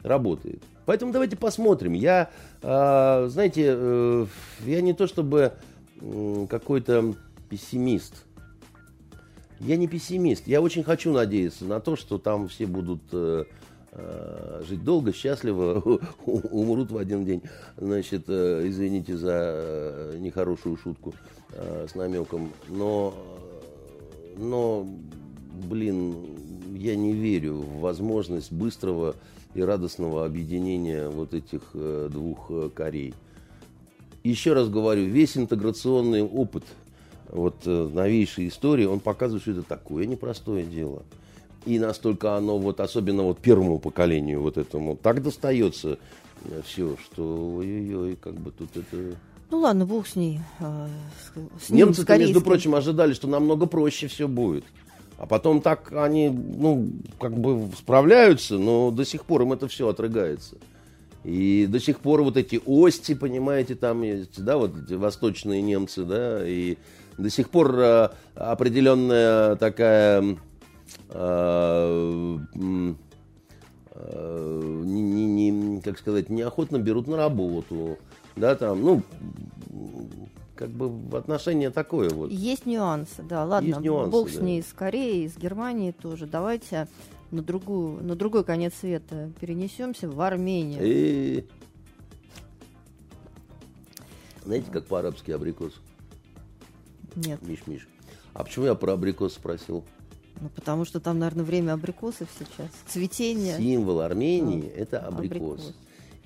работает. 0.03 0.63
Поэтому 0.87 1.13
давайте 1.13 1.37
посмотрим. 1.37 1.93
Я, 1.93 2.31
э, 2.63 3.29
знаете, 3.29 3.75
э, 3.77 4.27
я 4.67 4.81
не 4.81 4.93
то 4.93 5.07
чтобы 5.07 5.53
какой-то 6.49 7.15
пессимист. 7.51 8.25
Я 9.61 9.77
не 9.77 9.87
пессимист. 9.87 10.47
Я 10.47 10.63
очень 10.63 10.83
хочу 10.83 11.13
надеяться 11.13 11.67
на 11.67 11.79
то, 11.79 11.95
что 11.95 12.17
там 12.17 12.49
все 12.49 12.67
будут 12.67 13.03
э, 13.13 13.45
э, 13.93 14.63
жить 14.67 14.83
долго, 14.83 15.13
счастливо, 15.13 16.01
умрут 16.27 16.91
в 16.91 16.97
один 16.97 17.27
день. 17.27 17.43
Значит, 17.77 18.31
извините 18.31 19.17
за 19.17 20.15
нехорошую 20.19 20.77
шутку 20.77 21.15
с 21.53 21.95
намеком. 21.95 22.51
Но, 22.69 23.15
но, 24.39 24.89
блин, 25.69 26.17
я 26.75 26.97
не 26.97 27.13
верю 27.13 27.57
в 27.57 27.81
возможность 27.81 28.51
быстрого 28.51 29.15
и 29.55 29.63
радостного 29.63 30.25
объединения 30.25 31.09
вот 31.09 31.35
этих 31.35 31.63
э, 31.75 32.09
двух 32.11 32.51
э, 32.51 32.71
Корей. 32.75 33.15
Еще 34.23 34.53
раз 34.53 34.69
говорю, 34.69 35.05
весь 35.05 35.37
интеграционный 35.37 36.23
опыт– 36.23 36.65
вот 37.33 37.57
э, 37.65 37.89
новейшей 37.93 38.49
истории, 38.49 38.85
он 38.85 39.01
показывает, 39.01 39.43
что 39.43 39.53
это 39.53 39.63
такое 39.63 40.07
непростое 40.07 40.65
дело. 40.65 41.03
И 41.67 41.79
настолько 41.79 42.37
оно, 42.37 42.59
вот, 42.59 42.81
особенно 42.81 43.23
вот 43.23 43.39
первому 43.39 43.79
поколению 43.79 44.41
вот 44.41 44.57
этому, 44.57 44.97
так 44.97 45.23
достается 45.23 45.99
все, 46.65 46.97
что 47.05 47.57
ой-ой-ой, 47.57 48.17
как 48.17 48.35
бы 48.35 48.51
тут 48.51 48.77
это... 48.77 49.17
Ну 49.51 49.59
ладно, 49.59 49.85
бог 49.85 50.07
с 50.07 50.17
ней. 50.17 50.41
С 51.61 51.71
Немцы-то, 51.71 52.17
между 52.17 52.41
прочим, 52.41 52.75
ожидали, 52.75 53.13
что 53.13 53.29
намного 53.29 53.67
проще 53.67 54.07
все 54.07 54.27
будет. 54.27 54.65
А 55.21 55.27
потом 55.27 55.61
так 55.61 55.93
они, 55.93 56.31
ну, 56.31 56.89
как 57.21 57.39
бы 57.39 57.69
справляются, 57.77 58.57
но 58.57 58.91
до 58.91 59.05
сих 59.05 59.27
пор 59.27 59.43
им 59.43 59.53
это 59.53 59.69
все 59.69 59.87
отрыгается. 59.87 60.57
И 61.25 61.67
до 61.69 61.79
сих 61.79 62.01
пор 62.01 62.23
вот 62.23 62.39
эти 62.39 62.59
ости, 62.65 63.15
понимаете, 63.15 63.75
там 63.75 64.01
есть, 64.01 64.43
да, 64.43 64.57
вот 64.57 64.75
эти 64.75 64.95
восточные 64.95 65.61
немцы, 65.61 66.05
да, 66.05 66.49
и 66.49 66.79
до 67.19 67.29
сих 67.29 67.51
пор 67.51 67.79
э, 67.79 68.09
определенная 68.35 69.57
такая 69.57 70.39
э, 71.11 72.39
не, 72.55 72.97
не, 75.03 75.51
не, 75.51 75.81
как 75.83 75.99
сказать, 75.99 76.31
неохотно 76.31 76.79
берут 76.79 77.09
на 77.09 77.19
работу, 77.19 77.99
да, 78.37 78.55
там, 78.55 78.81
ну, 78.81 79.03
как 80.61 80.69
бы 80.69 81.17
отношение 81.17 81.71
такое 81.71 82.11
вот. 82.11 82.31
Есть 82.31 82.67
нюансы, 82.67 83.23
да, 83.23 83.47
ладно, 83.47 83.67
Есть 83.67 83.81
нюансы, 83.81 84.11
бог 84.11 84.31
да. 84.31 84.35
с 84.35 84.41
ней, 84.43 84.63
с 84.63 84.75
Кореей, 84.75 85.27
с 85.27 85.39
Германией 85.39 85.93
тоже. 85.93 86.27
Давайте 86.27 86.87
на, 87.31 87.41
другую, 87.41 88.05
на 88.05 88.15
другой 88.15 88.45
конец 88.45 88.75
света 88.79 89.31
перенесемся 89.41 90.07
в 90.07 90.21
Армению. 90.21 90.81
И... 90.83 91.47
Знаете, 94.45 94.71
как 94.71 94.85
по-арабски 94.85 95.31
абрикос? 95.31 95.81
Нет. 97.17 97.41
Миш, 97.41 97.61
Миш. 97.67 97.89
А 98.35 98.45
почему 98.45 98.67
я 98.67 98.75
про 98.75 98.93
абрикос 98.93 99.33
спросил? 99.33 99.83
Ну, 100.43 100.51
потому 100.51 100.85
что 100.85 101.01
там, 101.01 101.19
наверное, 101.19 101.45
время 101.45 101.73
абрикосов 101.73 102.29
сейчас. 102.39 102.69
Цветение. 102.87 103.57
Символ 103.57 104.01
Армении 104.03 104.71
а,– 104.71 104.73
это 104.77 104.99
абрикос. 104.99 105.61
абрикос. 105.61 105.75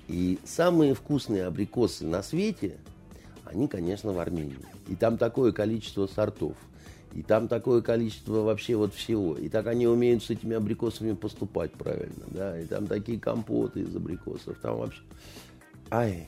И 0.09 0.39
самые 0.43 0.93
вкусные 0.93 1.45
абрикосы 1.45 2.05
на 2.05 2.21
свете, 2.21 2.77
они, 3.55 3.67
конечно, 3.69 4.11
в 4.11 4.19
Армении. 4.19 4.57
И 4.87 4.95
там 4.95 5.17
такое 5.17 5.53
количество 5.53 6.07
сортов. 6.07 6.55
И 7.13 7.23
там 7.23 7.47
такое 7.47 7.81
количество 7.81 8.41
вообще 8.41 8.75
вот 8.75 8.93
всего. 8.93 9.37
И 9.37 9.47
так 9.47 9.67
они 9.67 9.87
умеют 9.87 10.23
с 10.23 10.29
этими 10.29 10.57
абрикосами 10.57 11.13
поступать 11.13 11.71
правильно. 11.71 12.25
Да? 12.27 12.59
И 12.59 12.65
там 12.65 12.87
такие 12.87 13.17
компоты 13.17 13.81
из 13.81 13.95
абрикосов. 13.95 14.57
Там 14.59 14.77
вообще... 14.77 15.01
Ай, 15.89 16.27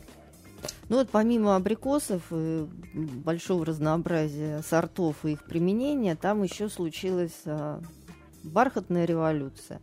Ну 0.87 0.97
вот 0.97 1.09
помимо 1.09 1.57
абрикосов 1.57 2.21
и 2.31 2.65
большого 2.93 3.65
разнообразия 3.65 4.61
сортов 4.61 5.25
и 5.25 5.33
их 5.33 5.43
применения, 5.43 6.15
там 6.15 6.43
еще 6.43 6.69
случилась 6.69 7.41
а, 7.45 7.81
бархатная 8.43 9.03
революция. 9.03 9.81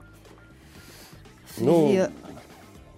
В 1.46 1.56
связи 1.56 1.66
Ну, 1.66 2.08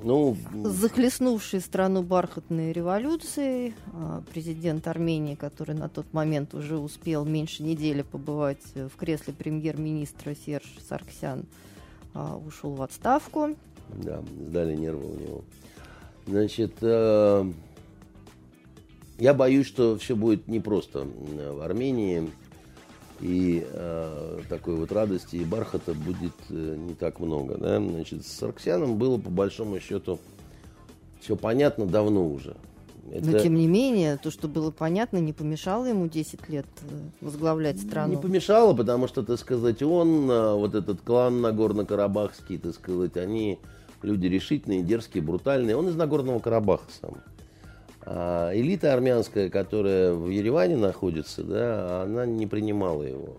с 0.02 0.68
захлестнувшей 0.68 1.60
страну 1.60 2.02
бархатной 2.02 2.72
революцией 2.72 3.74
а, 3.92 4.22
президент 4.32 4.86
Армении, 4.88 5.34
который 5.34 5.74
на 5.74 5.88
тот 5.88 6.12
момент 6.12 6.54
уже 6.54 6.76
успел 6.76 7.24
меньше 7.24 7.62
недели 7.62 8.02
побывать 8.02 8.62
в 8.74 8.96
кресле 8.96 9.32
премьер-министра 9.32 10.34
Серж 10.34 10.66
Сарксян, 10.86 11.44
а, 12.14 12.36
ушел 12.36 12.74
в 12.74 12.82
отставку. 12.82 13.56
да, 13.88 14.22
сдали 14.46 14.76
нервы 14.76 15.12
у 15.12 15.20
него. 15.20 15.44
Значит, 16.26 16.72
э, 16.80 17.52
я 19.18 19.32
боюсь, 19.32 19.66
что 19.66 19.96
все 19.96 20.16
будет 20.16 20.48
непросто 20.48 21.06
э, 21.06 21.52
в 21.52 21.60
Армении. 21.60 22.30
И 23.20 23.66
э, 23.66 24.40
такой 24.48 24.76
вот 24.76 24.92
радости 24.92 25.36
и 25.36 25.44
бархата 25.44 25.94
будет 25.94 26.34
э, 26.50 26.76
не 26.76 26.94
так 26.94 27.18
много. 27.18 27.56
Да? 27.56 27.78
Значит, 27.78 28.26
с 28.26 28.32
Сарксяном 28.32 28.96
было 28.96 29.16
по 29.18 29.30
большому 29.30 29.80
счету 29.80 30.18
все 31.20 31.34
понятно 31.36 31.86
давно 31.86 32.28
уже. 32.28 32.56
Но 33.06 33.16
Это 33.16 33.40
тем 33.40 33.54
не 33.54 33.68
менее, 33.68 34.16
то, 34.16 34.30
что 34.30 34.48
было 34.48 34.70
понятно, 34.70 35.18
не 35.18 35.32
помешало 35.32 35.86
ему 35.86 36.08
10 36.08 36.48
лет 36.48 36.66
э, 36.82 36.94
возглавлять 37.20 37.80
страну. 37.80 38.14
не 38.14 38.20
помешало, 38.20 38.74
потому 38.74 39.06
что, 39.06 39.22
так 39.22 39.38
сказать, 39.38 39.82
он, 39.82 40.30
э, 40.30 40.54
вот 40.54 40.74
этот 40.74 41.00
клан 41.00 41.40
Нагорно-Карабахский, 41.40 42.58
так 42.58 42.74
сказать, 42.74 43.16
они 43.16 43.58
люди 44.02 44.26
решительные, 44.26 44.82
дерзкие, 44.82 45.22
брутальные. 45.22 45.76
Он 45.76 45.88
из 45.88 45.96
Нагорного 45.96 46.38
Карабаха 46.40 46.86
сам. 47.00 47.16
А 48.08 48.52
элита 48.54 48.94
армянская, 48.94 49.50
которая 49.50 50.14
в 50.14 50.28
Ереване 50.28 50.76
находится, 50.76 51.42
да, 51.42 52.02
она 52.04 52.24
не 52.24 52.46
принимала 52.46 53.02
его. 53.02 53.36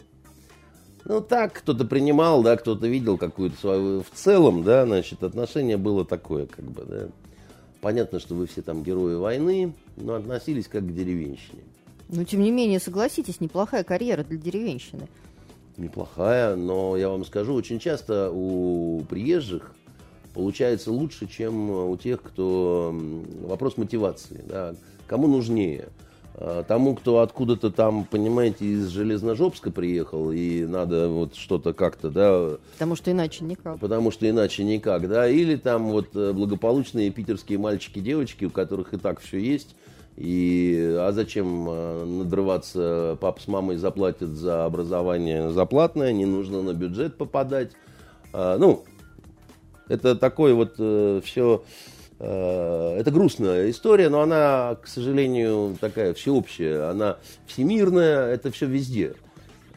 Ну, 1.05 1.21
так, 1.21 1.53
кто-то 1.53 1.85
принимал, 1.85 2.43
да, 2.43 2.57
кто-то 2.57 2.85
видел 2.85 3.17
какую-то 3.17 3.57
свою... 3.57 4.01
В 4.01 4.09
целом, 4.13 4.63
да, 4.63 4.85
значит, 4.85 5.23
отношение 5.23 5.77
было 5.77 6.03
такое, 6.03 6.47
как 6.47 6.65
бы, 6.65 6.83
да. 6.83 7.07
Понятно, 7.79 8.19
что 8.19 8.35
вы 8.35 8.45
все 8.45 8.61
там 8.61 8.83
герои 8.83 9.15
войны, 9.15 9.73
но 9.95 10.15
относились 10.15 10.67
как 10.67 10.85
к 10.85 10.93
деревенщине. 10.93 11.63
Но 12.09 12.25
тем 12.25 12.41
не 12.41 12.51
менее, 12.51 12.81
согласитесь, 12.81 13.39
неплохая 13.39 13.85
карьера 13.85 14.25
для 14.25 14.37
деревенщины. 14.37 15.07
Неплохая, 15.77 16.57
но 16.57 16.97
я 16.97 17.07
вам 17.07 17.23
скажу, 17.23 17.53
очень 17.53 17.79
часто 17.79 18.31
у 18.33 19.01
приезжих 19.07 19.76
получается 20.37 20.91
лучше, 20.91 21.27
чем 21.27 21.71
у 21.71 21.97
тех, 21.97 22.21
кто... 22.21 22.95
Вопрос 23.41 23.75
мотивации, 23.75 24.43
да. 24.47 24.75
Кому 25.07 25.25
нужнее? 25.27 25.89
А, 26.35 26.63
Тому, 26.63 26.95
кто 26.95 27.21
откуда-то 27.21 27.71
там, 27.71 28.05
понимаете, 28.05 28.65
из 28.65 28.87
Железножопска 28.89 29.71
приехал, 29.71 30.31
и 30.31 30.63
надо 30.65 31.09
вот 31.09 31.33
что-то 31.33 31.73
как-то, 31.73 32.11
да, 32.11 32.57
Потому 32.73 32.95
что 32.95 33.11
иначе 33.11 33.45
никак. 33.45 33.79
потому 33.79 34.11
что 34.11 34.29
иначе 34.29 34.63
никак, 34.63 35.09
да, 35.09 35.27
или 35.27 35.55
там 35.55 35.89
вот 35.89 36.09
э, 36.13 36.33
благополучные 36.33 37.09
питерские 37.09 37.57
мальчики, 37.57 37.97
девочки, 37.97 38.45
у 38.45 38.51
которых 38.51 38.93
и 38.93 38.97
так 38.97 39.19
все 39.19 39.39
есть, 39.39 39.75
и 40.17 40.95
а 40.99 41.11
зачем 41.13 41.65
э, 41.67 42.05
надрываться, 42.05 43.17
пап 43.19 43.41
с 43.41 43.47
мамой 43.47 43.77
заплатят 43.77 44.29
за 44.29 44.65
образование 44.65 45.49
заплатное, 45.49 46.13
не 46.13 46.27
нужно 46.27 46.61
на 46.61 46.75
бюджет 46.75 47.17
попадать, 47.17 47.71
ну, 48.33 48.83
это 49.89 50.15
такое 50.15 50.53
вот 50.53 50.73
все, 51.23 51.63
это 52.19 53.11
грустная 53.11 53.69
история, 53.69 54.09
но 54.09 54.21
она, 54.21 54.77
к 54.81 54.87
сожалению, 54.87 55.77
такая 55.79 56.13
всеобщая, 56.13 56.89
она 56.89 57.17
всемирная, 57.45 58.33
это 58.33 58.51
все 58.51 58.65
везде. 58.65 59.13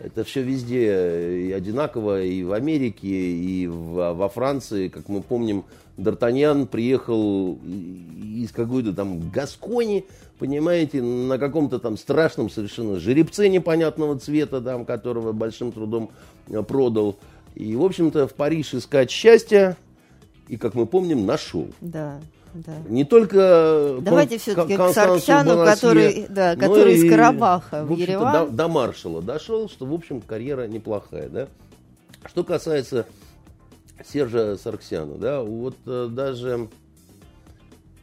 Это 0.03 0.25
все 0.25 0.41
везде 0.41 1.49
и 1.49 1.53
одинаково, 1.53 2.23
и 2.23 2.43
в 2.43 2.55
Америке, 2.55 3.07
и 3.07 3.67
в- 3.67 4.15
во 4.15 4.29
Франции. 4.31 4.89
Как 4.89 5.11
мы 5.11 5.21
помним, 5.21 5.65
Д'Артаньян 5.99 6.67
приехал 6.67 7.59
из 7.63 8.51
какой-то 8.51 8.95
там 8.95 9.29
Гаскони, 9.29 10.07
понимаете, 10.39 11.03
на 11.03 11.37
каком-то 11.39 11.79
там 11.79 11.99
страшном 11.99 12.49
совершенно 12.49 12.99
жеребце 12.99 13.51
непонятного 13.51 14.19
цвета, 14.19 14.63
там, 14.63 14.87
которого 14.87 15.33
большим 15.33 15.71
трудом 15.71 16.09
э, 16.49 16.63
продал. 16.63 17.19
И, 17.55 17.77
в 17.77 17.85
общем-то, 17.85 18.27
в 18.27 18.33
Париж 18.33 18.73
искать 18.73 19.11
счастье, 19.11 19.77
и, 20.51 20.57
как 20.57 20.75
мы 20.75 20.85
помним, 20.85 21.27
нашел. 21.27 21.69
Да, 21.81 22.21
да. 22.55 22.75
Не 22.89 23.05
только 23.05 23.99
Давайте 24.01 24.35
Кон- 24.35 24.39
все-таки 24.41 24.77
к 24.77 24.93
Сарксяну, 24.93 25.65
который, 25.65 26.27
да, 26.29 26.55
но 26.57 26.61
который 26.61 26.95
из 26.95 27.09
Карабаха 27.09 27.85
в, 27.85 27.93
общем-то, 27.93 28.13
Ереван. 28.13 28.47
До, 28.47 28.53
до 28.53 28.69
маршала 28.69 29.23
дошел, 29.23 29.69
что, 29.69 29.87
в 29.87 29.95
общем, 29.95 30.21
карьера 30.21 30.67
неплохая, 30.67 31.29
да. 31.29 31.49
Что 32.25 32.43
касается 32.43 33.07
Сержа 34.05 34.57
Сарксяна, 34.57 35.17
да, 35.19 35.41
вот 35.43 35.77
э, 35.87 36.09
даже, 36.11 36.69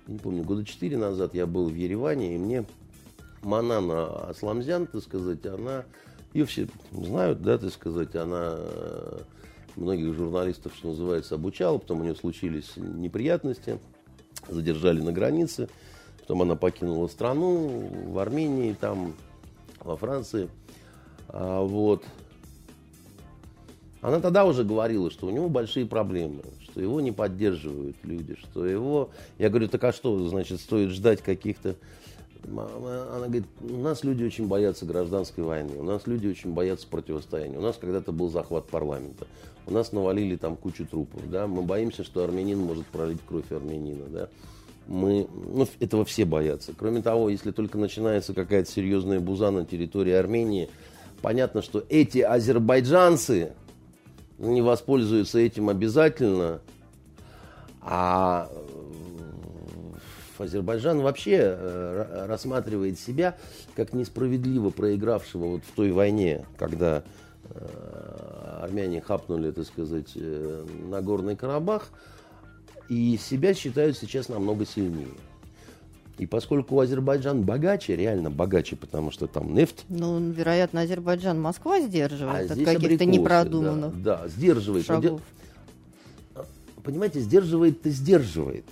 не 0.08 0.18
помню, 0.18 0.44
года 0.44 0.64
четыре 0.64 0.96
назад 0.98 1.34
я 1.34 1.46
был 1.46 1.68
в 1.68 1.76
Ереване, 1.76 2.36
и 2.36 2.38
мне 2.38 2.66
Манана 3.44 4.30
Асламзян, 4.30 4.88
так 4.88 5.04
сказать, 5.04 5.46
она, 5.46 5.84
ее 6.34 6.46
все 6.46 6.70
знают, 6.94 7.42
да, 7.42 7.58
так 7.58 7.74
сказать, 7.74 8.16
она 8.16 8.56
э, 8.58 9.20
многих 9.78 10.14
журналистов, 10.14 10.74
что 10.76 10.90
называется, 10.90 11.36
обучала, 11.36 11.78
потом 11.78 12.02
у 12.02 12.04
нее 12.04 12.16
случились 12.16 12.74
неприятности, 12.76 13.80
задержали 14.50 15.02
на 15.02 15.14
границе, 15.14 15.70
потом 16.20 16.42
она 16.42 16.56
покинула 16.56 17.08
страну 17.08 17.90
в 18.08 18.18
Армении, 18.20 18.74
там, 18.74 19.14
во 19.80 19.96
Франции, 19.96 20.50
А, 21.30 21.62
вот. 21.64 22.04
Она 24.02 24.20
тогда 24.20 24.46
уже 24.46 24.64
говорила, 24.64 25.10
что 25.10 25.28
у 25.28 25.32
него 25.32 25.50
большие 25.50 25.86
проблемы, 25.86 26.44
что 26.62 26.80
его 26.80 27.02
не 27.02 27.12
поддерживают 27.12 27.98
люди, 28.04 28.36
что 28.36 28.66
его... 28.66 29.10
Я 29.38 29.50
говорю, 29.50 29.68
так 29.68 29.84
а 29.84 29.92
что, 29.92 30.28
значит, 30.30 30.62
стоит 30.62 30.92
ждать 30.92 31.22
каких-то... 31.22 31.76
Она 32.46 33.26
говорит, 33.26 33.46
у 33.62 33.78
нас 33.78 34.04
люди 34.04 34.24
очень 34.24 34.48
боятся 34.48 34.86
гражданской 34.86 35.44
войны, 35.44 35.78
у 35.78 35.84
нас 35.84 36.06
люди 36.06 36.28
очень 36.28 36.54
боятся 36.54 36.88
противостояния. 36.88 37.58
У 37.58 37.62
нас 37.62 37.78
когда-то 37.78 38.12
был 38.12 38.30
захват 38.30 38.68
парламента, 38.68 39.28
у 39.66 39.72
нас 39.72 39.92
навалили 39.92 40.36
там 40.36 40.56
кучу 40.56 40.86
трупов, 40.86 41.30
да, 41.30 41.48
мы 41.48 41.62
боимся, 41.62 42.04
что 42.04 42.24
армянин 42.24 42.60
может 42.60 42.86
пролить 42.88 43.20
кровь 43.28 43.52
армянина, 43.52 44.06
да. 44.08 44.30
Мы, 44.88 45.28
ну, 45.34 45.68
этого 45.82 46.06
все 46.06 46.24
боятся. 46.24 46.74
Кроме 46.78 47.02
того, 47.02 47.30
если 47.30 47.52
только 47.52 47.78
начинается 47.78 48.34
какая-то 48.34 48.72
серьезная 48.72 49.20
буза 49.20 49.52
на 49.52 49.66
территории 49.66 50.14
Армении, 50.14 50.70
понятно, 51.22 51.62
что 51.62 51.84
эти 51.90 52.20
азербайджанцы 52.20 53.52
не 54.38 54.62
воспользуются 54.62 55.40
этим 55.40 55.68
обязательно, 55.68 56.62
а 57.82 58.50
Азербайджан 60.42 61.02
вообще 61.02 61.38
э, 61.40 62.06
ра- 62.24 62.28
рассматривает 62.28 63.00
себя 63.00 63.36
как 63.76 63.94
несправедливо 63.94 64.70
проигравшего 64.70 65.46
вот 65.46 65.62
в 65.66 65.72
той 65.76 65.92
войне, 65.92 66.46
когда 66.58 67.04
э, 67.50 68.60
армяне 68.62 69.02
хапнули, 69.02 69.52
так 69.52 69.66
сказать, 69.66 70.12
э, 70.16 70.66
Нагорный 70.90 71.36
Карабах, 71.36 71.90
и 72.90 73.18
себя 73.18 73.54
считают 73.54 73.98
сейчас 73.98 74.30
намного 74.30 74.66
сильнее. 74.66 75.08
И 76.18 76.26
поскольку 76.26 76.80
Азербайджан 76.80 77.44
богаче, 77.44 77.96
реально 77.96 78.32
богаче, 78.32 78.76
потому 78.76 79.12
что 79.12 79.28
там 79.28 79.54
нефть, 79.54 79.86
Ну, 79.88 80.20
вероятно, 80.32 80.82
Азербайджан 80.82 81.40
Москва 81.40 81.80
сдерживает 81.80 82.50
а 82.50 82.54
от 82.54 82.60
каких-то 82.64 83.06
непродуманных 83.06 84.02
Да, 84.02 84.22
да, 84.24 84.28
сдерживает. 84.28 84.86
Шагов. 84.86 85.22
понимаете, 86.84 87.20
сдерживает-то 87.20 87.90
сдерживает. 87.92 88.66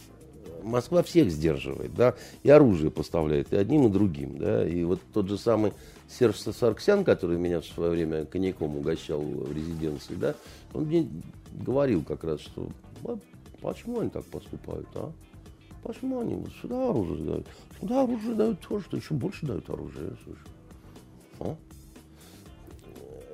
Москва 0.66 1.03
всех 1.03 1.30
сдерживает, 1.30 1.93
да, 1.93 2.16
и 2.43 2.49
оружие 2.49 2.89
поставляет 2.89 3.53
и 3.53 3.55
одним, 3.55 3.88
и 3.88 3.89
другим, 3.89 4.38
да, 4.38 4.68
и 4.68 4.84
вот 4.84 4.99
тот 5.13 5.30
же 5.30 5.38
самый 5.38 5.74
Серж 6.09 6.38
Сарксян, 6.38 7.03
который 7.03 7.38
меня 7.38 7.61
в 7.61 7.66
свое 7.66 7.91
время 7.91 8.26
коньяком 8.26 8.76
угощал 8.76 9.22
в 9.22 9.55
резиденции, 9.55 10.16
да, 10.16 10.36
он 10.74 10.86
мне 10.86 11.07
говорил 11.53 12.03
как 12.03 12.24
раз, 12.24 12.41
что 12.41 12.70
«А 13.03 13.18
почему 13.61 13.99
они 13.99 14.09
так 14.09 14.26
поступают, 14.26 14.88
а? 14.95 15.11
Почему 15.84 16.22
они 16.22 16.34
вот 16.34 16.49
сюда 16.61 16.89
оружие 16.89 17.26
дают? 17.26 17.47
Сюда 17.80 18.01
оружие 18.01 18.36
дают 18.36 18.59
то, 18.68 18.80
что 18.82 18.97
еще 18.97 19.13
больше 19.13 19.45
дают 19.45 19.70
оружие. 19.70 20.18
слушай. 20.24 20.41
А? 21.41 21.55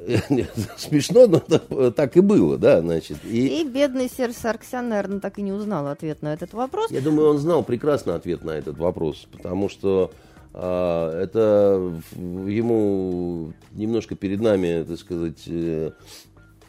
Нет, 0.29 0.51
Смешно, 0.77 1.27
но 1.27 1.39
так, 1.39 1.95
так 1.95 2.17
и 2.17 2.21
было, 2.21 2.57
да, 2.57 2.81
значит. 2.81 3.17
И, 3.23 3.61
И 3.61 3.63
бедный 3.63 4.09
Серж 4.09 4.35
Сарксян, 4.35 4.89
наверное, 4.89 5.19
так 5.19 5.37
и 5.37 5.41
не 5.41 5.51
узнал 5.51 5.87
ответ 5.87 6.21
на 6.21 6.33
этот 6.33 6.53
вопрос. 6.53 6.91
я 6.91 7.01
думаю, 7.01 7.29
он 7.29 7.37
знал 7.37 7.63
прекрасно 7.63 8.15
ответ 8.15 8.43
на 8.43 8.51
этот 8.51 8.77
вопрос, 8.77 9.27
потому 9.31 9.69
что 9.69 10.11
а, 10.53 11.21
это 11.21 11.93
ему 12.15 13.53
немножко 13.73 14.15
перед 14.15 14.41
нами, 14.41 14.83
так 14.83 14.97
сказать, 14.97 15.43
э, 15.47 15.91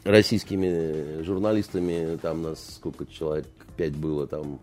российскими 0.03 1.23
журналистами, 1.23 2.17
там 2.21 2.43
нас 2.43 2.75
сколько 2.75 3.05
человек, 3.05 3.47
пять 3.75 3.95
было 3.95 4.27
там, 4.27 4.59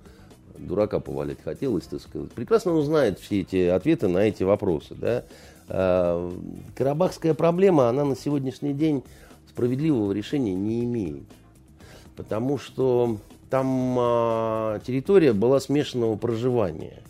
дурака 0.59 1.01
повалять 1.01 1.43
хотелось, 1.43 1.85
так 1.85 2.01
сказать. 2.01 2.33
Прекрасно 2.33 2.73
он 2.73 2.85
знает 2.85 3.19
все 3.19 3.41
эти 3.41 3.67
ответы 3.67 4.09
на 4.09 4.19
эти 4.19 4.43
вопросы. 4.43 4.95
Да? 4.95 5.25
А, 5.73 6.33
карабахская 6.75 7.35
проблема, 7.35 7.89
она 7.89 8.05
на 8.05 8.17
сегодняшний 8.17 8.73
день 8.73 9.05
справедливого 9.49 10.13
решения 10.13 10.55
не 10.55 10.85
имеет. 10.85 11.23
Потому 12.17 12.59
что 12.59 13.19
там 13.49 13.97
а, 13.99 14.81
территория 14.81 15.33
была 15.33 15.61
смешанного 15.61 16.17
проживания. 16.17 17.03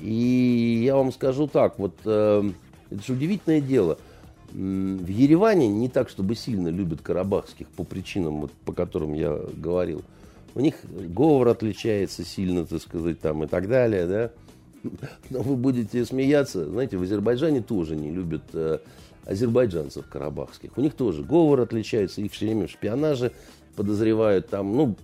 И 0.00 0.82
я 0.84 0.96
вам 0.96 1.12
скажу 1.12 1.48
так, 1.48 1.78
вот 1.78 1.94
э, 2.04 2.50
это 2.90 3.02
же 3.04 3.14
удивительное 3.14 3.60
дело. 3.60 3.98
В 4.52 5.08
Ереване 5.08 5.66
не 5.66 5.88
так, 5.88 6.08
чтобы 6.08 6.36
сильно 6.36 6.68
любят 6.68 7.02
карабахских 7.02 7.68
по 7.68 7.82
причинам, 7.82 8.42
вот, 8.42 8.52
по 8.64 8.72
которым 8.72 9.12
я 9.14 9.36
говорил. 9.56 10.02
У 10.54 10.60
них 10.60 10.76
говор 10.84 11.48
отличается 11.48 12.24
сильно, 12.24 12.64
так 12.64 12.80
сказать, 12.80 13.20
там 13.20 13.42
и 13.42 13.46
так 13.48 13.68
далее, 13.68 14.06
да. 14.06 14.30
Но 15.30 15.42
вы 15.42 15.56
будете 15.56 16.04
смеяться, 16.04 16.64
знаете, 16.64 16.96
в 16.96 17.02
Азербайджане 17.02 17.62
тоже 17.62 17.96
не 17.96 18.10
любят 18.10 18.42
э, 18.52 18.78
азербайджанцев 19.24 20.06
карабахских. 20.08 20.76
У 20.76 20.80
них 20.80 20.94
тоже 20.94 21.22
говор 21.22 21.60
отличается, 21.60 22.20
их 22.20 22.32
все 22.32 22.46
время 22.46 22.66
в 22.66 22.70
шпионаже 22.70 23.32
подозревают 23.76 24.48
там, 24.48 24.74
ну, 24.74 24.96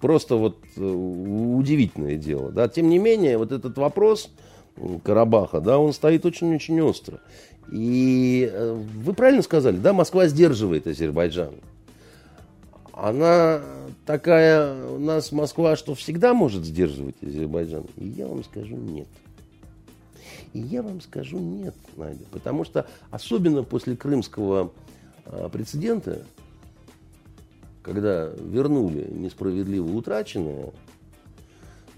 просто 0.00 0.36
вот 0.36 0.58
э, 0.76 0.80
удивительное 0.82 2.16
дело. 2.16 2.50
Да? 2.50 2.68
Тем 2.68 2.88
не 2.88 2.98
менее, 2.98 3.38
вот 3.38 3.52
этот 3.52 3.76
вопрос 3.78 4.30
Карабаха, 5.02 5.60
да, 5.60 5.78
он 5.78 5.92
стоит 5.92 6.24
очень-очень 6.24 6.80
остро. 6.80 7.20
И 7.70 8.48
э, 8.50 8.74
вы 8.74 9.12
правильно 9.12 9.42
сказали, 9.42 9.76
да, 9.76 9.92
Москва 9.92 10.28
сдерживает 10.28 10.86
Азербайджан. 10.86 11.54
Она 13.00 13.60
такая 14.06 14.88
у 14.88 14.98
нас 14.98 15.30
Москва, 15.30 15.76
что 15.76 15.94
всегда 15.94 16.34
может 16.34 16.64
сдерживать 16.64 17.14
Азербайджан. 17.22 17.86
И 17.96 18.08
я 18.08 18.26
вам 18.26 18.42
скажу 18.42 18.74
нет. 18.74 19.06
И 20.52 20.58
я 20.58 20.82
вам 20.82 21.00
скажу 21.00 21.38
нет, 21.38 21.76
Надя. 21.96 22.24
Потому 22.32 22.64
что 22.64 22.86
особенно 23.12 23.62
после 23.62 23.96
крымского 23.96 24.72
а, 25.26 25.48
прецедента, 25.48 26.24
когда 27.82 28.26
вернули 28.26 29.06
несправедливо 29.08 29.86
утраченное, 29.94 30.72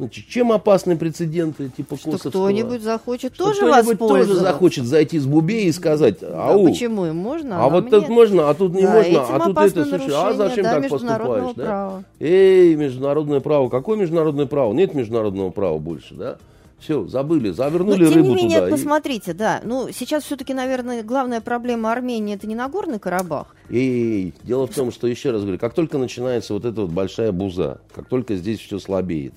ну, 0.01 0.09
чем 0.09 0.51
опасны 0.51 0.97
прецеденты 0.97 1.69
типа 1.69 1.97
что 1.97 2.13
Косовского? 2.13 2.31
кто-нибудь 2.49 2.83
захочет 2.83 3.35
что 3.35 3.45
тоже 3.45 3.61
кто-нибудь 3.61 3.99
тоже 3.99 4.35
захочет 4.35 4.87
зайти 4.87 5.19
с 5.19 5.27
бубей 5.27 5.67
и 5.67 5.73
сказать, 5.73 6.23
ау, 6.23 6.65
почему 6.65 7.05
им 7.07 7.17
можно, 7.17 7.57
а 7.57 7.63
нам 7.63 7.71
вот 7.73 7.91
тут 7.91 8.09
можно, 8.09 8.49
а 8.49 8.55
тут 8.55 8.73
не 8.73 8.83
Да, 8.83 8.93
можно, 8.95 9.21
а 9.23 9.41
тут 9.41 9.59
это, 9.59 9.85
слушай, 9.85 10.13
а 10.15 10.33
зачем 10.33 10.65
да, 10.65 10.81
так 10.81 10.89
поступаешь, 10.89 11.55
да? 11.55 11.65
права. 11.65 12.05
Эй, 12.19 12.75
международное 12.77 13.41
право, 13.41 13.69
какое 13.69 13.99
международное 13.99 14.47
право? 14.47 14.73
Нет 14.73 14.95
международного 14.95 15.51
права 15.51 15.79
больше, 15.79 16.15
да? 16.15 16.39
Все, 16.79 17.07
забыли, 17.07 17.49
Но, 17.49 17.55
завернули 17.55 18.07
тем 18.07 18.15
рыбу 18.15 18.29
не 18.31 18.35
менее, 18.37 18.61
туда. 18.61 18.69
и- 18.69 18.73
посмотрите, 18.73 19.35
да. 19.35 19.61
Ну, 19.65 19.91
сейчас 19.93 20.25
все-таки, 20.25 20.55
наверное, 20.55 21.03
главная 21.03 21.43
проблема 21.43 21.93
Армении 21.93 22.35
это 22.35 22.47
не 22.47 22.55
Нагорный 22.55 22.99
Карабах. 22.99 23.55
Эй, 23.69 24.33
дело 24.45 24.67
в 24.67 24.75
том, 24.75 24.91
что, 24.91 25.07
еще 25.07 25.31
раз 25.31 25.43
говорю, 25.43 25.59
как 25.59 25.75
только 25.75 25.99
начинается 25.99 26.55
вот 26.55 26.65
эта 26.65 26.81
вот 26.81 26.91
большая 26.91 27.33
буза, 27.33 27.81
как 27.95 28.07
только 28.09 28.35
здесь 28.37 28.61
все 28.61 28.79
слабеет, 28.79 29.35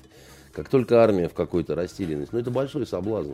как 0.54 0.68
только 0.68 1.02
армия 1.02 1.28
в 1.28 1.34
какой-то 1.34 1.74
растерянности, 1.74 2.32
ну 2.34 2.40
это 2.40 2.50
большой 2.50 2.86
соблазн 2.86 3.32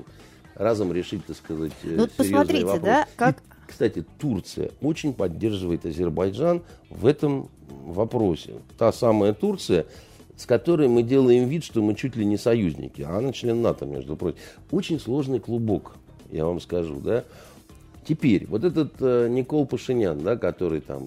разом 0.54 0.92
решить, 0.92 1.24
так 1.26 1.36
сказать, 1.36 1.72
э, 1.84 1.88
Ну, 1.90 1.96
вот 2.02 2.12
посмотрите, 2.12 2.64
вопросы. 2.64 2.84
да, 2.84 3.06
как- 3.16 3.38
И, 3.38 3.42
кстати, 3.70 4.04
Турция 4.18 4.70
очень 4.80 5.14
поддерживает 5.14 5.86
Азербайджан 5.86 6.62
в 6.88 7.06
этом 7.06 7.48
вопросе. 7.68 8.54
Та 8.76 8.92
самая 8.92 9.32
Турция, 9.32 9.86
с 10.36 10.44
которой 10.46 10.88
мы 10.88 11.02
делаем 11.02 11.48
вид, 11.48 11.62
что 11.64 11.82
мы 11.82 11.94
чуть 11.94 12.16
ли 12.16 12.24
не 12.24 12.36
союзники, 12.36 13.02
а 13.02 13.18
она 13.18 13.32
член 13.32 13.62
НАТО, 13.62 13.86
между 13.86 14.16
прочим. 14.16 14.38
Очень 14.70 14.98
сложный 14.98 15.38
клубок, 15.38 15.92
я 16.32 16.46
вам 16.46 16.60
скажу, 16.60 16.96
да. 17.00 17.24
Теперь, 18.04 18.46
вот 18.46 18.64
этот 18.64 18.94
э, 19.00 19.28
Никол 19.28 19.66
Пашинян, 19.66 20.18
да, 20.20 20.36
который 20.36 20.80
там... 20.80 21.02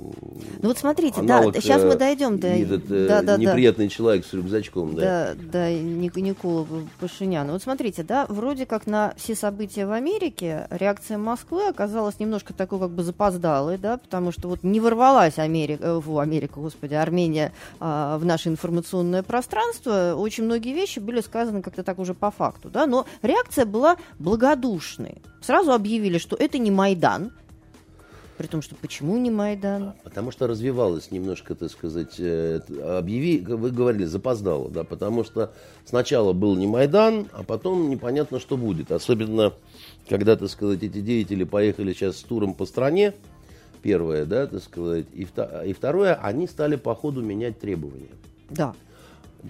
Ну 0.61 0.67
вот 0.69 0.77
смотрите, 0.77 1.21
аналог, 1.21 1.53
да, 1.53 1.61
сейчас 1.61 1.81
э, 1.81 1.87
мы 1.87 1.95
дойдем 1.95 2.37
до... 2.37 2.47
этот, 2.47 2.91
э, 2.91 3.07
да, 3.07 3.21
да, 3.21 3.35
да. 3.35 3.37
неприятный 3.37 3.89
человек 3.89 4.25
с 4.25 4.33
рюкзачком, 4.33 4.95
да. 4.95 5.01
Да, 5.01 5.35
да, 5.51 5.73
Ник- 5.73 6.15
Никола 6.15 6.65
Пашиняна. 6.99 7.53
Вот 7.53 7.63
смотрите, 7.63 8.03
да, 8.03 8.25
вроде 8.29 8.65
как 8.65 8.85
на 8.85 9.13
все 9.17 9.35
события 9.35 9.87
в 9.87 9.91
Америке 9.91 10.67
реакция 10.69 11.17
Москвы 11.17 11.67
оказалась 11.67 12.19
немножко 12.19 12.53
такой 12.53 12.79
как 12.79 12.91
бы 12.91 13.03
запоздалой, 13.03 13.77
да, 13.77 13.97
потому 13.97 14.31
что 14.31 14.47
вот 14.47 14.63
не 14.63 14.79
ворвалась 14.79 15.39
Америка, 15.39 15.83
э, 15.83 16.01
фу, 16.01 16.19
Америка, 16.19 16.59
господи, 16.59 16.93
Армения 16.93 17.53
а, 17.79 18.17
в 18.17 18.25
наше 18.25 18.49
информационное 18.49 19.23
пространство. 19.23 20.13
Очень 20.15 20.45
многие 20.45 20.73
вещи 20.73 20.99
были 20.99 21.21
сказаны 21.21 21.61
как-то 21.61 21.83
так 21.83 21.97
уже 21.97 22.13
по 22.13 22.29
факту, 22.29 22.69
да, 22.69 22.85
но 22.85 23.05
реакция 23.23 23.65
была 23.65 23.97
благодушной. 24.19 25.21
Сразу 25.43 25.73
объявили, 25.73 26.17
что 26.17 26.37
это 26.37 26.57
не 26.57 26.71
Майдан, 26.71 27.33
при 28.37 28.47
том, 28.47 28.61
что 28.61 28.75
почему 28.75 29.17
не 29.17 29.29
Майдан? 29.29 29.93
Потому 30.03 30.31
что 30.31 30.47
развивалось 30.47 31.11
немножко, 31.11 31.53
так 31.53 31.69
сказать, 31.69 32.15
э, 32.17 32.61
объяви, 32.97 33.39
вы 33.39 33.69
говорили, 33.69 34.05
запоздало, 34.05 34.69
да, 34.69 34.83
потому 34.83 35.23
что 35.23 35.53
сначала 35.85 36.33
был 36.33 36.55
не 36.55 36.65
Майдан, 36.65 37.27
а 37.33 37.43
потом 37.43 37.89
непонятно, 37.89 38.39
что 38.39 38.57
будет. 38.57 38.91
Особенно, 38.91 39.53
когда, 40.09 40.35
так 40.35 40.49
сказать, 40.49 40.81
эти 40.81 41.01
деятели 41.01 41.43
поехали 41.43 41.93
сейчас 41.93 42.17
с 42.17 42.23
туром 42.23 42.53
по 42.53 42.65
стране, 42.65 43.13
первое, 43.81 44.25
да, 44.25 44.47
так 44.47 44.63
сказать, 44.63 45.05
и, 45.13 45.27
и 45.65 45.73
второе, 45.73 46.15
они 46.15 46.47
стали 46.47 46.77
по 46.77 46.95
ходу 46.95 47.21
менять 47.21 47.59
требования. 47.59 48.11
Да. 48.49 48.73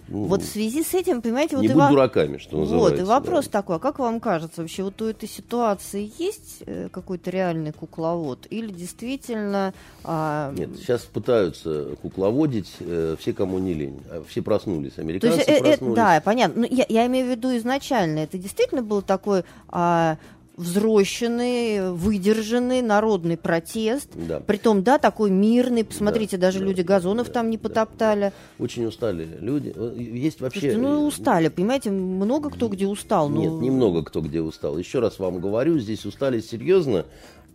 Ну, 0.07 0.25
Вот 0.25 0.41
в 0.41 0.45
связи 0.45 0.83
с 0.83 0.93
этим, 0.93 1.21
понимаете, 1.21 1.55
вот 1.55 1.61
не 1.61 1.67
и 1.67 1.71
будь 1.71 1.81
во- 1.83 1.89
дураками, 1.89 2.37
что 2.37 2.57
называется. 2.57 2.95
Вот, 2.95 2.99
и 2.99 3.07
вопрос 3.07 3.45
да. 3.45 3.51
такой, 3.51 3.75
а 3.75 3.79
как 3.79 3.99
вам 3.99 4.19
кажется, 4.19 4.61
вообще 4.61 4.83
вот 4.83 5.01
у 5.01 5.05
этой 5.05 5.29
ситуации 5.29 6.11
есть 6.17 6.63
э, 6.65 6.89
какой-то 6.91 7.29
реальный 7.29 7.71
кукловод? 7.71 8.47
Или 8.49 8.71
действительно... 8.71 9.73
а, 10.03 10.51
Нет, 10.53 10.69
сейчас 10.77 11.01
пытаются 11.01 11.95
кукловодить 12.01 12.71
э, 12.79 13.15
все, 13.19 13.33
кому 13.33 13.59
не 13.59 13.73
лень. 13.73 14.01
А 14.09 14.23
Все 14.27 14.41
проснулись, 14.41 14.93
То 14.93 15.01
американцы 15.01 15.37
есть, 15.37 15.49
э, 15.49 15.53
э, 15.53 15.59
проснулись. 15.61 15.95
да, 15.95 16.21
понятно. 16.23 16.61
Но 16.61 16.67
я, 16.69 16.85
я 16.89 17.05
имею 17.07 17.27
в 17.27 17.29
виду 17.29 17.55
изначально, 17.57 18.19
это 18.19 18.37
действительно 18.37 18.81
был 18.81 19.01
такой 19.01 19.43
а, 19.69 20.17
взрощенный, 20.57 21.91
выдержанный 21.93 22.81
народный 22.81 23.37
протест. 23.37 24.09
Да. 24.15 24.39
Притом, 24.39 24.83
да, 24.83 24.97
такой 24.97 25.31
мирный. 25.31 25.83
Посмотрите, 25.83 26.37
Да, 26.37 26.47
даже 26.47 26.59
да, 26.59 26.65
люди 26.65 26.81
газонов 26.81 27.27
да, 27.27 27.33
там 27.33 27.49
не 27.49 27.57
да, 27.57 27.63
потоптали. 27.69 28.33
Очень 28.59 28.85
устали 28.85 29.27
люди. 29.39 29.73
Э, 29.75 29.93
Есть 29.97 30.41
вообще... 30.41 30.59
Слушайте, 30.61 30.81
ну 30.81 31.03
э, 31.03 31.07
устали, 31.07 31.47
понимаете, 31.49 31.91
много 31.91 32.49
кто 32.49 32.67
где 32.67 32.87
устал. 32.87 33.29
ну, 33.29 33.41
Нет, 33.41 33.51
немного 33.61 34.03
кто 34.03 34.21
где 34.21 34.41
устал. 34.41 34.77
Еще 34.77 34.99
раз 34.99 35.19
вам 35.19 35.39
говорю, 35.39 35.79
здесь 35.79 36.05
устали 36.05 36.39
серьезно 36.39 37.05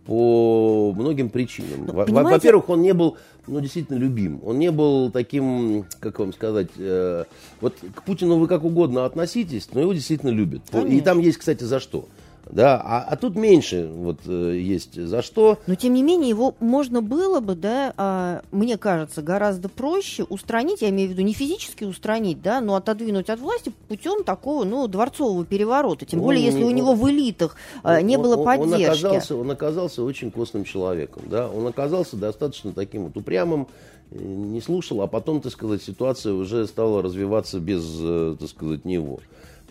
по 0.07 0.93
многим 0.97 1.29
причинам. 1.29 1.85
Ну, 1.87 1.93
понимаете- 1.93 2.31
Во-первых, 2.31 2.69
он 2.71 2.81
не 2.83 2.95
был, 2.95 3.17
ну, 3.47 3.61
действительно 3.61 3.99
любим. 3.99 4.41
Он 4.45 4.59
не 4.59 4.71
был 4.71 5.11
таким, 5.11 5.85
как 6.01 6.19
вам 6.19 6.33
сказать, 6.33 6.69
э, 6.79 7.25
вот 7.61 7.75
к 7.95 8.03
Путину 8.05 8.39
вы 8.39 8.49
как 8.49 8.65
угодно 8.65 9.05
относитесь, 9.05 9.69
но 9.73 9.83
его 9.83 9.93
действительно 9.93 10.31
любят. 10.31 10.63
По- 10.71 10.79
И 10.79 10.83
Конечно. 10.83 11.05
там 11.05 11.19
есть, 11.21 11.37
кстати, 11.39 11.63
за 11.65 11.79
что. 11.79 12.07
Да, 12.51 12.81
а, 12.83 13.01
а 13.09 13.17
тут 13.17 13.37
меньше 13.37 13.91
вот 13.95 14.21
э, 14.27 14.57
есть 14.59 14.95
за 15.01 15.23
что. 15.23 15.59
Но 15.67 15.75
тем 15.75 15.93
не 15.93 16.03
менее 16.03 16.31
его 16.31 16.55
можно 16.61 17.03
было 17.03 17.41
бы, 17.41 17.55
да, 17.55 17.93
а, 17.97 18.43
мне 18.53 18.79
кажется, 18.79 19.23
гораздо 19.23 19.69
проще 19.69 20.25
устранить, 20.25 20.81
я 20.83 20.89
имею 20.89 21.09
в 21.09 21.13
виду 21.13 21.23
не 21.23 21.35
физически 21.35 21.85
устранить, 21.85 22.41
да, 22.41 22.61
но 22.61 22.75
отодвинуть 22.75 23.29
от 23.29 23.41
власти 23.41 23.73
путем 23.89 24.25
такого, 24.25 24.65
ну, 24.65 24.87
дворцового 24.89 25.45
переворота. 25.45 26.07
Тем 26.07 26.21
Он- 26.21 26.27
более, 26.27 26.45
если 26.45 26.63
у 26.65 26.69
он- 26.69 26.75
него 26.75 26.95
в 26.95 27.09
элитах 27.11 27.57
а, 27.83 28.01
не 28.01 28.17
Он- 28.17 28.23
было 28.23 28.37
он, 28.37 28.45
поддержки. 28.45 28.75
Он 28.75 28.85
оказался, 28.85 29.37
он 29.37 29.51
оказался 29.51 30.03
очень 30.03 30.31
костным 30.31 30.65
человеком. 30.65 31.23
Да? 31.31 31.49
Он 31.49 31.67
оказался 31.67 32.17
достаточно 32.17 32.73
таким 32.73 33.05
вот 33.05 33.17
упрямым, 33.17 33.67
э, 34.11 34.17
не 34.23 34.61
слушал, 34.63 35.03
а 35.03 35.07
потом, 35.07 35.41
так 35.43 35.53
сказать, 35.53 35.83
ситуация 35.83 36.33
уже 36.33 36.67
стала 36.67 37.03
развиваться 37.03 37.61
без, 37.61 37.85
э, 38.01 38.37
так 38.41 38.49
сказать, 38.49 38.85
него. 38.87 39.21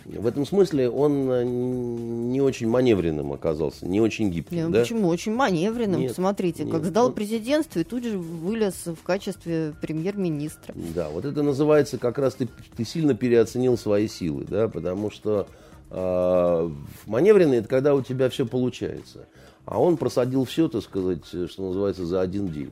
В 0.08 0.26
этом 0.26 0.46
смысле 0.46 0.90
он 0.90 1.30
э, 1.30 1.44
не 1.44 2.40
очень 2.40 2.70
маневренным 2.70 3.34
оказался, 3.34 3.86
не 3.86 4.00
очень 4.00 4.30
гибким. 4.30 4.56
Не, 4.56 4.64
ну 4.66 4.72
да? 4.72 4.80
Почему? 4.82 5.10
Очень 5.10 5.34
маневренным. 5.34 6.00
Нет, 6.00 6.16
Смотрите, 6.16 6.64
как 6.64 6.82
нет, 6.82 6.86
сдал 6.86 7.08
он- 7.08 7.14
президентство 7.14 7.80
и 7.80 7.84
тут 7.84 8.06
же 8.06 8.18
вылез 8.18 8.86
в 8.86 9.04
качестве 9.04 9.74
премьер-министра. 9.82 10.74
Да, 10.96 11.10
вот 11.10 11.26
это 11.26 11.44
называется 11.44 11.98
как 11.98 12.18
раз 12.20 12.36
ты, 12.36 12.48
ты 12.78 12.86
сильно 12.86 13.16
переоценил 13.16 13.78
свои 13.78 14.08
силы, 14.08 14.46
да, 14.50 14.70
потому 14.70 15.12
что 15.12 15.48
э, 15.92 16.70
маневренный 17.06 17.58
это 17.58 17.68
когда 17.68 17.94
у 17.94 18.02
тебя 18.02 18.30
все 18.30 18.46
получается, 18.46 19.28
а 19.66 19.82
он 19.82 19.98
просадил 19.98 20.46
все, 20.46 20.70
так 20.70 20.84
сказать, 20.84 21.26
что 21.26 21.68
называется, 21.68 22.06
за 22.06 22.22
один 22.22 22.48
день. 22.48 22.72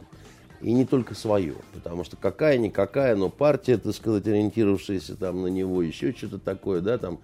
И 0.65 0.73
не 0.73 0.83
только 0.83 1.13
свое, 1.13 1.53
потому 1.75 2.03
что 2.03 2.17
какая-никакая, 2.17 3.15
но 3.15 3.29
партия, 3.29 3.77
так 3.77 3.93
сказать, 3.93 4.25
ориентировавшаяся 4.25 5.15
там 5.15 5.43
на 5.43 5.47
него, 5.47 5.83
еще 5.83 6.11
что-то 6.11 6.39
такое, 6.39 6.81
да, 6.81 6.97
там, 6.97 7.19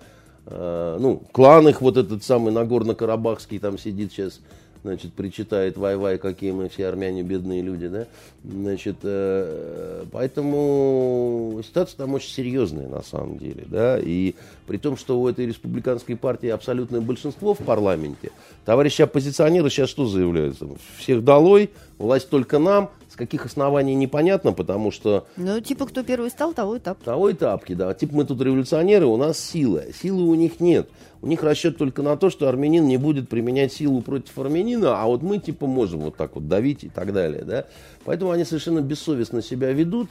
э, 0.45 0.97
ну, 0.99 1.23
клан 1.31 1.67
их 1.67 1.81
вот 1.81 1.97
этот 1.97 2.23
самый 2.23 2.53
Нагорно-Карабахский 2.53 3.57
там 3.57 3.79
сидит 3.79 4.11
сейчас 4.11 4.41
значит, 4.83 5.13
причитает 5.13 5.75
вай-вай, 5.75 6.19
какие 6.19 6.51
мы 6.51 6.69
все 6.69 6.85
армяне 6.85 7.23
бедные 7.23 7.63
люди, 7.63 7.87
да, 7.87 8.05
значит, 8.43 8.97
э, 9.01 10.05
поэтому 10.11 11.61
ситуация 11.65 11.97
там 11.97 12.13
очень 12.13 12.29
серьезная 12.29 12.87
на 12.87 13.01
самом 13.01 13.39
деле, 13.39 13.63
да, 13.65 13.99
и 13.99 14.35
при 14.67 14.77
том, 14.77 14.97
что 14.97 15.19
у 15.19 15.27
этой 15.27 15.47
республиканской 15.47 16.15
партии 16.15 16.49
абсолютное 16.49 17.01
большинство 17.01 17.55
в 17.55 17.59
парламенте, 17.59 18.31
товарищи 18.65 19.01
оппозиционеры 19.01 19.71
сейчас 19.71 19.89
что 19.89 20.05
заявляют? 20.05 20.57
Всех 20.97 21.23
долой, 21.23 21.71
власть 21.97 22.29
только 22.29 22.59
нам, 22.59 22.91
каких 23.21 23.45
оснований 23.45 23.93
непонятно, 23.93 24.51
потому 24.51 24.89
что... 24.89 25.27
Ну, 25.37 25.59
типа, 25.59 25.85
кто 25.85 26.01
первый 26.01 26.31
стал, 26.31 26.53
того 26.53 26.77
и 26.77 26.79
тапки. 26.79 27.05
Того 27.05 27.29
и 27.29 27.33
тапки, 27.33 27.75
да. 27.75 27.93
Типа, 27.93 28.15
мы 28.15 28.25
тут 28.25 28.41
революционеры, 28.41 29.05
у 29.05 29.15
нас 29.15 29.39
сила. 29.39 29.83
Силы 29.93 30.23
у 30.23 30.33
них 30.33 30.59
нет. 30.59 30.89
У 31.21 31.27
них 31.27 31.43
расчет 31.43 31.77
только 31.77 32.01
на 32.01 32.17
то, 32.17 32.31
что 32.31 32.49
армянин 32.49 32.87
не 32.87 32.97
будет 32.97 33.29
применять 33.29 33.73
силу 33.73 34.01
против 34.01 34.35
армянина, 34.39 34.99
а 34.99 35.05
вот 35.05 35.21
мы, 35.21 35.37
типа, 35.37 35.67
можем 35.67 35.99
вот 35.99 36.17
так 36.17 36.33
вот 36.33 36.47
давить 36.47 36.83
и 36.83 36.89
так 36.89 37.13
далее, 37.13 37.43
да. 37.43 37.65
Поэтому 38.05 38.31
они 38.31 38.43
совершенно 38.43 38.79
бессовестно 38.79 39.43
себя 39.43 39.71
ведут. 39.71 40.09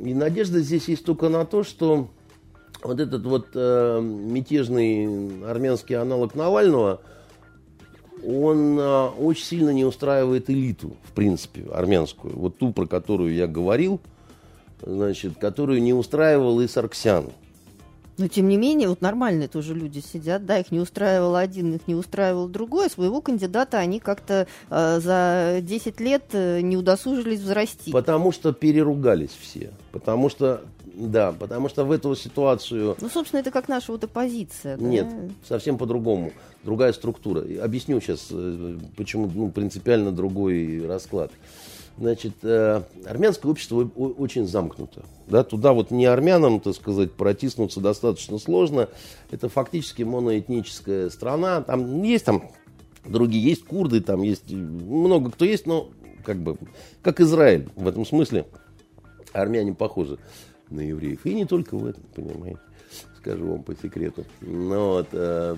И 0.00 0.12
надежда 0.12 0.58
здесь 0.58 0.88
есть 0.88 1.04
только 1.04 1.28
на 1.28 1.44
то, 1.44 1.62
что 1.62 2.08
вот 2.82 2.98
этот 2.98 3.24
вот 3.26 3.50
э, 3.54 4.00
мятежный 4.02 5.46
армянский 5.48 5.94
аналог 5.94 6.34
Навального– 6.34 7.00
он 8.26 8.78
а, 8.80 9.08
очень 9.10 9.44
сильно 9.44 9.70
не 9.70 9.84
устраивает 9.84 10.50
элиту, 10.50 10.96
в 11.04 11.12
принципе, 11.12 11.64
армянскую. 11.72 12.36
Вот 12.36 12.58
ту, 12.58 12.72
про 12.72 12.86
которую 12.86 13.34
я 13.34 13.46
говорил, 13.46 14.00
значит, 14.82 15.38
которую 15.38 15.82
не 15.82 15.92
устраивал 15.92 16.60
и 16.60 16.68
Сарксян. 16.68 17.26
Но 18.20 18.28
тем 18.28 18.48
не 18.48 18.58
менее, 18.58 18.90
вот 18.90 19.00
нормальные 19.00 19.48
тоже 19.48 19.74
люди 19.74 20.00
сидят, 20.00 20.44
да, 20.44 20.58
их 20.58 20.70
не 20.70 20.78
устраивал 20.78 21.36
один, 21.36 21.74
их 21.74 21.88
не 21.88 21.94
устраивал 21.94 22.48
другой, 22.48 22.90
своего 22.90 23.22
кандидата 23.22 23.78
они 23.78 23.98
как-то 23.98 24.46
э, 24.68 25.00
за 25.00 25.60
10 25.62 26.00
лет 26.00 26.24
э, 26.32 26.60
не 26.60 26.76
удосужились 26.76 27.40
взрасти. 27.40 27.90
Потому 27.90 28.30
что 28.30 28.52
переругались 28.52 29.30
все. 29.40 29.70
Потому 29.90 30.28
что, 30.28 30.60
да, 31.00 31.32
потому 31.32 31.70
что 31.70 31.84
в 31.84 31.92
эту 31.92 32.14
ситуацию... 32.14 32.94
Ну, 33.00 33.08
собственно, 33.08 33.40
это 33.40 33.50
как 33.50 33.68
наша 33.68 33.90
вот 33.90 34.04
оппозиция. 34.04 34.76
Да? 34.76 34.84
Нет, 34.84 35.06
совсем 35.48 35.78
по-другому. 35.78 36.32
Другая 36.62 36.92
структура. 36.92 37.42
Объясню 37.62 38.00
сейчас, 38.00 38.28
э, 38.30 38.76
почему 38.96 39.30
ну, 39.34 39.50
принципиально 39.50 40.12
другой 40.12 40.86
расклад. 40.86 41.32
Значит, 41.96 42.34
э, 42.42 42.82
армянское 43.06 43.50
общество 43.50 43.78
очень 43.96 44.46
замкнуто. 44.46 45.02
Да, 45.26 45.42
туда 45.42 45.72
вот 45.72 45.90
не 45.90 46.04
армянам, 46.04 46.60
так 46.60 46.74
сказать, 46.74 47.12
протиснуться 47.12 47.80
достаточно 47.80 48.38
сложно. 48.38 48.90
Это 49.30 49.48
фактически 49.48 50.02
моноэтническая 50.02 51.08
страна. 51.08 51.62
Там 51.62 52.02
есть 52.02 52.26
там 52.26 52.50
другие, 53.06 53.42
есть 53.42 53.64
курды, 53.64 54.02
там 54.02 54.20
есть 54.20 54.50
много 54.50 55.30
кто 55.30 55.46
есть, 55.46 55.66
но 55.66 55.88
как 56.26 56.36
бы, 56.36 56.58
как 57.00 57.20
Израиль 57.20 57.70
в 57.74 57.88
этом 57.88 58.04
смысле. 58.04 58.44
Армяне 59.32 59.72
похожи 59.72 60.18
на 60.70 60.80
евреев. 60.80 61.24
И 61.24 61.34
не 61.34 61.44
только 61.44 61.76
в 61.76 61.86
этом, 61.86 62.02
понимаете. 62.14 62.60
Скажу 63.18 63.46
вам 63.46 63.62
по 63.62 63.74
секрету. 63.74 64.24
Но 64.40 64.94
вот, 64.94 65.08
э, 65.12 65.56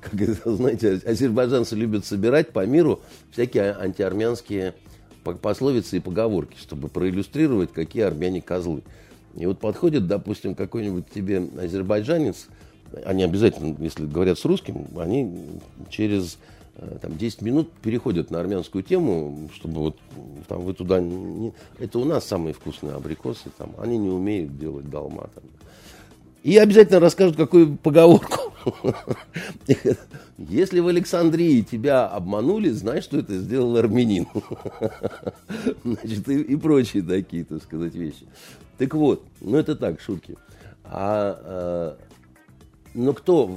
как 0.00 0.20
это, 0.20 0.54
знаете, 0.56 1.00
азербайджанцы 1.04 1.74
любят 1.74 2.04
собирать 2.04 2.50
по 2.50 2.64
миру 2.64 3.00
всякие 3.30 3.72
антиармянские 3.72 4.74
пословицы 5.40 5.98
и 5.98 6.00
поговорки, 6.00 6.56
чтобы 6.58 6.88
проиллюстрировать, 6.88 7.72
какие 7.72 8.02
армяне 8.02 8.40
козлы. 8.40 8.82
И 9.36 9.46
вот 9.46 9.60
подходит, 9.60 10.06
допустим, 10.06 10.54
какой-нибудь 10.54 11.08
тебе 11.10 11.42
азербайджанец, 11.58 12.48
они 13.04 13.22
обязательно, 13.24 13.76
если 13.78 14.06
говорят 14.06 14.38
с 14.38 14.44
русским, 14.44 14.86
они 14.98 15.46
через 15.88 16.38
там, 17.00 17.16
10 17.16 17.42
минут 17.42 17.70
переходят 17.82 18.30
на 18.30 18.40
армянскую 18.40 18.82
тему, 18.82 19.50
чтобы 19.54 19.80
вот 19.80 19.98
там 20.48 20.62
вы 20.62 20.74
туда 20.74 21.00
не... 21.00 21.52
Это 21.78 21.98
у 21.98 22.04
нас 22.04 22.24
самые 22.24 22.54
вкусные 22.54 22.94
абрикосы, 22.94 23.50
там, 23.58 23.74
они 23.78 23.98
не 23.98 24.08
умеют 24.08 24.58
делать 24.58 24.88
долма. 24.88 25.28
Там. 25.34 25.44
И 26.42 26.56
обязательно 26.56 26.98
расскажут 26.98 27.36
какую 27.36 27.76
поговорку. 27.76 28.52
Если 30.38 30.80
в 30.80 30.88
Александрии 30.88 31.60
тебя 31.60 32.06
обманули, 32.06 32.70
знай, 32.70 33.00
что 33.00 33.18
это 33.18 33.38
сделал 33.38 33.76
армянин. 33.76 34.26
Значит, 35.84 36.28
и, 36.28 36.40
и 36.40 36.56
прочие 36.56 37.02
такие, 37.02 37.44
так 37.44 37.62
сказать, 37.62 37.94
вещи. 37.94 38.26
Так 38.78 38.94
вот, 38.94 39.24
ну 39.40 39.56
это 39.56 39.76
так, 39.76 40.00
шутки. 40.00 40.36
А, 40.84 41.38
а 41.44 41.98
но 42.94 43.12
кто 43.14 43.50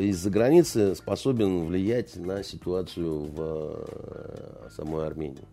из-за 0.00 0.30
границы 0.30 0.94
способен 0.94 1.66
влиять 1.66 2.16
на 2.16 2.42
ситуацию 2.42 3.24
в 3.24 3.34
а, 3.38 4.68
самой 4.76 5.06
Армении? 5.06 5.44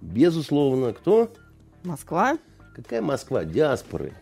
Безусловно, 0.00 0.92
кто? 0.92 1.30
Москва. 1.84 2.38
Какая 2.74 3.00
Москва? 3.00 3.44
Диаспоры. 3.44 4.12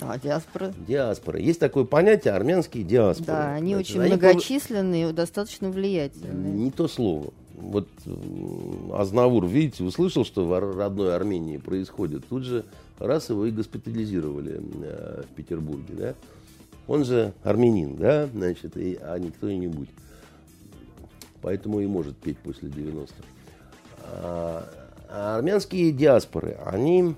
А, 0.00 0.18
диаспора. 0.18 0.74
Диаспора. 0.86 1.38
Есть 1.38 1.60
такое 1.60 1.84
понятие 1.84 2.34
армянские 2.34 2.84
диаспоры. 2.84 3.26
Да, 3.26 3.54
они 3.54 3.74
Значит, 3.74 3.90
очень 3.90 4.00
они 4.00 4.14
многочисленные 4.14 5.10
и 5.10 5.12
достаточно 5.12 5.70
влиятельные. 5.70 6.52
Не 6.52 6.70
то 6.70 6.88
слово. 6.88 7.32
Вот 7.54 7.88
Азнавур, 8.92 9.46
видите, 9.46 9.84
услышал, 9.84 10.24
что 10.24 10.44
в 10.44 10.76
родной 10.76 11.14
Армении 11.14 11.58
происходит. 11.58 12.26
Тут 12.28 12.44
же 12.44 12.64
раз 12.98 13.30
его 13.30 13.46
и 13.46 13.50
госпитализировали 13.50 14.60
э, 14.82 15.22
в 15.30 15.34
Петербурге, 15.34 15.94
да. 15.96 16.14
Он 16.86 17.04
же 17.04 17.32
армянин, 17.42 17.96
да, 17.96 18.26
значит, 18.26 18.76
и, 18.76 18.98
а 19.00 19.18
не 19.18 19.30
кто-нибудь. 19.30 19.88
Поэтому 21.40 21.80
и 21.80 21.86
может 21.86 22.16
петь 22.16 22.38
после 22.38 22.68
90-х. 22.68 23.14
А, 24.02 24.68
а 25.08 25.36
армянские 25.36 25.92
диаспоры, 25.92 26.58
они 26.64 27.14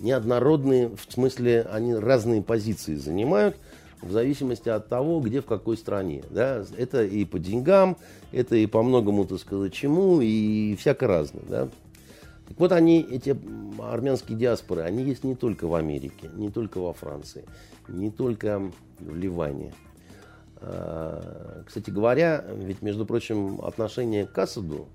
неоднородные, 0.00 0.88
в 0.88 1.12
смысле, 1.12 1.62
они 1.70 1.94
разные 1.94 2.42
позиции 2.42 2.94
занимают 2.96 3.56
в 4.02 4.12
зависимости 4.12 4.68
от 4.68 4.88
того, 4.88 5.20
где, 5.20 5.40
в 5.40 5.46
какой 5.46 5.76
стране. 5.76 6.22
Да? 6.30 6.64
Это 6.76 7.04
и 7.04 7.24
по 7.24 7.38
деньгам, 7.38 7.96
это 8.32 8.56
и 8.56 8.66
по 8.66 8.82
многому, 8.82 9.24
так 9.24 9.38
сказать, 9.38 9.72
чему, 9.72 10.20
и 10.20 10.76
всяко 10.76 11.06
разное. 11.06 11.42
Да? 11.48 11.68
Так 12.48 12.58
вот 12.58 12.72
они, 12.72 13.00
эти 13.00 13.36
армянские 13.80 14.38
диаспоры, 14.38 14.82
они 14.82 15.02
есть 15.04 15.24
не 15.24 15.34
только 15.34 15.66
в 15.66 15.74
Америке, 15.74 16.30
не 16.34 16.50
только 16.50 16.78
во 16.78 16.92
Франции, 16.92 17.44
не 17.88 18.10
только 18.10 18.60
в 19.00 19.16
Ливане. 19.16 19.72
А, 20.60 21.62
кстати 21.66 21.90
говоря, 21.90 22.44
ведь, 22.54 22.82
между 22.82 23.06
прочим, 23.06 23.60
отношение 23.62 24.26
к 24.26 24.38
Асаду 24.38 24.88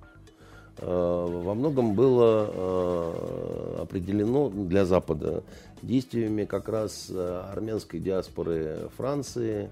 Э, 0.81 1.41
во 1.43 1.53
многом 1.55 1.93
было 1.93 2.49
э, 2.51 3.77
определено 3.81 4.49
для 4.49 4.85
Запада 4.85 5.43
действиями 5.81 6.45
как 6.45 6.69
раз 6.69 7.09
армянской 7.09 7.99
диаспоры 7.99 8.89
Франции, 8.97 9.69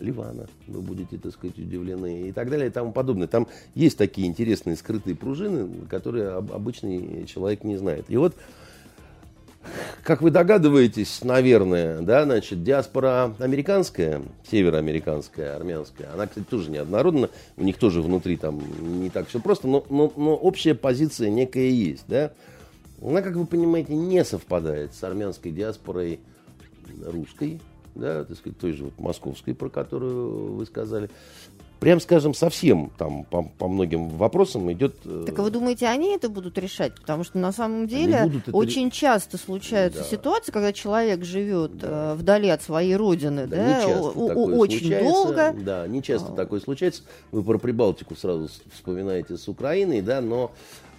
Ливана, 0.00 0.46
вы 0.66 0.80
будете, 0.80 1.18
так 1.18 1.32
сказать, 1.32 1.58
удивлены, 1.58 2.28
и 2.28 2.32
так 2.32 2.50
далее, 2.50 2.68
и 2.68 2.70
тому 2.70 2.92
подобное. 2.92 3.28
Там 3.28 3.46
есть 3.74 3.98
такие 3.98 4.26
интересные 4.26 4.76
скрытые 4.76 5.14
пружины, 5.14 5.68
которые 5.88 6.30
обычный 6.30 7.26
человек 7.26 7.64
не 7.64 7.76
знает. 7.76 8.06
И 8.08 8.16
вот 8.16 8.34
как 10.02 10.22
вы 10.22 10.30
догадываетесь, 10.30 11.22
наверное, 11.22 12.00
да, 12.00 12.24
значит, 12.24 12.64
диаспора 12.64 13.34
американская, 13.38 14.22
североамериканская, 14.50 15.54
армянская, 15.54 16.12
она, 16.14 16.26
кстати, 16.26 16.46
тоже 16.48 16.70
неоднородна, 16.70 17.28
у 17.58 17.62
них 17.62 17.76
тоже 17.76 18.00
внутри 18.00 18.36
там 18.36 18.60
не 19.02 19.10
так 19.10 19.28
все 19.28 19.38
просто, 19.40 19.68
но, 19.68 19.84
но, 19.90 20.10
но 20.16 20.34
общая 20.34 20.74
позиция 20.74 21.28
некая 21.28 21.68
есть, 21.68 22.04
да. 22.08 22.32
Она, 23.02 23.22
как 23.22 23.34
вы 23.34 23.46
понимаете, 23.46 23.94
не 23.94 24.24
совпадает 24.24 24.94
с 24.94 25.04
армянской 25.04 25.52
диаспорой 25.52 26.20
русской, 27.04 27.60
да, 27.94 28.24
так 28.24 28.36
сказать, 28.36 28.58
той 28.58 28.72
же 28.72 28.84
вот 28.84 28.98
московской, 28.98 29.54
про 29.54 29.68
которую 29.68 30.54
вы 30.54 30.66
сказали 30.66 31.10
прям 31.80 31.98
скажем, 31.98 32.34
совсем 32.34 32.92
там 32.98 33.24
по, 33.24 33.42
по 33.42 33.66
многим 33.66 34.10
вопросам 34.10 34.70
идет... 34.72 34.94
Э, 35.04 35.24
так 35.26 35.38
а 35.38 35.42
вы 35.42 35.50
думаете, 35.50 35.86
они 35.88 36.14
это 36.14 36.28
будут 36.28 36.58
решать? 36.58 36.94
Потому 36.94 37.24
что 37.24 37.38
на 37.38 37.52
самом 37.52 37.88
деле 37.88 38.30
очень 38.52 38.90
часто 38.90 39.38
случаются 39.38 40.00
да. 40.00 40.06
ситуации, 40.06 40.52
когда 40.52 40.72
человек 40.72 41.24
живет 41.24 41.78
да. 41.78 42.12
э, 42.12 42.14
вдали 42.14 42.50
от 42.50 42.62
своей 42.62 42.94
родины, 42.94 43.46
да, 43.46 43.82
да 43.82 43.98
очень 43.98 45.02
долго. 45.02 45.54
Да, 45.58 45.88
не 45.88 46.02
часто 46.02 46.32
а. 46.32 46.36
такое 46.36 46.60
случается. 46.60 47.02
Вы 47.32 47.42
про 47.42 47.58
Прибалтику 47.58 48.14
сразу 48.14 48.48
вспоминаете 48.72 49.38
с 49.38 49.48
Украиной, 49.48 50.02
да, 50.02 50.20
но 50.20 50.52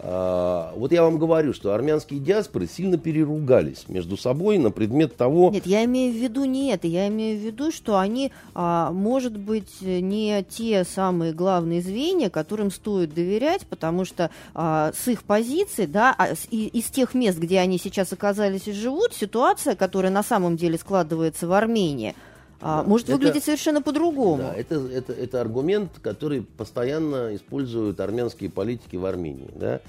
вот 0.04 0.92
я 0.92 1.04
вам 1.04 1.18
говорю, 1.18 1.54
что 1.54 1.74
армянские 1.74 2.20
диаспоры 2.20 2.68
сильно 2.68 2.98
переругались 2.98 3.86
между 3.88 4.18
собой 4.18 4.58
на 4.58 4.72
предмет 4.72 5.16
того... 5.16 5.52
Нет, 5.52 5.66
я 5.66 5.86
имею 5.86 6.14
в 6.14 6.18
виду 6.18 6.46
не 6.46 6.72
это. 6.72 6.88
Я 6.88 7.08
имею 7.08 7.40
в 7.40 7.42
виду, 7.42 7.72
что 7.72 7.98
они, 7.98 8.32
а, 8.56 8.92
может 8.92 9.38
быть, 9.38 9.82
не 9.82 10.44
те 10.44 10.84
самые 10.84 11.34
главные 11.34 11.82
звенья, 11.82 12.30
которым 12.30 12.72
стоит 12.72 13.14
доверять, 13.14 13.66
потому 13.68 14.06
что 14.06 14.32
а, 14.54 14.92
с 14.94 15.08
их 15.08 15.24
позиции, 15.24 15.86
да, 15.86 16.16
из 16.50 16.86
тех 16.86 17.14
мест, 17.14 17.38
где 17.38 17.60
они 17.60 17.78
сейчас 17.78 18.14
оказались 18.14 18.68
и 18.68 18.72
живут, 18.72 19.14
ситуация, 19.14 19.76
которая 19.76 20.12
на 20.12 20.24
самом 20.24 20.58
деле 20.58 20.78
складывается 20.78 21.48
в 21.48 21.54
Армении, 21.54 22.16
а, 22.62 22.84
может 22.84 23.10
Это- 23.10 23.18
выглядеть 23.18 23.44
совершенно 23.44 23.82
по-другому. 23.82 24.38
Да, 24.44 24.54
это, 24.54 24.76
это, 24.76 25.14
это 25.14 25.42
аргумент, 25.42 25.92
который 26.02 26.44
постоянно 26.44 27.36
используют 27.36 28.00
армянские 28.00 28.50
политики 28.50 28.96
в 28.96 29.06
Армении. 29.06 29.50
Да? 29.56 29.82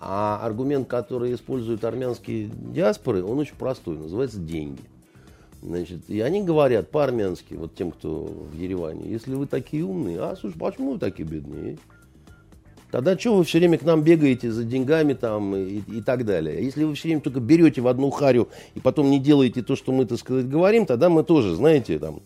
А 0.00 0.40
аргумент, 0.42 0.88
который 0.88 1.34
используют 1.34 1.84
армянские 1.84 2.50
диаспоры, 2.54 3.24
он 3.24 3.38
очень 3.38 3.56
простой, 3.56 3.96
называется 3.96 4.38
деньги. 4.38 4.82
Значит, 5.60 6.08
и 6.08 6.20
они 6.20 6.44
говорят 6.44 6.90
по-армянски, 6.90 7.54
вот 7.54 7.74
тем, 7.74 7.90
кто 7.90 8.26
в 8.26 8.54
Ереване, 8.56 9.10
если 9.10 9.34
вы 9.34 9.46
такие 9.46 9.84
умные, 9.84 10.20
а 10.20 10.36
слушай, 10.36 10.56
почему 10.56 10.92
вы 10.92 10.98
такие 11.00 11.28
бедные? 11.28 11.78
Тогда 12.90 13.18
что 13.18 13.36
вы 13.36 13.44
все 13.44 13.58
время 13.58 13.76
к 13.76 13.82
нам 13.82 14.02
бегаете 14.02 14.50
за 14.50 14.64
деньгами 14.64 15.12
там 15.12 15.54
и, 15.54 15.80
и 15.80 16.00
так 16.00 16.24
далее? 16.24 16.64
Если 16.64 16.84
вы 16.84 16.94
все 16.94 17.08
время 17.08 17.20
только 17.20 17.40
берете 17.40 17.82
в 17.82 17.88
одну 17.88 18.10
харю 18.10 18.48
и 18.74 18.80
потом 18.80 19.10
не 19.10 19.18
делаете 19.18 19.62
то, 19.62 19.76
что 19.76 19.92
мы, 19.92 20.06
так 20.06 20.18
сказать, 20.18 20.48
говорим, 20.48 20.86
тогда 20.86 21.10
мы 21.10 21.22
тоже, 21.22 21.54
знаете, 21.54 21.98
там, 21.98 22.20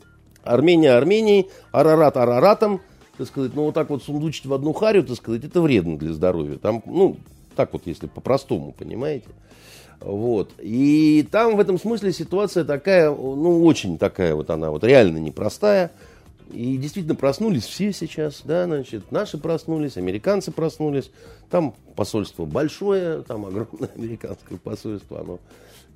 Армения 0.45 0.93
Армении, 0.93 1.49
Арарат 1.73 2.17
Араратом, 2.17 2.81
так 3.19 3.27
сказать, 3.27 3.53
ну 3.55 3.65
вот 3.65 3.75
так 3.75 3.91
вот 3.91 4.03
сундучить 4.03 4.47
в 4.47 4.55
одну 4.55 4.73
харю, 4.73 5.03
так 5.03 5.17
сказать, 5.17 5.45
это 5.45 5.61
вредно 5.61 5.99
для 5.99 6.13
здоровья. 6.13 6.59
Там, 6.59 6.83
ну, 6.87 7.17
так 7.57 7.73
вот, 7.73 7.83
если 7.87 8.07
по-простому, 8.07 8.73
понимаете? 8.77 9.27
Вот. 10.01 10.51
И 10.61 11.27
там 11.31 11.57
в 11.57 11.61
этом 11.61 11.79
смысле 11.79 12.13
ситуация 12.13 12.65
такая, 12.65 13.11
ну, 13.11 13.65
очень 13.65 13.99
такая 13.99 14.35
вот 14.35 14.51
она 14.51 14.71
вот 14.71 14.85
реально 14.85 15.19
непростая. 15.19 15.93
И 16.53 16.77
действительно 16.77 17.15
проснулись 17.15 17.65
все 17.65 17.93
сейчас, 17.93 18.43
да, 18.45 18.67
значит, 18.67 19.11
наши 19.11 19.39
проснулись, 19.39 19.97
американцы 19.97 20.53
проснулись. 20.53 21.11
Там 21.51 21.75
посольство 21.97 22.45
большое, 22.45 23.23
там 23.23 23.47
огромное 23.47 23.89
американское 23.97 24.59
посольство, 24.59 25.21
оно 25.21 25.39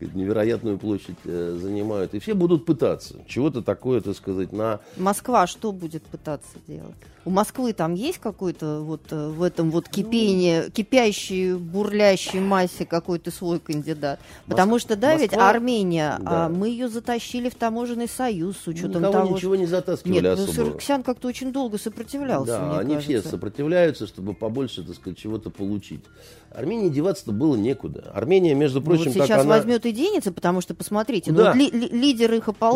невероятную 0.01 0.79
площадь 0.79 1.17
э, 1.25 1.59
занимают. 1.61 2.15
И 2.15 2.19
все 2.19 2.35
будут 2.35 2.65
пытаться 2.65 3.17
чего-то 3.27 3.63
такое, 3.63 4.01
так 4.01 4.17
сказать, 4.17 4.53
на 4.53 4.81
Москва 4.97 5.47
что 5.47 5.73
будет 5.73 6.03
пытаться 6.05 6.59
делать? 6.67 6.95
У 7.25 7.31
Москвы 7.31 7.73
там 7.73 7.95
есть 7.95 8.19
какой-то 8.19 8.83
вот 8.83 9.01
э, 9.11 9.29
в 9.29 9.43
этом 9.43 9.73
вот 9.73 9.89
кипении, 9.89 10.71
кипящей, 10.71 11.55
бурлящей 11.55 12.39
массе 12.39 12.87
какой-то 12.87 13.33
свой 13.33 13.59
кандидат? 13.59 14.21
Потому 14.47 14.79
что, 14.79 14.95
да, 14.95 15.17
ведь 15.17 15.33
Москва- 15.33 15.51
Армения, 15.51 16.19
Да. 16.21 16.47
а, 16.47 16.49
мы 16.49 16.69
ее 16.69 16.89
затащили 16.89 17.49
в 17.49 17.57
таможенный 17.57 18.09
союз 18.09 18.59
с 18.59 18.69
учетом 18.69 19.03
никого 19.03 19.13
того, 19.13 19.35
ничего 19.37 19.57
не 19.57 19.67
затаскивали 19.67 20.21
Нет, 20.21 20.39
ну, 20.39 20.45
особо. 20.45 20.53
Саркисян 20.71 21.03
как-то 21.03 21.27
очень 21.27 21.53
долго 21.53 21.79
сопротивлялся, 21.79 22.53
Да, 22.53 22.61
мне 22.69 22.79
они 22.79 22.99
все 22.99 23.15
кажется. 23.15 23.31
сопротивляются, 23.31 24.07
чтобы 24.07 24.33
побольше, 24.33 24.85
так 24.85 24.95
сказать, 24.95 25.19
чего-то 25.19 25.51
получить. 25.51 26.05
Армении 26.57 26.89
деваться-то 26.89 27.33
было 27.33 27.55
некуда. 27.55 28.11
Армения, 28.15 28.55
между 28.55 28.81
Ну, 28.81 28.87
прочим, 28.87 29.05
вот 29.11 29.15
как 29.19 29.27
сейчас 29.27 29.43
она... 29.43 29.57
возьмет 29.57 29.85
и 29.85 29.93
денется, 29.93 30.33
потому 30.33 30.61
что, 30.63 30.75
посмотрите, 30.75 31.31
Куда? 31.31 31.55
ну, 31.55 31.63
вот 31.65 31.73
ли- 31.73 31.81
ли- 31.81 31.89
лидер 31.89 32.33
их 32.33 32.47
Куда 32.47 32.57
она 32.61 32.69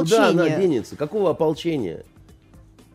ополчения, 0.44 0.58
денется? 0.60 0.96
Какого 0.96 1.30
ополчения? 1.30 2.04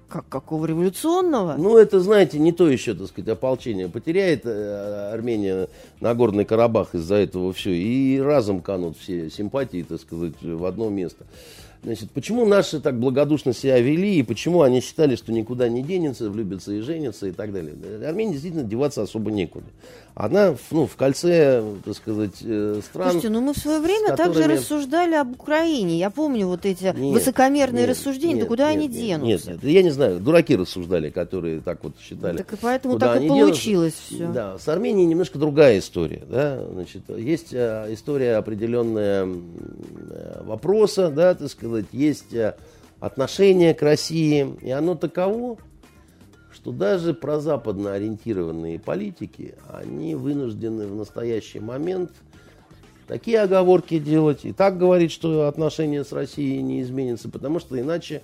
как, 0.07 0.29
какого 0.29 0.65
революционного? 0.67 1.55
Ну, 1.57 1.75
это, 1.77 1.99
знаете, 1.99 2.37
не 2.39 2.51
то 2.51 2.69
еще, 2.69 2.93
так 2.93 3.07
сказать, 3.07 3.27
ополчение. 3.29 3.89
Потеряет 3.89 4.45
э, 4.45 5.09
Армения 5.11 5.67
Нагорный 5.99 6.45
Карабах 6.45 6.93
из-за 6.95 7.15
этого 7.15 7.51
все. 7.51 7.71
И 7.71 8.19
разом 8.19 8.61
канут 8.61 8.95
все 8.97 9.29
симпатии, 9.31 9.83
так 9.87 9.99
сказать, 9.99 10.35
в 10.41 10.63
одно 10.65 10.89
место. 10.89 11.25
Значит, 11.85 12.09
почему 12.09 12.47
наши 12.47 12.79
так 12.79 12.99
благодушно 12.99 13.53
себя 13.53 13.79
вели, 13.79 14.15
и 14.15 14.23
почему 14.23 14.63
они 14.63 14.81
считали, 14.81 15.15
что 15.15 15.31
никуда 15.31 15.69
не 15.69 15.83
денется, 15.83 16.31
влюбятся 16.31 16.73
и 16.73 16.79
женятся 16.79 17.27
и 17.27 17.31
так 17.31 17.53
далее. 17.53 17.75
Да, 17.75 18.09
Армении 18.09 18.31
действительно 18.31 18.63
деваться 18.63 19.03
особо 19.03 19.29
некуда. 19.29 19.67
Она 20.15 20.55
ну, 20.71 20.87
в 20.87 20.95
кольце, 20.95 21.61
так 21.83 21.93
сказать, 21.93 22.37
э, 22.41 22.79
стран... 22.81 23.11
Слушайте, 23.11 23.29
ну 23.29 23.41
мы 23.41 23.53
в 23.53 23.57
свое 23.57 23.81
время 23.81 24.13
с 24.13 24.17
также 24.17 24.39
которыми- 24.39 24.57
рассуждали 24.57 25.15
об 25.15 25.33
Украине. 25.33 25.99
Я 25.99 26.09
помню 26.09 26.47
вот 26.47 26.65
эти 26.65 26.85
Нет, 26.85 26.95
высокомерные 26.95 27.81
нет, 27.81 27.89
рассуждения. 27.89 28.35
нет, 28.35 28.43
да 28.43 28.47
куда 28.47 28.73
нет, 28.73 28.77
они 28.77 28.87
нет, 28.87 28.97
денутся? 28.97 29.51
Нет, 29.51 29.63
нет, 29.63 29.71
я 29.71 29.83
не 29.83 29.89
знаю, 29.89 30.21
дураки 30.21 30.55
рассуждали, 30.55 31.09
которые 31.09 31.59
так 31.59 31.83
вот 31.83 31.99
считали. 31.99 32.37
Так 32.37 32.53
и 32.53 32.55
поэтому 32.55 32.97
так 32.97 33.15
и 33.15 33.17
они 33.17 33.27
денутся? 33.27 33.45
получилось 33.45 33.93
все. 34.07 34.27
Да, 34.29 34.57
с 34.57 34.65
Арменией 34.69 35.05
немножко 35.05 35.37
другая 35.37 35.79
история. 35.79 36.23
Да? 36.29 36.65
Значит, 36.71 37.01
есть 37.09 37.49
э, 37.51 37.87
история 37.89 38.37
определенная 38.37 39.27
э, 39.27 40.43
вопроса, 40.45 41.09
да, 41.09 41.35
так 41.35 41.51
сказать, 41.51 41.74
есть 41.91 42.33
э, 42.33 42.55
отношение 42.99 43.73
к 43.73 43.81
России, 43.81 44.55
и 44.61 44.71
оно 44.71 44.95
таково, 44.95 45.57
что 46.51 46.71
даже 46.71 47.13
прозападно 47.13 47.93
ориентированные 47.93 48.79
политики, 48.79 49.55
они 49.71 50.15
вынуждены 50.15 50.87
в 50.87 50.95
настоящий 50.95 51.59
момент 51.59 52.11
такие 53.07 53.41
оговорки 53.41 53.99
делать 53.99 54.45
и 54.45 54.53
так 54.53 54.77
говорить, 54.77 55.11
что 55.11 55.47
отношения 55.47 56.03
с 56.03 56.11
Россией 56.11 56.61
не 56.61 56.81
изменятся, 56.81 57.29
потому 57.29 57.59
что 57.59 57.79
иначе, 57.79 58.21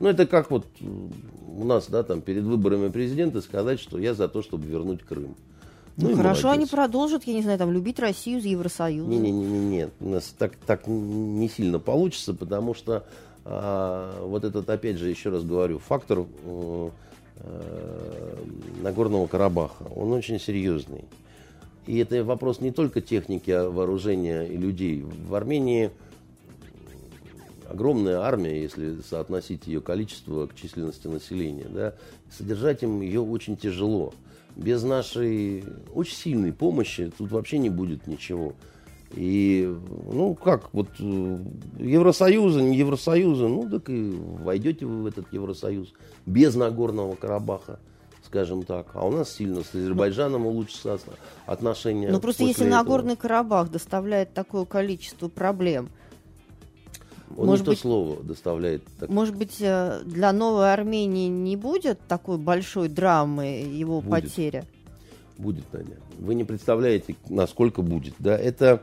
ну 0.00 0.08
это 0.08 0.26
как 0.26 0.50
вот 0.50 0.66
у 0.80 1.64
нас, 1.64 1.88
да, 1.88 2.02
там 2.02 2.20
перед 2.20 2.44
выборами 2.44 2.88
президента 2.88 3.40
сказать, 3.40 3.80
что 3.80 3.98
я 3.98 4.14
за 4.14 4.28
то, 4.28 4.42
чтобы 4.42 4.66
вернуть 4.66 5.02
Крым. 5.02 5.36
Ну, 5.96 6.10
и 6.10 6.14
хорошо, 6.14 6.48
они 6.48 6.60
молодец. 6.60 6.70
продолжат, 6.70 7.24
я 7.24 7.34
не 7.34 7.42
знаю, 7.42 7.58
там 7.58 7.70
любить 7.70 8.00
Россию 8.00 8.40
с 8.40 8.44
Евросоюзом. 8.44 9.10
Не-не-не, 9.10 9.58
нет, 9.58 9.90
у 10.00 10.08
нас 10.08 10.34
так, 10.36 10.56
так 10.56 10.86
не 10.86 11.48
сильно 11.48 11.78
получится, 11.78 12.34
потому 12.34 12.74
что 12.74 13.04
а, 13.44 14.24
вот 14.26 14.44
этот, 14.44 14.68
опять 14.68 14.96
же, 14.96 15.08
еще 15.08 15.30
раз 15.30 15.44
говорю, 15.44 15.78
фактор 15.78 16.20
э, 16.20 16.90
э, 17.36 18.36
Нагорного 18.82 19.26
Карабаха, 19.26 19.84
он 19.94 20.12
очень 20.12 20.40
серьезный. 20.40 21.04
И 21.86 21.98
это 21.98 22.24
вопрос 22.24 22.60
не 22.60 22.72
только 22.72 23.00
техники, 23.00 23.50
а 23.50 23.68
вооружения 23.68 24.44
и 24.44 24.56
людей. 24.56 25.02
В 25.02 25.34
Армении 25.34 25.90
огромная 27.68 28.20
армия, 28.20 28.62
если 28.62 29.00
соотносить 29.02 29.66
ее 29.66 29.80
количество 29.80 30.46
к 30.46 30.54
численности 30.54 31.08
населения. 31.08 31.66
Да, 31.68 31.94
содержать 32.30 32.82
им 32.82 33.00
ее 33.00 33.20
очень 33.20 33.56
тяжело. 33.56 34.14
Без 34.56 34.82
нашей 34.84 35.64
очень 35.92 36.16
сильной 36.16 36.52
помощи 36.52 37.12
тут 37.16 37.30
вообще 37.32 37.58
не 37.58 37.70
будет 37.70 38.06
ничего. 38.06 38.54
И, 39.16 39.72
ну, 40.10 40.34
как, 40.34 40.72
вот, 40.72 40.88
э, 40.98 41.38
Евросоюза, 41.78 42.62
не 42.62 42.76
Евросоюза, 42.76 43.46
ну, 43.46 43.68
так 43.68 43.88
и 43.88 44.10
войдете 44.12 44.86
вы 44.86 45.02
в 45.02 45.06
этот 45.06 45.32
Евросоюз 45.32 45.92
без 46.26 46.54
Нагорного 46.56 47.14
Карабаха, 47.14 47.78
скажем 48.24 48.64
так. 48.64 48.88
А 48.94 49.06
у 49.06 49.12
нас 49.12 49.32
сильно 49.32 49.62
с 49.62 49.74
Азербайджаном 49.74 50.46
улучшатся 50.46 50.98
отношения. 51.46 52.10
Ну, 52.10 52.18
просто 52.20 52.42
если 52.44 52.66
этого. 52.66 52.78
Нагорный 52.78 53.16
Карабах 53.16 53.70
доставляет 53.70 54.34
такое 54.34 54.64
количество 54.64 55.28
проблем, 55.28 55.90
Он 57.36 57.46
может 57.46 57.60
не 57.62 57.64
то 57.66 57.70
быть- 57.72 57.80
слово 57.80 58.22
доставляет. 58.22 58.82
так- 58.98 59.08
может 59.08 59.34
быть, 59.34 59.56
э, 59.60 60.02
для 60.04 60.32
новой 60.32 60.72
Армении 60.72 61.28
не 61.28 61.56
будет 61.56 61.98
такой 62.06 62.38
большой 62.38 62.88
драмы 62.88 63.46
его 63.46 64.00
Будет. 64.00 64.10
потеря? 64.10 64.64
Будет, 65.38 65.64
Надя. 65.72 65.96
Вы 66.18 66.34
не 66.34 66.44
представляете, 66.44 67.16
насколько 67.28 67.82
будет. 67.82 68.14
Да? 68.20 68.38
Это 68.38 68.82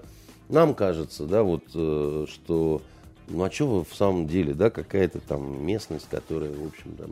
нам 0.50 0.74
кажется, 0.74 1.26
да, 1.26 1.44
вот, 1.44 1.64
э, 1.74 2.26
что 2.30 2.82
ну 3.30 3.44
а 3.46 3.52
что 3.52 3.68
вы 3.68 3.84
в 3.86 3.96
самом 3.96 4.28
деле, 4.28 4.54
да, 4.54 4.70
какая-то 4.70 5.20
там 5.22 5.66
местность, 5.66 6.08
которая, 6.10 6.52
в 6.52 6.66
общем, 6.68 6.92
там, 6.98 7.12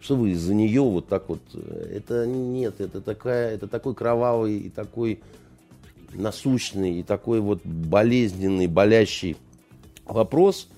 что 0.00 0.16
вы 0.16 0.30
из-за 0.30 0.54
нее 0.54 0.80
вот 0.80 1.08
так 1.08 1.28
вот, 1.28 1.40
э, 1.52 1.90
это 1.96 2.26
нет, 2.26 2.80
это 2.80 3.02
такая, 3.02 3.50
это 3.52 3.66
такой 3.66 3.94
кровавый 3.94 4.56
и 4.56 4.70
такой 4.70 5.20
насущный 6.14 7.00
и 7.00 7.02
такой 7.02 7.40
вот 7.40 7.60
болезненный, 7.64 8.66
болящий 8.68 9.36
вопрос, 10.06 10.68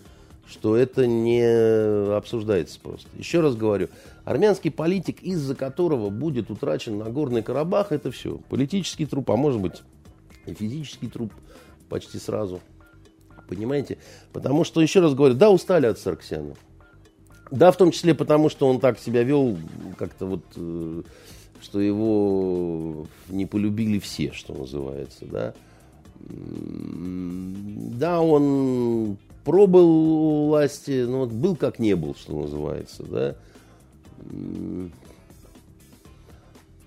что 0.47 0.77
это 0.77 1.07
не 1.07 2.15
обсуждается 2.17 2.81
просто. 2.81 3.09
Еще 3.17 3.41
раз 3.41 3.55
говорю, 3.55 3.89
армянский 4.25 4.71
политик, 4.71 5.23
из-за 5.23 5.55
которого 5.55 6.11
будет 6.11 6.51
утрачен 6.51 6.99
Нагорный 6.99 7.43
Карабах, 7.43 7.93
это 7.93 8.11
все. 8.11 8.39
Политический 8.49 9.07
труп, 9.07 9.31
а 9.31 9.37
может 9.37 9.61
быть 9.61 9.83
и 10.49 10.55
физический 10.55 11.09
труп 11.09 11.33
почти 11.89 12.19
сразу. 12.19 12.61
Понимаете? 13.49 13.99
Потому 14.33 14.65
что, 14.65 14.81
еще 14.81 15.01
раз 15.01 15.15
говорю, 15.15 15.35
да, 15.35 15.51
устали 15.51 15.87
от 15.87 15.99
Сарксяна. 15.99 16.55
Да, 17.51 17.71
в 17.71 17.77
том 17.77 17.93
числе 17.93 18.15
потому, 18.15 18.51
что 18.51 18.69
он 18.69 18.79
так 18.79 18.99
себя 18.99 19.23
вел, 19.23 19.57
как-то 19.97 20.27
вот, 20.27 20.45
э, 20.57 21.03
что 21.63 21.81
его 21.81 23.07
не 23.29 23.47
полюбили 23.47 23.99
все, 23.99 24.33
что 24.33 24.53
называется, 24.53 25.25
да. 25.25 25.55
Да, 26.21 28.21
он 28.21 29.17
пробыл 29.45 29.89
у 29.89 30.47
власти, 30.49 31.05
но 31.07 31.21
вот 31.21 31.31
был 31.31 31.57
как 31.57 31.79
не 31.79 31.95
был, 31.97 32.15
что 32.15 32.43
называется, 32.43 33.03
да. 33.05 33.35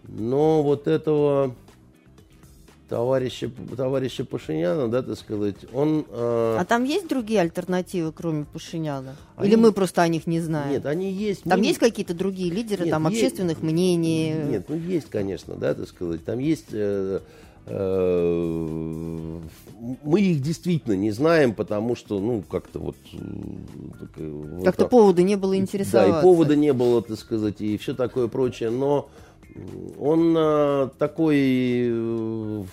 Но 0.07 0.61
вот 0.63 0.87
этого 0.87 1.55
товарища, 2.89 3.49
товарища 3.77 4.25
Пашиняна, 4.25 4.89
да, 4.89 5.01
так 5.01 5.17
сказать, 5.17 5.55
он... 5.73 6.05
э, 6.09 6.57
А 6.59 6.65
там 6.65 6.83
есть 6.83 7.07
другие 7.07 7.39
альтернативы, 7.39 8.11
кроме 8.11 8.43
Пашиняна? 8.43 9.15
Они- 9.37 9.47
Или 9.47 9.55
мы 9.55 9.71
просто 9.71 10.01
о 10.01 10.07
них 10.09 10.27
не 10.27 10.41
знаем? 10.41 10.71
Нет, 10.71 10.85
они 10.85 11.09
есть. 11.11 11.43
Там 11.43 11.59
Мы- 11.61 11.67
есть 11.67 11.79
какие-то 11.79 12.13
другие 12.13 12.51
лидеры, 12.51 12.83
Нет, 12.83 12.91
там 12.91 13.07
есть- 13.07 13.23
общественных 13.23 13.61
мнений? 13.61 14.33
Нет, 14.33 14.65
ну 14.67 14.75
есть, 14.75 15.09
конечно, 15.09 15.55
да, 15.55 15.73
так 15.73 15.87
сказать. 15.87 16.25
Там 16.25 16.39
есть 16.39 16.67
Э, 16.73 17.21
мы 20.03 20.21
их 20.21 20.41
действительно 20.41 20.93
не 20.93 21.11
знаем, 21.11 21.53
потому 21.53 21.95
что, 21.95 22.19
ну, 22.19 22.43
как-то 22.49 22.79
вот... 22.79 22.95
Э, 24.15 24.61
как-то 24.65 24.87
повода 24.87 25.23
не 25.23 25.35
было 25.35 25.57
интересоваться. 25.57 26.13
Да, 26.13 26.19
и 26.19 26.21
повода 26.21 26.55
не 26.55 26.73
было, 26.73 27.01
так 27.01 27.17
сказать, 27.17 27.61
и 27.61 27.77
все 27.77 27.93
такое 27.93 28.27
прочее. 28.27 28.69
Но 28.69 29.09
он 29.99 30.35
э, 30.37 30.89
такой... 30.97 32.65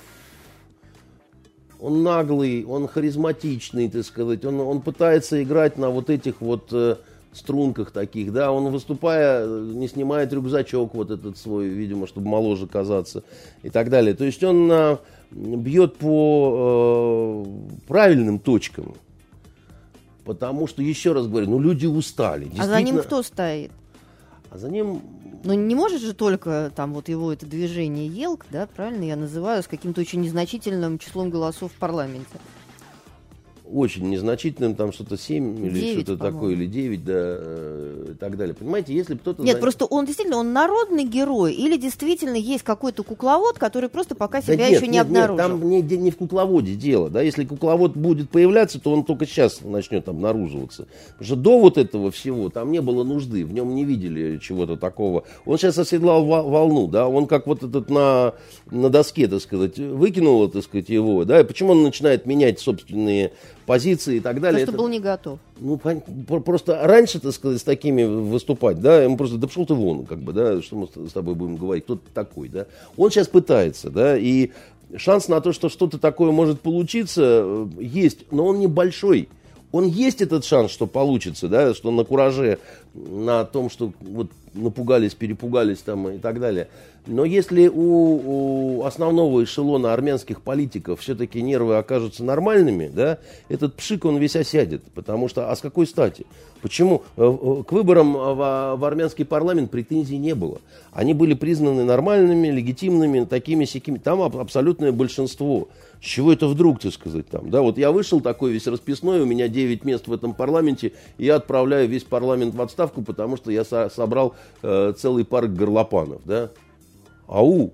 Он 1.81 2.03
наглый, 2.03 2.65
он 2.65 2.89
харизматичный, 2.89 3.89
так 3.89 4.05
сказать. 4.05 4.45
Он, 4.45 4.59
он 4.61 4.81
пытается 4.81 5.41
играть 5.43 5.79
на 5.79 5.91
вот 5.91 6.11
этих 6.11 6.41
вот 6.41 6.73
струнках 7.33 7.91
таких, 7.91 8.33
да, 8.33 8.53
он 8.53 8.71
выступая 8.73 9.47
не 9.47 9.89
снимает 9.89 10.33
рюкзачок 10.33 10.95
вот 10.95 11.11
этот 11.11 11.39
свой, 11.39 11.69
видимо, 11.69 12.07
чтобы 12.07 12.29
моложе 12.29 12.67
казаться 12.67 13.23
и 13.63 13.71
так 13.71 13.91
далее. 13.91 14.15
То 14.15 14.25
есть 14.25 14.43
он 14.43 14.99
бьет 15.31 15.97
по 15.97 17.45
э, 17.47 17.87
правильным 17.87 18.39
точкам. 18.39 18.95
Потому 20.25 20.67
что, 20.67 20.83
еще 20.83 21.13
раз 21.13 21.27
говорю, 21.27 21.49
ну 21.49 21.59
люди 21.59 21.87
устали. 21.87 22.51
А 22.59 22.67
за 22.67 22.83
ним 22.83 22.99
кто 22.99 23.23
стоит? 23.23 23.71
А 24.51 24.59
за 24.59 24.71
ним... 24.71 25.01
Ну 25.45 25.55
не 25.55 25.75
может 25.75 26.03
же 26.03 26.15
только 26.15 26.73
там 26.75 26.93
вот 26.95 27.09
его 27.09 27.33
это 27.33 27.47
движение 27.47 28.09
Елк, 28.09 28.45
да, 28.51 28.67
правильно 28.67 29.05
я 29.05 29.17
называю, 29.17 29.63
с 29.63 29.69
каким-то 29.69 30.01
очень 30.01 30.21
незначительным 30.21 30.99
числом 30.99 31.31
голосов 31.31 31.73
в 31.73 31.77
парламенте 31.77 32.39
очень 33.73 34.09
незначительным, 34.09 34.75
там 34.75 34.93
что-то 34.93 35.17
7 35.17 35.67
или 35.67 35.95
что-то 35.95 36.17
такое, 36.17 36.53
или 36.55 36.67
9, 36.67 37.05
да, 37.05 37.13
э, 37.15 38.07
и 38.13 38.15
так 38.15 38.37
далее. 38.37 38.55
Понимаете, 38.55 38.95
если 38.95 39.15
кто-то... 39.15 39.43
Нет, 39.43 39.57
за... 39.57 39.61
просто 39.61 39.85
он 39.85 40.07
действительно, 40.07 40.39
он 40.39 40.53
народный 40.53 41.05
герой, 41.05 41.53
или 41.55 41.77
действительно 41.77 42.37
есть 42.37 42.65
какой-то 42.65 43.03
кукловод, 43.03 43.59
который 43.59 43.89
просто 43.89 44.15
пока 44.15 44.41
себя 44.41 44.57
да 44.57 44.69
нет, 44.69 44.81
еще 44.81 44.87
не 44.87 44.95
нет, 44.95 45.07
обнаружил? 45.07 45.37
Нет, 45.37 45.89
там 45.89 45.97
не, 45.99 46.03
не 46.05 46.11
в 46.11 46.17
кукловоде 46.17 46.75
дело, 46.75 47.11
да, 47.11 47.23
если 47.23 47.45
кукловод 47.45 47.97
будет 47.97 48.31
появляться, 48.31 48.81
то 48.81 48.93
он 48.93 49.05
только 49.05 49.27
сейчас 49.27 49.61
начнет 49.63 50.09
обнаруживаться. 50.09 50.87
Потому 51.11 51.27
что 51.27 51.37
до 51.37 51.61
вот 51.61 51.79
этого 51.79 52.11
всего 52.11 52.49
там 52.49 52.73
не 52.73 52.81
было 52.81 53.05
нужды, 53.05 53.45
в 53.45 53.53
нем 53.53 53.75
не 53.75 53.85
видели 53.85 54.39
чего-то 54.39 54.77
такого. 54.77 55.25
Он 55.45 55.59
сейчас 55.59 55.79
оседлал 55.79 56.25
волну, 56.25 56.87
да, 56.87 57.09
он 57.09 57.27
как 57.27 57.47
вот 57.47 57.63
этот 57.63 57.91
на, 57.91 58.35
на 58.71 58.91
доске, 58.91 59.29
так 59.29 59.41
сказать, 59.41 59.79
выкинул, 59.79 60.49
так 60.49 60.63
сказать, 60.63 60.89
его, 60.89 61.25
да, 61.25 61.41
и 61.41 61.45
почему 61.45 61.73
он 61.73 61.83
начинает 61.83 62.27
менять 62.27 62.61
собственные 62.61 63.33
позиции 63.69 64.17
и 64.17 64.21
так 64.21 64.41
далее. 64.41 64.65
Потому 64.65 64.79
что 64.79 64.85
был 64.85 64.91
не 64.91 64.99
готов. 64.99 65.39
Ну, 65.61 65.77
просто 65.77 66.81
раньше, 66.83 67.21
так 67.21 67.33
сказать, 67.33 67.61
с 67.61 67.63
такими 67.63 68.03
выступать, 68.03 68.81
да, 68.81 69.03
ему 69.03 69.19
просто, 69.19 69.37
да 69.37 69.47
пошел 69.47 69.67
ты 69.67 69.75
вон, 69.75 70.07
как 70.07 70.21
бы, 70.21 70.33
да, 70.33 70.63
что 70.63 70.77
мы 70.77 70.89
с 71.09 71.13
тобой 71.13 71.35
будем 71.35 71.57
говорить, 71.57 71.85
кто 71.85 71.97
ты 71.97 72.11
такой, 72.15 72.49
да. 72.49 72.67
Он 72.97 73.11
сейчас 73.11 73.29
пытается, 73.29 73.91
да, 73.91 74.17
и 74.17 74.51
шанс 74.97 75.29
на 75.29 75.43
то, 75.43 75.53
что 75.53 75.69
что-то 75.69 75.99
такое 75.99 76.33
может 76.33 76.63
получиться, 76.63 77.43
э, 77.45 77.67
есть, 77.79 78.21
но 78.31 78.47
он 78.47 78.59
небольшой. 78.59 79.29
Он 79.71 79.85
есть 79.85 80.23
этот 80.23 80.47
шанс, 80.47 80.71
что 80.71 80.87
получится, 80.87 81.49
да, 81.49 81.75
что 81.75 81.91
на 81.91 82.05
кураже, 82.05 82.59
на 82.95 83.45
том, 83.45 83.69
что 83.69 83.93
вот 84.01 84.31
напугались, 84.59 85.15
перепугались 85.15 85.79
там 85.79 86.09
и 86.09 86.19
так 86.19 86.41
далее. 86.41 86.69
Но 87.07 87.25
если 87.25 87.69
у, 87.69 88.81
у 88.81 88.85
основного 88.85 89.43
эшелона 89.43 89.95
армянских 89.95 90.43
политиков 90.43 91.01
все-таки 91.01 91.41
нервы 91.41 91.79
окажутся 91.79 92.23
нормальными, 92.23 92.91
да, 92.95 93.19
этот 93.49 93.75
пшик, 93.77 94.05
он 94.05 94.19
весь 94.19 94.37
осядет. 94.37 94.83
Потому 94.95 95.29
что, 95.29 95.51
а 95.51 95.57
с 95.57 95.61
какой 95.61 95.87
стати? 95.87 96.27
Почему? 96.61 97.03
Э, 97.17 97.23
э, 97.23 97.63
к 97.67 97.73
выборам 97.73 98.13
в, 98.13 98.77
в 98.77 98.85
армянский 98.85 99.25
парламент 99.25 99.71
претензий 99.71 100.19
не 100.19 100.35
было. 100.35 100.61
Они 100.93 101.15
были 101.15 101.33
признаны 101.33 101.85
нормальными, 101.85 102.49
легитимными, 102.49 103.25
такими 103.25 103.65
сякими. 103.65 103.97
Там 103.97 104.21
абсолютное 104.21 104.93
большинство. 104.93 105.69
С 106.01 106.05
чего 106.05 106.33
это 106.33 106.47
вдруг, 106.47 106.79
так 106.81 106.93
сказать, 106.93 107.27
там, 107.29 107.51
да? 107.51 107.61
Вот 107.61 107.77
я 107.77 107.91
вышел 107.91 108.21
такой 108.21 108.53
весь 108.53 108.67
расписной, 108.69 109.21
у 109.21 109.27
меня 109.27 109.49
9 109.49 109.85
мест 109.85 110.07
в 110.07 110.13
этом 110.13 110.33
парламенте, 110.33 110.93
и 111.19 111.25
я 111.25 111.37
отправляю 111.37 111.89
весь 111.89 112.05
парламент 112.05 112.55
в 112.55 112.63
отставку, 112.63 113.03
потому 113.03 113.37
что 113.37 113.51
я 113.51 113.65
со 113.65 113.91
собрал 113.91 114.35
э, 114.63 114.93
целый 114.97 115.25
парк 115.25 115.51
горлопанов, 115.51 116.21
да? 116.25 116.51
Ау! 117.27 117.73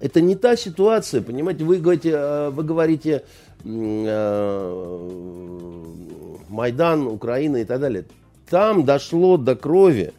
Это 0.00 0.20
не 0.20 0.34
та 0.34 0.56
ситуация, 0.56 1.20
понимаете? 1.22 1.64
Вы 1.64 1.76
говорите, 1.76 2.10
э, 2.14 2.50
вы 2.50 2.64
говорите 2.64 3.24
э, 3.64 4.98
Майдан, 6.48 7.06
Украина 7.06 7.58
и 7.58 7.64
так 7.64 7.80
далее. 7.80 8.06
Там 8.48 8.84
дошло 8.84 9.36
до 9.36 9.56
крови 9.56 10.12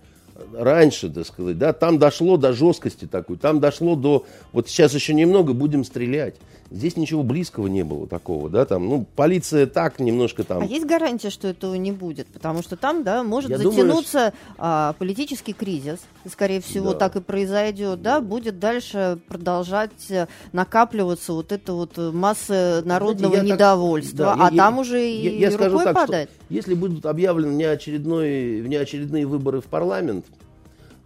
раньше, 0.53 1.09
так 1.09 1.25
сказать, 1.25 1.57
да, 1.57 1.73
там 1.73 1.99
дошло 1.99 2.37
до 2.37 2.53
жесткости 2.53 3.05
такой, 3.05 3.37
там 3.37 3.59
дошло 3.59 3.95
до, 3.95 4.25
вот 4.51 4.67
сейчас 4.67 4.93
еще 4.93 5.13
немного 5.13 5.53
будем 5.53 5.83
стрелять. 5.83 6.35
Здесь 6.71 6.97
ничего 6.97 7.21
близкого 7.21 7.67
не 7.67 7.83
было 7.83 8.07
такого, 8.07 8.49
да, 8.49 8.65
там, 8.65 8.87
ну, 8.87 9.05
полиция 9.15 9.67
так 9.67 9.99
немножко 9.99 10.43
там... 10.43 10.63
А 10.63 10.65
есть 10.65 10.85
гарантия, 10.85 11.29
что 11.29 11.47
этого 11.47 11.75
не 11.75 11.91
будет? 11.91 12.27
Потому 12.27 12.63
что 12.63 12.75
там, 12.75 13.03
да, 13.03 13.23
может 13.23 13.51
Я 13.51 13.59
затянуться 13.59 14.17
думаю, 14.17 14.33
а, 14.57 14.93
политический 14.93 15.53
кризис, 15.53 15.99
скорее 16.27 16.61
всего, 16.61 16.93
да. 16.93 16.99
так 16.99 17.15
и 17.17 17.21
произойдет, 17.21 18.01
да, 18.01 18.21
будет 18.21 18.57
дальше 18.57 19.19
продолжать 19.27 19.91
э, 20.09 20.27
накапливаться 20.51 21.33
вот 21.33 21.51
эта 21.51 21.73
вот 21.73 21.95
масса 21.97 22.81
народного 22.85 23.35
Знаете, 23.35 23.53
недовольства, 23.53 24.25
так, 24.25 24.37
да, 24.37 24.47
а 24.47 24.51
я, 24.51 24.57
там 24.57 24.75
я, 24.75 24.81
уже 24.81 24.97
я, 24.97 25.31
и 25.31 25.39
я 25.39 25.51
рукой 25.51 25.67
скажу 25.67 25.83
так, 25.83 25.93
подать. 25.93 26.29
Что, 26.29 26.53
если 26.53 26.73
будут 26.73 27.05
объявлены 27.05 27.53
неочередной, 27.53 28.61
внеочередные 28.61 29.27
выборы 29.27 29.61
в 29.61 29.65
парламент, 29.65 30.25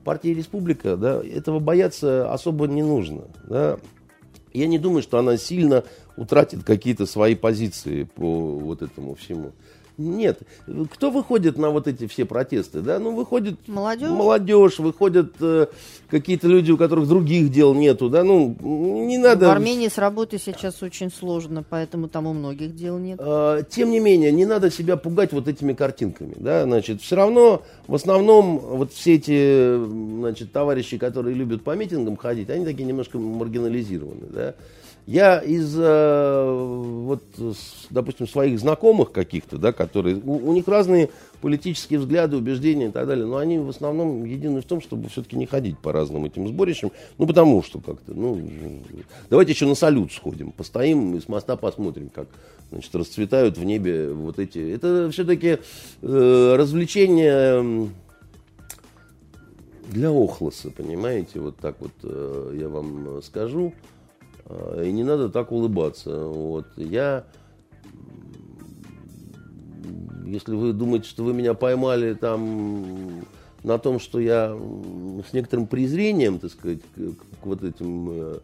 партия 0.06 0.34
Республика, 0.34 0.96
да, 0.96 1.22
этого 1.22 1.60
бояться 1.60 2.32
особо 2.32 2.68
не 2.68 2.84
нужно, 2.84 3.24
да, 3.50 3.78
я 4.58 4.68
не 4.68 4.80
думаю, 4.80 5.02
что 5.02 5.18
она 5.18 5.38
сильно 5.38 5.84
утратит 6.16 6.64
какие-то 6.64 7.06
свои 7.06 7.36
позиции 7.36 8.04
по 8.04 8.58
вот 8.58 8.82
этому 8.82 9.16
всему. 9.16 9.54
Нет. 9.98 10.42
Кто 10.94 11.10
выходит 11.10 11.58
на 11.58 11.72
вот 11.72 11.88
эти 11.88 12.06
все 12.06 12.26
протесты? 12.26 12.82
Да? 12.82 13.00
Ну, 13.00 13.16
выходит 13.16 13.68
молодежь, 13.68 14.10
молодежь 14.10 14.80
выходят 14.80 15.34
э, 15.40 15.68
какие-то 16.10 16.48
люди, 16.48 16.72
у 16.72 16.78
которых 16.78 17.08
других 17.08 17.52
дел 17.52 17.74
нету. 17.74 18.08
Да? 18.10 18.24
Ну, 18.24 18.56
не 18.62 19.18
надо... 19.18 19.48
В 19.48 19.50
Армении 19.50 19.88
с 19.88 19.98
работой 19.98 20.40
сейчас 20.40 20.84
очень 20.84 21.12
сложно, 21.12 21.64
поэтому 21.68 22.08
там 22.10 22.28
у 22.28 22.34
многих 22.34 22.76
дел 22.76 23.00
нет. 23.00 23.20
Э, 23.20 23.64
тем 23.68 23.90
не 23.90 24.00
менее, 24.00 24.32
не 24.32 24.46
надо 24.46 24.70
себя 24.70 24.98
пугать 24.98 25.34
вот 25.34 25.48
этими 25.48 25.74
картинками. 25.74 26.36
Да? 26.36 26.66
Значит, 26.66 27.02
все 27.02 27.16
равно, 27.16 27.64
в 27.88 27.96
основном, 27.96 28.60
вот 28.60 28.94
все 28.94 29.16
эти 29.16 29.84
значит, 30.20 30.52
товарищи, 30.52 31.00
которые 31.00 31.34
любят 31.34 31.64
по 31.64 31.76
митингам 31.76 32.18
ходить, 32.18 32.52
они 32.52 32.66
такие 32.66 32.86
немножко 32.86 33.18
маргинализированы. 33.18 34.28
Да? 34.30 34.54
Я 35.08 35.40
из, 35.40 35.74
э, 35.80 36.52
вот, 36.52 37.24
допустим, 37.90 38.28
своих 38.28 38.60
знакомых 38.60 39.14
каких-то, 39.14 39.58
да, 39.58 39.72
которые, 39.72 40.18
у, 40.18 40.50
у 40.50 40.54
них 40.54 40.68
разные 40.68 41.10
политические 41.40 42.00
взгляды, 42.00 42.36
убеждения 42.36 42.88
и 42.88 42.92
так 42.92 43.08
далее, 43.08 43.26
но 43.26 43.38
они 43.38 43.58
в 43.58 43.70
основном 43.70 44.26
едины 44.26 44.60
в 44.60 44.66
том, 44.66 44.82
чтобы 44.82 45.08
все-таки 45.08 45.38
не 45.38 45.46
ходить 45.46 45.80
по 45.80 45.94
разным 45.94 46.26
этим 46.26 46.46
сборищам, 46.50 46.92
ну, 47.18 47.26
потому 47.26 47.64
что 47.64 47.80
как-то, 47.80 48.14
ну, 48.14 48.50
давайте 49.30 49.54
еще 49.54 49.66
на 49.66 49.76
салют 49.76 50.12
сходим, 50.12 50.52
постоим 50.52 51.16
и 51.16 51.22
с 51.22 51.30
моста 51.30 51.56
посмотрим, 51.56 52.10
как, 52.14 52.28
значит, 52.70 52.94
расцветают 52.94 53.58
в 53.58 53.64
небе 53.64 54.12
вот 54.12 54.40
эти, 54.40 54.60
это 54.74 55.10
все-таки 55.14 55.60
э, 56.02 56.56
развлечение 56.58 57.90
для 59.90 60.10
охлоса, 60.10 60.70
понимаете, 60.70 61.40
вот 61.40 61.56
так 61.56 61.78
вот 61.80 61.94
э, 62.04 62.58
я 62.60 62.68
вам 62.68 63.22
скажу. 63.24 63.74
А, 64.50 64.82
и 64.82 64.92
не 64.92 65.04
надо 65.04 65.30
так 65.30 65.52
улыбаться. 65.52 66.26
Вот. 66.26 66.66
Я, 66.78 67.26
если 70.26 70.56
вы 70.56 70.74
думаете, 70.74 71.08
что 71.08 71.24
вы 71.24 71.34
меня 71.34 71.54
поймали 71.54 72.14
там 72.14 73.26
на 73.64 73.78
том, 73.78 74.00
что 74.00 74.20
я 74.20 74.58
с 75.30 75.34
некоторым 75.34 75.68
презрением, 75.68 76.40
так 76.40 76.52
сказать, 76.52 76.80
к, 76.96 77.42
к 77.42 77.46
вот 77.46 77.64
этим 77.64 78.10
э, 78.12 78.40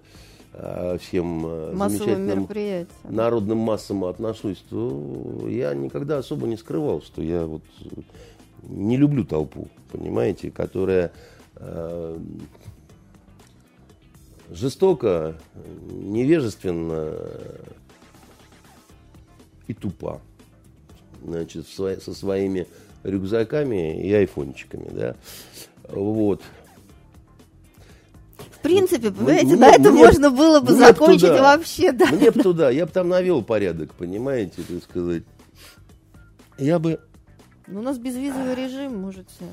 а, 0.53 0.97
всем 0.97 1.45
э, 1.45 1.73
Массовым 1.73 2.27
замечательным 2.27 2.87
народным 3.03 3.57
массам 3.59 4.03
отношусь, 4.05 4.63
то 4.69 5.47
я 5.47 5.73
никогда 5.73 6.17
особо 6.17 6.47
не 6.47 6.57
скрывал, 6.57 7.01
что 7.01 7.21
я 7.21 7.45
вот 7.45 7.63
не 8.63 8.97
люблю 8.97 9.23
толпу, 9.25 9.67
понимаете, 9.91 10.51
которая 10.51 11.11
э, 11.55 12.17
жестоко, 14.53 15.35
невежественно 15.89 17.13
и 19.67 19.73
тупо. 19.73 20.21
Значит, 21.25 21.67
со 21.67 22.13
своими 22.13 22.67
рюкзаками 23.03 24.01
и 24.01 24.13
айфончиками, 24.13 24.89
да. 24.91 25.15
Вот. 25.89 26.41
В 28.37 28.59
принципе, 28.61 29.11
понимаете, 29.11 29.45
мне, 29.47 29.55
на 29.57 29.69
это 29.71 29.91
мне, 29.91 30.03
можно 30.03 30.29
было 30.29 30.61
бы 30.61 30.73
закончить 30.73 31.21
туда, 31.21 31.55
вообще, 31.55 31.91
да. 31.91 32.05
Мне 32.07 32.31
бы 32.31 32.41
туда, 32.41 32.69
я 32.69 32.85
бы 32.85 32.91
там 32.91 33.09
навел 33.09 33.43
порядок, 33.43 33.93
понимаете, 33.93 34.61
так 34.67 34.83
сказать. 34.83 35.23
Я 36.57 36.79
бы 36.79 36.99
Ну, 37.67 37.79
у 37.79 37.83
нас 37.83 37.97
безвизовый 37.97 38.55
режим, 38.55 38.97
можете... 38.97 39.45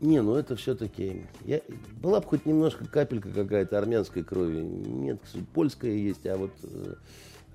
Не, 0.00 0.22
ну 0.22 0.34
это 0.34 0.54
все-таки... 0.54 1.22
Я... 1.44 1.60
Была 2.00 2.20
бы 2.20 2.26
хоть 2.26 2.46
немножко 2.46 2.86
капелька 2.86 3.30
какая-то 3.30 3.78
армянской 3.78 4.22
крови. 4.22 4.60
Нет, 4.60 5.18
польская 5.54 5.92
есть, 5.92 6.24
а 6.26 6.36
вот 6.36 6.52
э, 6.62 6.94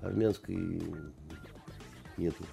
армянской 0.02 0.82
нету. 2.18 2.44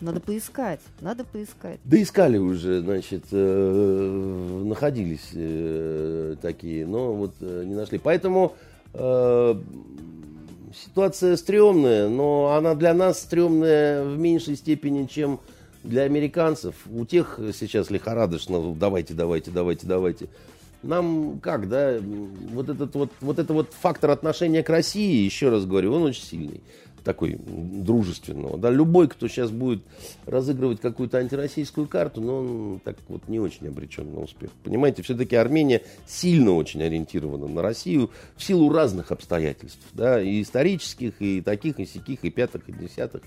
Надо 0.00 0.20
поискать, 0.20 0.80
надо 1.00 1.24
поискать. 1.24 1.78
Да 1.84 2.00
искали 2.00 2.38
уже, 2.38 2.80
значит, 2.80 3.24
э, 3.30 4.62
находились 4.64 5.30
э, 5.34 6.36
такие, 6.40 6.86
но 6.86 7.12
вот 7.12 7.34
э, 7.40 7.64
не 7.66 7.74
нашли. 7.74 7.98
Поэтому 7.98 8.54
э, 8.94 9.54
ситуация 10.74 11.36
стрёмная, 11.36 12.08
но 12.08 12.54
она 12.56 12.74
для 12.74 12.94
нас 12.94 13.20
стрёмная 13.20 14.04
в 14.04 14.18
меньшей 14.18 14.56
степени, 14.56 15.06
чем 15.06 15.38
для 15.82 16.02
американцев. 16.02 16.74
У 16.90 17.04
тех 17.04 17.38
сейчас 17.52 17.90
лихорадочно, 17.90 18.74
давайте, 18.74 19.14
давайте, 19.14 19.50
давайте, 19.50 19.86
давайте. 19.86 20.28
Нам 20.82 21.38
как, 21.38 21.68
да, 21.68 21.98
вот 22.00 22.68
этот 22.68 22.94
вот, 22.94 23.10
вот 23.20 23.38
это 23.38 23.52
вот 23.52 23.72
фактор 23.72 24.10
отношения 24.10 24.62
к 24.64 24.68
России, 24.68 25.24
еще 25.24 25.48
раз 25.48 25.64
говорю, 25.64 25.94
он 25.94 26.02
очень 26.02 26.24
сильный 26.24 26.60
такой 27.02 27.38
дружественного. 27.46 28.58
Да, 28.58 28.70
любой, 28.70 29.08
кто 29.08 29.28
сейчас 29.28 29.50
будет 29.50 29.82
разыгрывать 30.26 30.80
какую-то 30.80 31.18
антироссийскую 31.18 31.86
карту, 31.86 32.20
но 32.20 32.38
он 32.38 32.80
так 32.82 32.96
вот 33.08 33.28
не 33.28 33.40
очень 33.40 33.68
обречен 33.68 34.12
на 34.12 34.20
успех. 34.20 34.50
Понимаете, 34.64 35.02
все-таки 35.02 35.36
Армения 35.36 35.82
сильно 36.06 36.52
очень 36.52 36.82
ориентирована 36.82 37.46
на 37.46 37.62
Россию 37.62 38.10
в 38.36 38.42
силу 38.42 38.72
разных 38.72 39.12
обстоятельств, 39.12 39.84
да, 39.92 40.20
и 40.20 40.42
исторических, 40.42 41.20
и 41.20 41.40
таких, 41.40 41.78
и 41.78 41.86
сяких, 41.86 42.24
и 42.24 42.30
пятых, 42.30 42.68
и 42.68 42.72
десятых. 42.72 43.22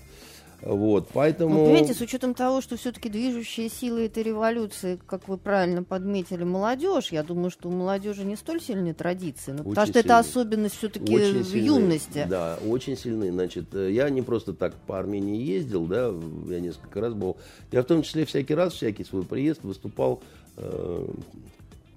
Вот, 0.62 1.08
поэтому... 1.12 1.54
Ну, 1.54 1.64
понимаете, 1.66 1.94
с 1.94 2.00
учетом 2.00 2.34
того, 2.34 2.60
что 2.60 2.76
все-таки 2.76 3.08
движущая 3.08 3.68
сила 3.68 3.98
этой 3.98 4.22
революции, 4.22 4.98
как 5.06 5.28
вы 5.28 5.36
правильно 5.36 5.82
подметили, 5.82 6.44
молодежь, 6.44 7.12
я 7.12 7.22
думаю, 7.22 7.50
что 7.50 7.68
у 7.68 7.72
молодежи 7.72 8.24
не 8.24 8.36
столь 8.36 8.60
сильные 8.60 8.94
традиции, 8.94 9.52
но 9.52 9.58
ну, 9.58 9.70
потому 9.70 9.86
что 9.86 9.98
это 9.98 10.18
особенность 10.18 10.76
все-таки 10.76 11.14
в 11.14 11.54
юности. 11.54 12.26
Да, 12.28 12.58
очень 12.66 12.96
сильные. 12.96 13.32
Значит, 13.32 13.74
э, 13.74 13.92
я 13.92 14.08
не 14.08 14.22
просто 14.22 14.54
так 14.54 14.74
по 14.86 14.98
Армении 14.98 15.42
ездил, 15.42 15.84
да, 15.84 16.12
я 16.48 16.60
несколько 16.60 17.00
раз 17.00 17.12
был. 17.12 17.36
Я 17.70 17.82
в 17.82 17.86
том 17.86 18.02
числе 18.02 18.24
всякий 18.24 18.54
раз, 18.54 18.72
всякий 18.72 19.04
свой 19.04 19.24
приезд 19.24 19.62
выступал 19.62 20.22
э, 20.56 21.06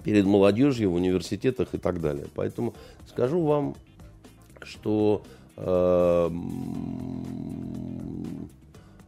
перед 0.04 0.26
молодежью 0.26 0.92
в 0.92 0.96
университетах 0.96 1.70
и 1.74 1.78
так 1.78 2.02
далее. 2.02 2.28
Поэтому 2.36 2.74
скажу 3.08 3.42
вам, 3.42 3.76
что 4.64 5.24
э, 5.56 6.30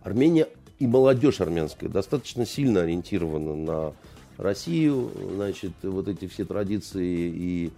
Армения 0.03 0.47
и 0.79 0.87
молодежь 0.87 1.41
армянская 1.41 1.89
достаточно 1.89 2.45
сильно 2.45 2.81
ориентирована 2.81 3.55
на 3.55 3.93
Россию, 4.37 5.11
значит, 5.35 5.73
вот 5.83 6.07
эти 6.07 6.27
все 6.27 6.45
традиции 6.45 7.31
и 7.33 7.71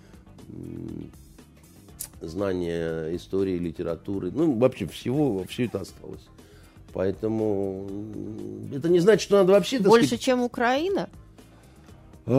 знания 2.22 3.14
истории, 3.16 3.58
литературы, 3.58 4.32
ну, 4.32 4.58
вообще 4.58 4.88
всего, 4.88 5.44
все 5.50 5.66
это 5.66 5.82
осталось. 5.82 6.22
Поэтому 6.94 7.88
это 8.74 8.88
не 8.88 9.00
значит, 9.00 9.24
что 9.24 9.38
надо 9.38 9.54
вообще... 9.54 9.80
Больше, 9.80 10.08
сказать... 10.08 10.22
чем 10.22 10.42
Украина? 10.42 11.10
А, 12.26 12.32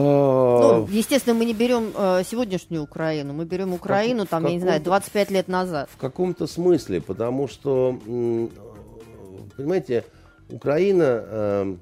ну, 0.79 0.87
естественно, 0.89 1.35
мы 1.35 1.45
не 1.45 1.53
берем 1.53 1.91
э, 1.95 2.23
сегодняшнюю 2.25 2.83
Украину, 2.83 3.33
мы 3.33 3.45
берем 3.45 3.73
Украину, 3.73 4.25
там, 4.25 4.45
я 4.45 4.53
не 4.53 4.59
знаю, 4.59 4.81
25 4.81 5.29
лет 5.29 5.47
назад. 5.47 5.89
В 5.91 5.97
каком-то 5.97 6.47
смысле, 6.47 7.01
потому 7.01 7.47
что 7.47 7.99
понимаете, 9.55 10.03
Украина, 10.49 11.23
э, 11.23 11.75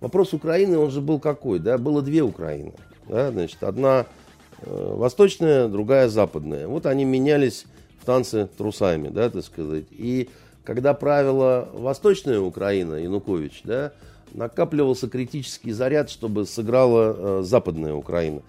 вопрос 0.00 0.32
Украины, 0.32 0.78
он 0.78 0.90
же 0.90 1.00
был 1.00 1.18
какой, 1.18 1.58
да, 1.58 1.78
было 1.78 2.02
две 2.02 2.22
Украины, 2.22 2.74
да, 3.08 3.30
значит, 3.30 3.62
одна 3.62 4.06
э, 4.60 4.94
восточная, 4.96 5.68
другая 5.68 6.08
западная. 6.08 6.68
Вот 6.68 6.86
они 6.86 7.04
менялись 7.04 7.66
в 8.00 8.04
танце 8.04 8.48
трусами, 8.58 9.08
да, 9.08 9.30
так 9.30 9.44
сказать. 9.44 9.84
И 9.90 10.28
когда 10.64 10.94
правила 10.94 11.68
восточная 11.72 12.40
Украина, 12.40 12.94
Янукович, 12.94 13.62
да, 13.64 13.92
накапливался 14.34 15.08
критический 15.08 15.72
заряд, 15.72 16.10
чтобы 16.10 16.46
сыграла 16.46 17.16
э, 17.16 17.42
западная 17.42 17.94
Украина. 17.94 18.42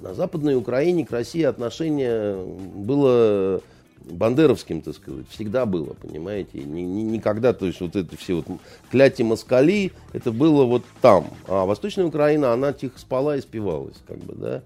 На 0.00 0.14
западной 0.14 0.54
Украине 0.56 1.06
к 1.06 1.10
России 1.10 1.42
отношение 1.42 2.36
было 2.36 3.62
бандеровским, 4.04 4.82
так 4.82 4.94
сказать, 4.94 5.26
всегда 5.30 5.66
было, 5.66 5.94
понимаете, 5.94 6.62
ни, 6.62 6.80
ни, 6.80 7.02
никогда, 7.02 7.52
то 7.52 7.66
есть 7.66 7.80
вот 7.80 7.96
это 7.96 8.16
все 8.16 8.36
вот 8.36 8.46
кляти 8.90 9.22
москали, 9.22 9.92
это 10.12 10.32
было 10.32 10.64
вот 10.64 10.84
там, 11.00 11.26
а 11.48 11.64
Восточная 11.64 12.04
Украина, 12.04 12.52
она 12.52 12.72
тихо 12.72 12.98
спала 12.98 13.36
и 13.36 13.40
спивалась, 13.40 13.96
как 14.06 14.18
бы, 14.18 14.34
да. 14.34 14.62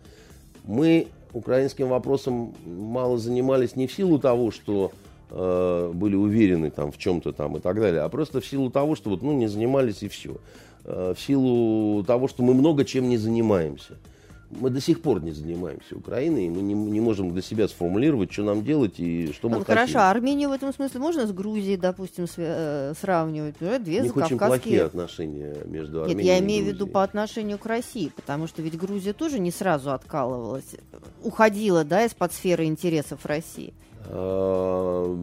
Мы 0.64 1.09
украинским 1.32 1.89
вопросом 1.89 2.55
мало 2.66 3.18
занимались 3.18 3.76
не 3.76 3.86
в 3.86 3.93
силу 3.93 4.18
того, 4.18 4.51
что 4.51 4.93
э, 5.30 5.93
были 5.95 6.16
уверены 6.16 6.70
там 6.70 6.91
в 6.91 6.99
чем-то 6.99 7.32
там 7.32 7.57
и 7.57 7.61
так 7.61 7.80
далее, 7.80 8.03
а 8.03 8.09
просто 8.09 8.41
в 8.41 8.47
силу 8.47 8.70
того, 8.70 8.97
что 8.97 9.11
вот, 9.11 9.22
ну, 9.22 9.32
не 9.32 9.47
занимались 9.47 10.03
и 10.03 10.09
все. 10.09 10.36
Э, 10.84 11.14
в 11.16 11.20
силу 11.20 12.03
того, 12.05 12.28
что 12.28 12.43
мы 12.43 12.55
много 12.55 12.84
чем 12.84 13.09
не 13.09 13.16
занимаемся 13.16 13.99
мы 14.51 14.71
до 14.71 14.81
сих 14.81 15.03
пор 15.03 15.23
не 15.23 15.33
занимаемся 15.33 15.97
Украиной, 15.97 16.47
и 16.47 16.49
мы 16.49 16.63
не, 16.63 16.75
не 16.75 17.01
можем 17.01 17.33
для 17.33 17.43
себя 17.43 17.69
сформулировать, 17.69 18.33
что 18.33 18.43
нам 18.45 18.65
делать 18.65 18.99
и 18.99 19.33
что 19.33 19.49
мы 19.49 19.59
ну, 19.59 19.65
Хорошо, 19.65 19.95
хотим. 19.95 20.01
Армению 20.01 20.49
в 20.49 20.53
этом 20.53 20.73
смысле 20.73 21.01
можно 21.01 21.27
с 21.27 21.33
Грузией, 21.33 21.77
допустим, 21.77 22.27
э, 22.37 22.95
сравнивать? 22.99 23.57
Две 23.59 24.01
У 24.01 24.05
них 24.05 24.17
очень 24.17 24.39
плохие 24.39 24.85
отношения 24.85 25.57
между 25.67 26.03
Арменией 26.03 26.25
Нет, 26.25 26.27
я 26.27 26.39
имею 26.39 26.65
в 26.65 26.69
виду 26.69 26.87
по 26.87 27.03
отношению 27.03 27.59
к 27.59 27.67
России, 27.67 28.11
потому 28.15 28.47
что 28.47 28.63
ведь 28.63 28.79
Грузия 28.79 29.13
тоже 29.13 29.39
не 29.39 29.51
сразу 29.51 29.93
откалывалась, 29.93 30.77
уходила, 31.23 31.85
да, 31.85 32.05
из-под 32.07 32.33
сферы 32.33 32.65
интересов 32.65 33.27
России. 33.27 33.75
А, 34.07 35.15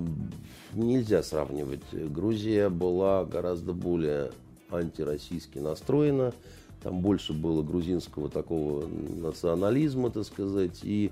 нельзя 0.74 1.24
сравнивать. 1.24 1.82
Грузия 1.92 2.70
была 2.70 3.26
гораздо 3.26 3.74
более 3.74 4.32
антироссийски 4.70 5.58
настроена 5.60 6.34
там 6.86 7.00
больше 7.00 7.34
было 7.34 7.64
грузинского 7.64 8.30
такого 8.30 8.86
национализма, 8.88 10.12
так 10.12 10.24
сказать, 10.24 10.82
и 10.84 11.12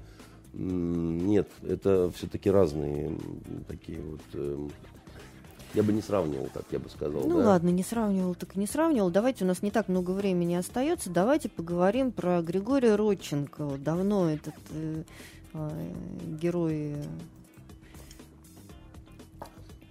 нет, 0.53 1.49
это 1.67 2.11
все-таки 2.15 2.51
разные 2.51 3.17
такие 3.67 3.99
вот 4.01 4.21
эм, 4.33 4.71
я 5.73 5.81
бы 5.81 5.91
не 5.91 6.03
сравнивал 6.03 6.47
так, 6.53 6.65
я 6.69 6.77
бы 6.77 6.89
сказал. 6.89 7.23
Ну 7.23 7.39
да? 7.39 7.47
ладно, 7.47 7.69
не 7.69 7.81
сравнивал, 7.81 8.35
так 8.35 8.55
не 8.55 8.67
сравнивал. 8.67 9.09
Давайте, 9.09 9.45
у 9.45 9.47
нас 9.47 9.63
не 9.63 9.71
так 9.71 9.87
много 9.89 10.11
времени 10.11 10.53
остается. 10.53 11.09
Давайте 11.09 11.49
поговорим 11.49 12.11
про 12.11 12.43
Григория 12.43 12.93
Родченко. 12.95 13.77
Давно 13.79 14.29
этот 14.29 14.53
э, 14.69 15.03
э, 15.55 15.91
герой... 16.39 16.97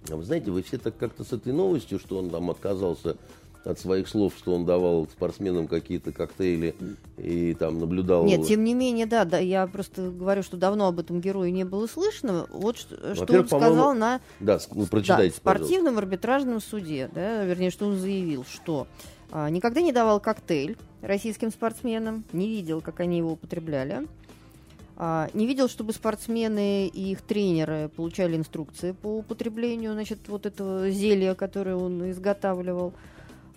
А 0.09 0.15
вы 0.15 0.23
знаете, 0.23 0.49
вы 0.49 0.63
все 0.63 0.77
так 0.77 0.95
как-то 0.95 1.25
с 1.25 1.33
этой 1.33 1.51
новостью, 1.51 1.99
что 1.99 2.19
он 2.19 2.29
там 2.29 2.49
отказался 2.49 3.17
от 3.63 3.79
своих 3.79 4.07
слов, 4.07 4.33
что 4.37 4.53
он 4.53 4.65
давал 4.65 5.07
спортсменам 5.07 5.67
какие-то 5.67 6.11
коктейли 6.11 6.75
и 7.17 7.53
там 7.53 7.79
наблюдал. 7.79 8.25
Нет, 8.25 8.45
тем 8.45 8.63
не 8.63 8.73
менее, 8.73 9.05
да, 9.05 9.25
да, 9.25 9.37
я 9.37 9.67
просто 9.67 10.09
говорю, 10.09 10.43
что 10.43 10.57
давно 10.57 10.87
об 10.87 10.99
этом 10.99 11.21
герое 11.21 11.51
не 11.51 11.63
было 11.63 11.87
слышно. 11.87 12.47
Вот 12.51 12.77
что, 12.77 13.15
что 13.15 13.39
он 13.39 13.47
сказал 13.47 13.93
на 13.93 14.19
да, 14.39 14.59
ну, 14.73 14.85
прочитайте, 14.85 15.35
да, 15.35 15.37
спортивном 15.37 15.97
арбитражном 15.97 16.61
суде, 16.61 17.09
да, 17.13 17.43
вернее, 17.45 17.71
что 17.71 17.87
он 17.87 17.97
заявил, 17.97 18.45
что 18.45 18.87
а, 19.31 19.49
никогда 19.49 19.81
не 19.81 19.91
давал 19.91 20.19
коктейль 20.19 20.77
российским 21.01 21.51
спортсменам, 21.51 22.23
не 22.33 22.47
видел, 22.47 22.81
как 22.81 22.99
они 22.99 23.17
его 23.17 23.31
употребляли. 23.31 24.07
А, 24.95 25.29
не 25.33 25.47
видел, 25.47 25.67
чтобы 25.67 25.91
спортсмены 25.93 26.87
и 26.87 27.11
их 27.11 27.21
тренеры 27.21 27.89
получали 27.95 28.35
инструкции 28.35 28.91
по 28.91 29.17
употреблению, 29.17 29.93
значит, 29.93 30.19
вот 30.27 30.45
этого 30.45 30.89
зелья, 30.91 31.33
которое 31.33 31.75
он 31.75 32.11
изготавливал. 32.11 32.93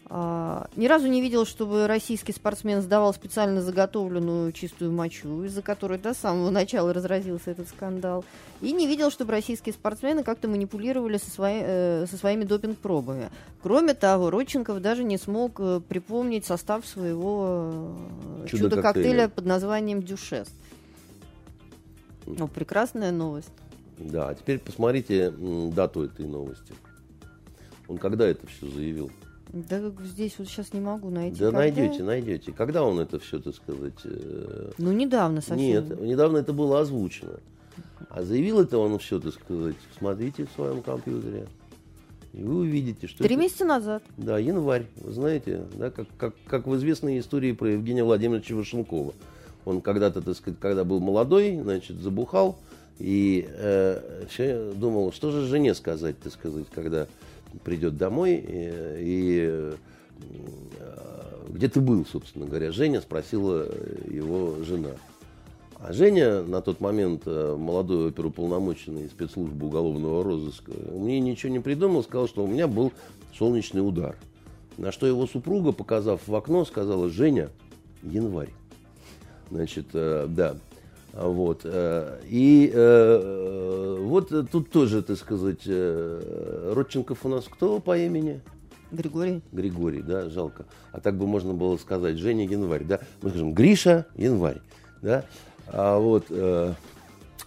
А, 0.09 0.69
ни 0.77 0.87
разу 0.87 1.09
не 1.09 1.21
видел, 1.21 1.45
чтобы 1.45 1.89
российский 1.89 2.33
спортсмен 2.33 2.81
сдавал 2.81 3.13
специально 3.13 3.61
заготовленную 3.61 4.53
чистую 4.53 4.93
мочу, 4.93 5.43
из-за 5.43 5.63
которой 5.63 5.99
до 5.99 6.15
самого 6.15 6.51
начала 6.51 6.93
разразился 6.93 7.51
этот 7.51 7.69
скандал. 7.69 8.25
И 8.61 8.71
не 8.73 8.87
видел, 8.87 9.11
чтобы 9.11 9.33
российские 9.33 9.73
спортсмены 9.73 10.23
как-то 10.23 10.47
манипулировали 10.47 11.17
со, 11.19 11.29
свои, 11.29 11.59
э, 11.61 12.07
со 12.09 12.17
своими 12.17 12.45
допинг-пробами. 12.45 13.31
Кроме 13.63 13.95
того, 13.95 14.31
Родченков 14.31 14.81
даже 14.81 15.03
не 15.03 15.19
смог 15.19 15.59
э, 15.59 15.81
припомнить 15.81 16.47
состав 16.47 16.87
своего 16.87 17.97
э, 18.45 18.47
чудо-коктейля 18.47 19.25
чудо 19.25 19.35
под 19.35 19.47
названием 19.47 20.03
«Дюшес». 20.03 20.49
Ну, 22.27 22.47
прекрасная 22.47 23.11
новость. 23.11 23.53
Да, 23.99 24.29
а 24.29 24.35
теперь 24.35 24.61
посмотрите 24.61 25.31
дату 25.31 26.05
этой 26.05 26.27
новости. 26.27 26.75
Он 27.89 27.99
когда 27.99 28.27
это 28.27 28.47
все 28.47 28.69
заявил? 28.69 29.11
Да 29.69 29.81
здесь 30.05 30.35
вот 30.39 30.49
сейчас 30.49 30.73
не 30.73 30.81
могу 30.81 31.11
найти. 31.11 31.39
Да 31.39 31.47
когда? 31.47 31.59
найдете, 31.59 32.03
найдете. 32.03 32.53
Когда 32.53 32.83
он 32.83 32.99
это 32.99 33.19
все, 33.19 33.39
так 33.39 33.55
сказать... 33.55 33.95
Э... 34.05 34.73
Ну, 34.79 34.93
недавно 34.93 35.41
совсем. 35.41 35.59
Нет, 35.59 36.01
недавно 36.01 36.39
это 36.39 36.53
было 36.53 36.81
озвучено. 36.81 37.41
А 38.11 38.23
заявил 38.23 38.61
это 38.61 38.79
он 38.79 38.99
все, 38.99 39.21
так 39.21 39.33
сказать, 39.35 39.77
смотрите 39.99 40.47
в 40.47 40.55
своем 40.55 40.83
компьютере. 40.83 41.47
И 42.33 42.43
вы 42.43 42.57
увидите, 42.57 43.07
что... 43.07 43.25
Три 43.25 43.35
это- 43.35 43.43
месяца 43.43 43.65
назад. 43.65 44.03
Да, 44.17 44.39
январь, 44.39 44.87
вы 44.97 45.13
знаете, 45.13 45.65
да, 45.75 45.91
как, 45.91 46.07
как, 46.19 46.35
как 46.47 46.67
в 46.67 46.77
известной 46.77 47.19
истории 47.19 47.53
про 47.53 47.71
Евгения 47.71 48.05
Владимировича 48.05 48.55
Вашенкова. 48.55 49.15
Он 49.65 49.81
когда-то, 49.81 50.21
так 50.21 50.37
сказать, 50.37 50.61
когда 50.61 50.85
был 50.85 51.01
молодой, 51.01 51.59
значит, 51.61 51.97
забухал, 51.97 52.59
и 52.99 53.49
э, 53.49 54.25
все 54.29 54.73
думал, 54.73 55.13
что 55.13 55.31
же 55.31 55.47
жене 55.47 55.75
сказать, 55.75 56.19
так 56.19 56.33
сказать, 56.33 56.67
когда 56.75 57.09
придет 57.65 57.97
домой, 57.97 58.35
и, 58.35 58.71
и, 59.01 59.47
э, 59.49 59.75
где 61.49 61.69
ты 61.69 61.81
был, 61.81 62.05
собственно 62.07 62.47
говоря. 62.47 62.73
Женя 62.73 63.01
спросила 63.01 63.67
его 64.09 64.57
жена. 64.65 64.91
А 65.79 65.93
Женя 65.93 66.43
на 66.43 66.63
тот 66.63 66.81
момент, 66.81 67.23
э, 67.27 67.57
молодой 67.57 68.09
оперуполномоченный 68.09 69.09
спецслужбы 69.09 69.67
уголовного 69.67 70.25
розыска, 70.25 70.73
мне 70.91 71.21
ничего 71.21 71.53
не 71.53 71.61
придумал, 71.61 72.03
сказал, 72.03 72.29
что 72.29 72.45
у 72.45 72.47
меня 72.47 72.67
был 72.67 72.93
солнечный 73.37 73.87
удар. 73.87 74.17
На 74.79 74.91
что 74.91 75.07
его 75.07 75.27
супруга, 75.27 75.73
показав 75.73 76.27
в 76.27 76.35
окно, 76.35 76.65
сказала, 76.65 77.09
Женя, 77.09 77.51
январь. 78.03 78.51
Значит, 79.51 79.87
э, 79.93 80.27
да. 80.29 80.57
Вот. 81.19 81.63
э, 81.65 82.21
И 82.29 82.71
э, 82.73 83.97
вот 84.01 84.33
э, 84.33 84.45
тут 84.51 84.71
тоже, 84.71 85.03
так 85.03 85.17
сказать, 85.17 85.63
Родченков 85.67 87.25
у 87.25 87.29
нас 87.29 87.45
кто 87.51 87.81
по 87.81 87.97
имени? 87.97 88.43
Григорий. 88.93 89.43
Григорий, 89.51 90.03
да, 90.03 90.29
жалко. 90.29 90.67
А 90.93 91.01
так 91.01 91.17
бы 91.17 91.27
можно 91.27 91.55
было 91.55 91.77
сказать 91.79 92.19
Женя 92.19 92.47
Январь, 92.47 92.85
да. 92.85 93.01
Мы 93.23 93.31
скажем 93.31 93.53
Гриша 93.55 94.07
Январь, 94.15 94.61
да. 95.03 95.25
А 95.69 95.99
вот, 95.99 96.27
а 96.31 96.75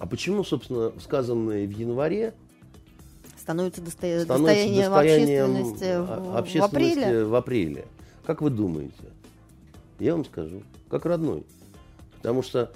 почему, 0.09 0.43
собственно, 0.43 0.91
сказанное 0.99 1.65
в 1.65 1.71
январе 1.71 2.33
Становится, 3.37 3.81
достоя- 3.81 4.23
становится 4.23 4.55
достоянием, 4.65 4.91
достоянием 4.91 5.57
общественности, 5.57 5.97
в, 5.97 6.31
в 6.33 6.37
общественности 6.37 6.99
апреле? 6.99 7.23
в 7.25 7.35
апреле? 7.35 7.85
Как 8.25 8.41
вы 8.41 8.49
думаете? 8.49 8.93
Я 9.99 10.13
вам 10.15 10.25
скажу, 10.25 10.61
как 10.89 11.05
родной. 11.05 11.43
Потому 12.17 12.43
что 12.43 12.71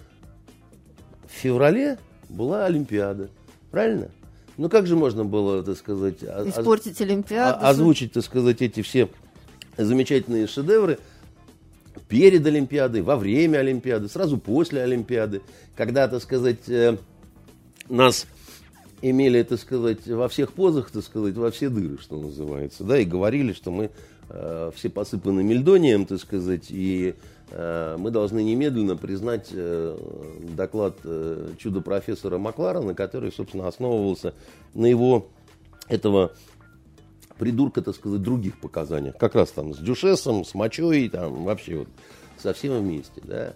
в 1.34 1.42
феврале 1.42 1.98
была 2.30 2.66
Олимпиада, 2.66 3.30
правильно? 3.72 4.10
Ну 4.58 4.70
как 4.70 4.86
же 4.86 4.96
можно 4.96 5.26
было, 5.26 5.64
так 5.64 5.78
сказать, 5.78 6.24
о- 6.24 6.44
оз- 6.44 6.50
Испортить 6.60 7.02
Олимпиаду. 7.02 7.66
о- 7.66 7.70
озвучить, 7.70 8.14
так 8.14 8.24
сказать, 8.24 8.62
эти 8.62 8.82
все 8.82 9.10
замечательные 9.78 10.46
шедевры 10.48 11.00
перед 12.08 12.46
Олимпиадой, 12.46 13.02
во 13.02 13.16
время 13.16 13.58
Олимпиады, 13.60 14.08
сразу 14.10 14.38
после 14.38 14.84
Олимпиады, 14.84 15.42
когда, 15.76 16.08
так 16.08 16.22
сказать, 16.22 16.68
э, 16.70 16.98
нас 17.90 18.28
имели, 19.02 19.42
так 19.44 19.60
сказать, 19.60 20.06
во 20.08 20.30
всех 20.30 20.54
позах, 20.54 20.92
так 20.92 21.04
сказать, 21.04 21.36
во 21.36 21.50
все 21.50 21.70
дыры, 21.70 21.98
что 22.00 22.22
называется, 22.22 22.84
да, 22.84 23.00
и 23.00 23.06
говорили, 23.06 23.54
что 23.54 23.72
мы 23.72 23.90
э, 24.30 24.72
все 24.76 24.90
посыпаны 24.90 25.44
мельдонием, 25.44 26.06
так 26.06 26.20
сказать, 26.22 26.66
и 26.70 27.16
мы 27.52 28.10
должны 28.10 28.44
немедленно 28.44 28.96
признать 28.96 29.50
э, 29.52 29.98
доклад 30.56 30.96
э, 31.04 31.52
чудо-профессора 31.60 32.38
Макларена, 32.38 32.96
который, 32.96 33.32
собственно, 33.32 33.68
основывался 33.68 34.34
на 34.74 34.86
его 34.86 35.28
этого 35.88 36.32
придурка, 37.38 37.82
так 37.82 37.96
сказать, 37.96 38.22
других 38.22 38.60
показаниях. 38.60 39.18
Как 39.18 39.36
раз 39.36 39.52
там 39.52 39.74
с 39.74 39.78
Дюшесом, 39.78 40.46
с 40.46 40.54
Мочой, 40.54 41.10
там 41.10 41.44
вообще 41.44 41.80
вот 41.80 41.88
со 42.38 42.54
всем 42.54 42.80
вместе, 42.80 43.22
да. 43.24 43.54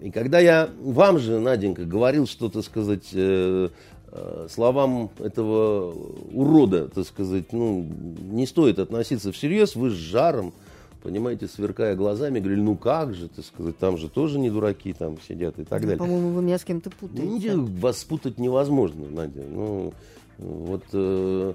И 0.00 0.10
когда 0.10 0.40
я 0.40 0.68
вам 0.80 1.18
же, 1.18 1.38
Наденька, 1.38 1.84
говорил, 1.84 2.26
что, 2.26 2.48
так 2.48 2.64
сказать, 2.64 3.10
э, 3.12 3.68
э, 4.08 4.46
словам 4.50 5.10
этого 5.20 5.92
урода, 6.32 6.88
так 6.88 7.06
сказать, 7.06 7.52
ну, 7.52 7.86
не 8.20 8.46
стоит 8.46 8.80
относиться 8.80 9.30
всерьез, 9.30 9.76
вы 9.76 9.90
с 9.90 9.94
жаром, 9.94 10.54
понимаете, 11.02 11.48
сверкая 11.48 11.96
глазами, 11.96 12.38
говорили, 12.38 12.60
ну 12.60 12.76
как 12.76 13.14
же, 13.14 13.28
так 13.28 13.44
сказать, 13.44 13.76
там 13.78 13.98
же 13.98 14.08
тоже 14.08 14.38
не 14.38 14.50
дураки 14.50 14.92
там 14.92 15.18
сидят 15.26 15.58
и 15.58 15.64
так 15.64 15.82
далее. 15.82 15.96
По-моему, 15.98 16.30
вы 16.30 16.42
меня 16.42 16.58
с 16.58 16.64
кем-то 16.64 16.90
Ну, 17.00 17.08
путаете. 17.08 17.56
вас 17.56 17.98
спутать 17.98 18.38
невозможно, 18.38 19.08
Надя. 19.10 19.42
Ну, 19.48 19.92
вот 20.38 20.84
э, 20.92 21.54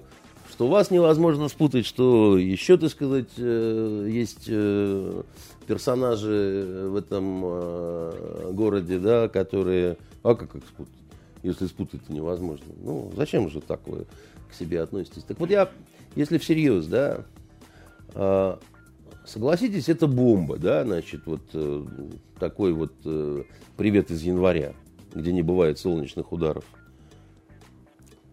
что 0.52 0.68
вас 0.68 0.92
невозможно 0.92 1.48
спутать, 1.50 1.86
что 1.86 2.38
еще, 2.38 2.78
так 2.78 2.90
сказать, 2.92 3.30
э, 3.38 4.08
есть 4.10 4.46
э, 4.48 5.24
персонажи 5.66 6.88
в 6.90 6.96
этом 6.96 7.42
э, 7.44 8.52
городе, 8.54 9.00
да, 9.00 9.28
которые... 9.28 9.98
А 10.24 10.36
как 10.36 10.56
их 10.56 10.64
спутать? 10.68 10.94
Если 11.44 11.68
спутать 11.68 12.10
невозможно. 12.10 12.66
Ну, 12.84 13.12
зачем 13.16 13.50
же 13.50 13.62
такое 13.62 14.06
к 14.50 14.54
себе 14.54 14.82
относитесь? 14.82 15.24
Так 15.24 15.40
вот 15.40 15.50
я, 15.50 15.70
если 16.16 16.38
всерьез, 16.38 16.86
да, 16.88 17.26
э, 18.14 18.58
согласитесь, 19.28 19.90
это 19.90 20.08
бомба, 20.08 20.58
да, 20.58 20.84
значит, 20.84 21.22
вот 21.26 21.42
э, 21.54 21.86
такой 22.40 22.74
вот 22.74 22.94
э, 23.06 23.44
привет 23.76 24.10
из 24.10 24.24
января, 24.24 24.74
где 25.14 25.32
не 25.32 25.42
бывает 25.42 25.78
солнечных 25.78 26.32
ударов. 26.32 26.64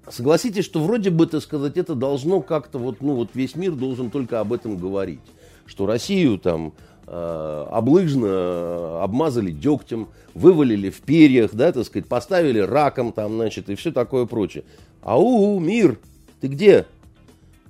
Согласитесь, 0.09 0.65
что 0.65 0.83
вроде 0.83 1.11
бы, 1.11 1.27
так 1.27 1.43
сказать, 1.43 1.77
это 1.77 1.95
должно 1.95 2.41
как-то 2.43 2.79
вот, 2.79 3.01
ну 3.01 3.15
вот 3.15 3.31
весь 3.35 3.57
мир 3.57 3.73
должен 3.73 4.11
только 4.11 4.41
об 4.41 4.53
этом 4.53 4.77
говорить, 4.77 5.21
что 5.67 5.87
Россию 5.87 6.39
там 6.39 6.75
э, 7.07 7.67
облыжно 7.71 8.27
э, 8.27 8.99
обмазали 9.03 9.51
дегтем, 9.51 10.09
вывалили 10.35 10.91
в 10.91 11.01
перьях, 11.01 11.55
да, 11.55 11.73
так 11.73 11.85
сказать, 11.87 12.07
поставили 12.07 12.59
раком 12.59 13.13
там, 13.13 13.35
значит, 13.35 13.71
и 13.71 13.75
все 13.75 13.93
такое 13.93 14.27
прочее. 14.27 14.65
Ау, 15.03 15.59
мир, 15.59 15.99
ты 16.41 16.49
где? 16.49 16.87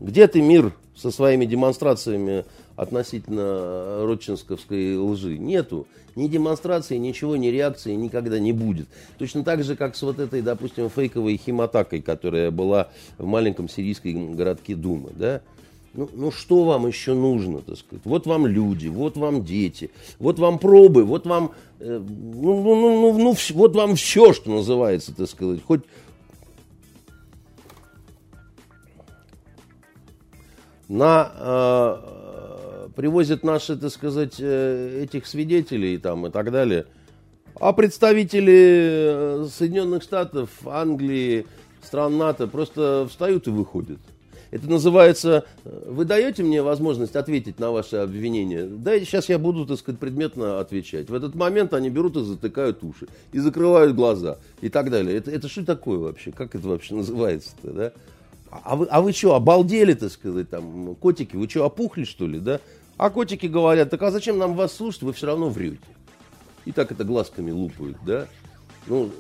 Где 0.00 0.26
ты, 0.26 0.42
мир, 0.42 0.74
со 0.96 1.10
своими 1.10 1.44
демонстрациями 1.44 2.44
относительно 2.76 4.04
родчинсковской 4.04 4.96
лжи? 4.96 5.38
Нету. 5.38 5.86
Ни 6.16 6.28
демонстрации, 6.28 6.96
ничего, 6.96 7.36
ни 7.36 7.48
реакции 7.48 7.92
никогда 7.94 8.38
не 8.38 8.52
будет. 8.52 8.86
Точно 9.18 9.42
так 9.42 9.64
же, 9.64 9.74
как 9.74 9.96
с 9.96 10.02
вот 10.02 10.20
этой, 10.20 10.42
допустим, 10.42 10.88
фейковой 10.88 11.36
химатакой, 11.36 12.02
которая 12.02 12.50
была 12.50 12.88
в 13.18 13.26
маленьком 13.26 13.68
сирийском 13.68 14.36
городке 14.36 14.76
Думы, 14.76 15.10
да? 15.14 15.40
Ну, 15.94 16.10
ну 16.12 16.30
что 16.32 16.64
вам 16.64 16.86
еще 16.86 17.14
нужно, 17.14 17.60
так 17.60 17.78
сказать? 17.78 18.02
Вот 18.04 18.26
вам 18.26 18.46
люди, 18.46 18.88
вот 18.88 19.16
вам 19.16 19.44
дети, 19.44 19.90
вот 20.18 20.38
вам 20.38 20.58
пробы, 20.58 21.04
вот 21.04 21.24
вам, 21.26 21.52
э, 21.78 21.98
ну, 21.98 22.62
ну, 22.62 22.74
ну, 22.74 23.12
ну, 23.12 23.18
ну, 23.18 23.36
вот 23.54 23.76
вам 23.76 23.94
все, 23.94 24.32
что 24.32 24.50
называется, 24.50 25.14
так 25.14 25.28
сказать. 25.28 25.60
Хоть 25.64 25.82
на 30.88 31.32
э, 31.36 32.13
привозят 32.94 33.42
наши, 33.42 33.76
так 33.76 33.90
сказать, 33.90 34.36
э, 34.38 35.04
этих 35.04 35.26
свидетелей 35.26 35.98
там 35.98 36.26
и 36.26 36.30
так 36.30 36.50
далее. 36.50 36.86
А 37.60 37.72
представители 37.72 39.44
э, 39.44 39.46
Соединенных 39.52 40.02
Штатов, 40.02 40.50
Англии, 40.66 41.46
стран 41.82 42.18
НАТО 42.18 42.46
просто 42.46 43.06
встают 43.08 43.46
и 43.46 43.50
выходят. 43.50 43.98
Это 44.50 44.70
называется, 44.70 45.44
э, 45.64 45.88
вы 45.88 46.04
даете 46.04 46.42
мне 46.42 46.62
возможность 46.62 47.16
ответить 47.16 47.58
на 47.58 47.70
ваши 47.70 47.96
обвинения? 47.96 48.64
Да, 48.64 48.98
сейчас 49.00 49.28
я 49.28 49.38
буду, 49.38 49.66
так 49.66 49.78
сказать, 49.78 50.00
предметно 50.00 50.60
отвечать. 50.60 51.10
В 51.10 51.14
этот 51.14 51.34
момент 51.34 51.74
они 51.74 51.90
берут 51.90 52.16
и 52.16 52.24
затыкают 52.24 52.82
уши, 52.84 53.08
и 53.32 53.38
закрывают 53.38 53.96
глаза, 53.96 54.38
и 54.60 54.68
так 54.68 54.90
далее. 54.90 55.16
Это, 55.16 55.30
это 55.30 55.48
что 55.48 55.64
такое 55.64 55.98
вообще? 55.98 56.30
Как 56.32 56.54
это 56.54 56.68
вообще 56.68 56.94
называется-то, 56.94 57.70
да? 57.70 57.92
А 58.62 58.76
вы, 58.76 58.86
а 58.88 59.00
вы 59.00 59.12
что, 59.12 59.34
обалдели, 59.34 59.94
так 59.94 60.12
сказать, 60.12 60.48
там, 60.48 60.94
котики, 60.96 61.34
вы 61.34 61.48
что, 61.48 61.64
опухли, 61.64 62.04
что 62.04 62.26
ли, 62.28 62.38
да? 62.38 62.60
А 62.96 63.10
котики 63.10 63.46
говорят, 63.46 63.90
так 63.90 64.02
а 64.02 64.10
зачем 64.10 64.38
нам 64.38 64.54
вас 64.54 64.72
слушать, 64.74 65.02
вы 65.02 65.12
все 65.12 65.26
равно 65.26 65.48
врете. 65.48 65.78
И 66.64 66.72
так 66.72 66.92
это 66.92 67.04
глазками 67.04 67.50
лупают, 67.50 67.96
да? 68.06 68.26
Ну, 68.86 69.10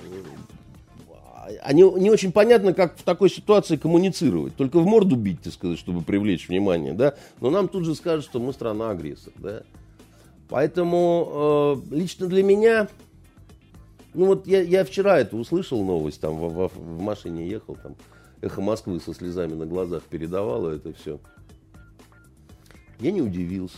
они, 1.62 1.82
не 1.82 2.10
очень 2.10 2.32
понятно, 2.32 2.72
как 2.72 2.96
в 2.96 3.02
такой 3.02 3.28
ситуации 3.28 3.76
коммуницировать. 3.76 4.56
Только 4.56 4.78
в 4.78 4.86
морду 4.86 5.16
бить, 5.16 5.42
так 5.42 5.52
сказать, 5.52 5.78
чтобы 5.78 6.02
привлечь 6.02 6.48
внимание, 6.48 6.92
да? 6.92 7.14
Но 7.40 7.50
нам 7.50 7.68
тут 7.68 7.84
же 7.84 7.94
скажут, 7.94 8.24
что 8.24 8.38
мы 8.38 8.52
страна-агрессор, 8.52 9.32
да? 9.36 9.62
Поэтому 10.48 11.82
э, 11.90 11.94
лично 11.94 12.26
для 12.26 12.42
меня, 12.42 12.88
ну 14.12 14.26
вот 14.26 14.46
я, 14.46 14.62
я 14.62 14.84
вчера 14.84 15.18
это 15.18 15.36
услышал 15.36 15.82
новость, 15.84 16.20
там 16.20 16.36
в, 16.36 16.68
в- 16.68 16.76
в 16.76 17.00
машине 17.00 17.48
ехал, 17.48 17.76
там 17.82 17.96
эхо 18.40 18.60
Москвы 18.60 19.00
со 19.00 19.14
слезами 19.14 19.54
на 19.54 19.66
глазах 19.66 20.02
передавало 20.02 20.70
это 20.70 20.92
все. 20.92 21.18
Я 23.04 23.10
не 23.10 23.20
удивился. 23.20 23.76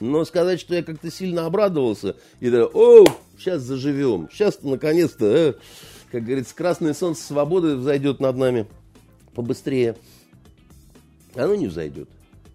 Но 0.00 0.24
сказать, 0.24 0.58
что 0.58 0.74
я 0.74 0.82
как-то 0.82 1.10
сильно 1.10 1.44
обрадовался, 1.44 2.16
и 2.40 2.48
да, 2.48 2.64
о, 2.64 3.04
сейчас 3.36 3.60
заживем, 3.60 4.30
сейчас 4.32 4.62
наконец-то, 4.62 5.26
э, 5.26 5.54
как 6.10 6.24
говорится, 6.24 6.54
красное 6.54 6.94
солнце 6.94 7.22
свободы 7.22 7.76
взойдет 7.76 8.18
над 8.18 8.38
нами 8.38 8.66
побыстрее. 9.34 9.96
Оно 11.34 11.54
не 11.54 11.66
взойдет. 11.66 12.08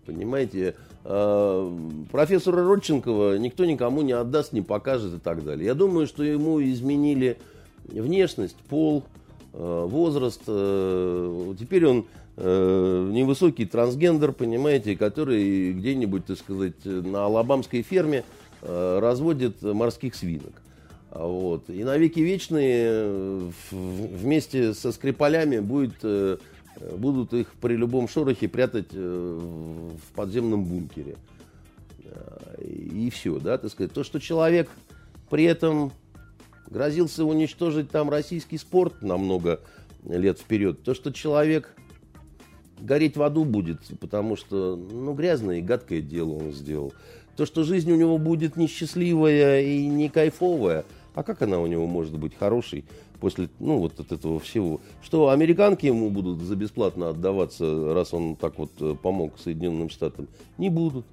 Понимаете, 0.08 0.74
Э, 1.08 1.72
профессора 2.12 2.64
Родченкова 2.64 3.38
никто 3.38 3.64
никому 3.66 4.02
не 4.02 4.14
отдаст, 4.14 4.54
не 4.54 4.64
покажет 4.64 5.14
и 5.14 5.20
так 5.20 5.44
далее. 5.44 5.68
Я 5.68 5.76
думаю, 5.76 6.08
что 6.08 6.24
ему 6.24 6.60
изменили 6.64 7.38
внешность, 7.84 8.56
пол, 8.56 9.04
э, 9.54 9.86
возраст. 9.88 10.42
э, 10.48 11.54
Теперь 11.60 11.86
он 11.86 12.08
э, 12.38 13.10
невысокий 13.12 13.66
трансгендер, 13.66 14.32
понимаете, 14.32 14.96
который 14.96 15.74
где-нибудь, 15.74 16.26
так 16.26 16.38
сказать, 16.38 16.86
на 16.86 17.26
алабамской 17.26 17.82
ферме 17.82 18.24
э, 18.62 19.00
разводит 19.00 19.62
морских 19.62 20.16
свинок. 20.16 20.54
Вот. 21.16 21.70
И 21.70 21.82
навеки 21.86 22.20
вечные 22.20 22.88
э, 22.88 23.52
вместе 23.72 24.74
со 24.74 24.92
скрипалями 24.92 25.60
будет, 25.60 25.96
э, 26.04 26.38
будут 26.98 27.34
их 27.34 27.54
при 27.62 27.76
любом 27.76 28.10
шорохе 28.10 28.50
прятать 28.50 28.90
э, 28.92 29.40
в 29.40 30.16
подземном 30.16 30.66
бункере. 30.66 31.16
И 32.62 33.10
все, 33.14 33.40
да, 33.40 33.58
так 33.58 33.72
сказать. 33.72 33.94
То, 33.94 34.04
что 34.04 34.20
человек 34.20 34.70
при 35.30 35.46
этом 35.46 35.92
грозился 36.70 37.24
уничтожить 37.24 37.90
там 37.92 38.10
российский 38.10 38.58
спорт 38.58 39.02
на 39.02 39.18
много 39.18 39.62
лет 40.06 40.40
вперед, 40.40 40.84
то, 40.84 40.94
что 40.94 41.12
человек 41.12 41.76
гореть 42.86 43.18
в 43.18 43.24
аду 43.24 43.44
будет, 43.44 43.80
потому 44.00 44.36
что, 44.36 44.76
ну, 44.76 45.14
грязное 45.14 45.58
и 45.58 45.62
гадкое 45.62 46.02
дело 46.02 46.36
он 46.36 46.54
сделал. 46.54 46.94
То, 47.36 47.46
что 47.46 47.64
жизнь 47.64 47.92
у 47.92 47.96
него 47.96 48.18
будет 48.18 48.56
несчастливая 48.56 49.62
и 49.62 49.88
не 49.88 50.10
кайфовая– 50.10 50.86
а 51.16 51.24
как 51.24 51.42
она 51.42 51.60
у 51.60 51.66
него 51.66 51.88
может 51.88 52.20
быть 52.20 52.38
хорошей 52.38 52.84
после, 53.20 53.50
ну, 53.60 53.80
вот 53.80 54.00
от 54.00 54.12
этого 54.12 54.40
всего? 54.40 54.82
Что 55.02 55.30
американки 55.30 55.86
ему 55.86 56.10
будут 56.12 56.42
за 56.42 56.56
бесплатно 56.58 57.10
отдаваться, 57.10 57.94
раз 57.94 58.14
он 58.14 58.36
так 58.36 58.60
вот 58.60 58.72
э, 58.82 58.96
помог 59.02 59.40
Соединенным 59.40 59.90
Штатам? 59.90 60.28
Не 60.58 60.70
будут. 60.70 61.06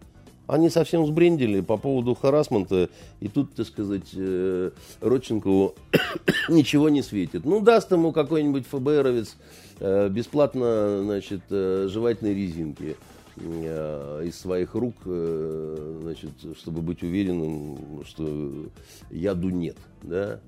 Они 0.46 0.70
совсем 0.70 1.06
сбрендили 1.06 1.60
по 1.60 1.76
поводу 1.76 2.14
харасмента, 2.14 2.88
и 3.20 3.28
тут, 3.28 3.54
так 3.54 3.66
сказать, 3.66 4.10
э, 4.14 4.70
Родченкову 5.00 5.74
ничего 6.48 6.88
не 6.88 7.02
светит. 7.02 7.44
Ну, 7.44 7.60
даст 7.60 7.90
ему 7.92 8.12
какой-нибудь 8.12 8.66
ФБРовец 8.66 9.36
э, 9.80 10.08
бесплатно, 10.08 11.02
значит, 11.02 11.42
жевательные 11.48 12.34
резинки. 12.34 12.96
Э, 13.36 14.22
из 14.26 14.38
своих 14.38 14.74
рук, 14.74 14.94
э, 15.06 16.00
значит, 16.02 16.32
чтобы 16.58 16.82
быть 16.82 17.02
уверенным, 17.02 18.04
что 18.04 18.68
яду 19.10 19.48
нет, 19.48 19.76
да, 20.02 20.38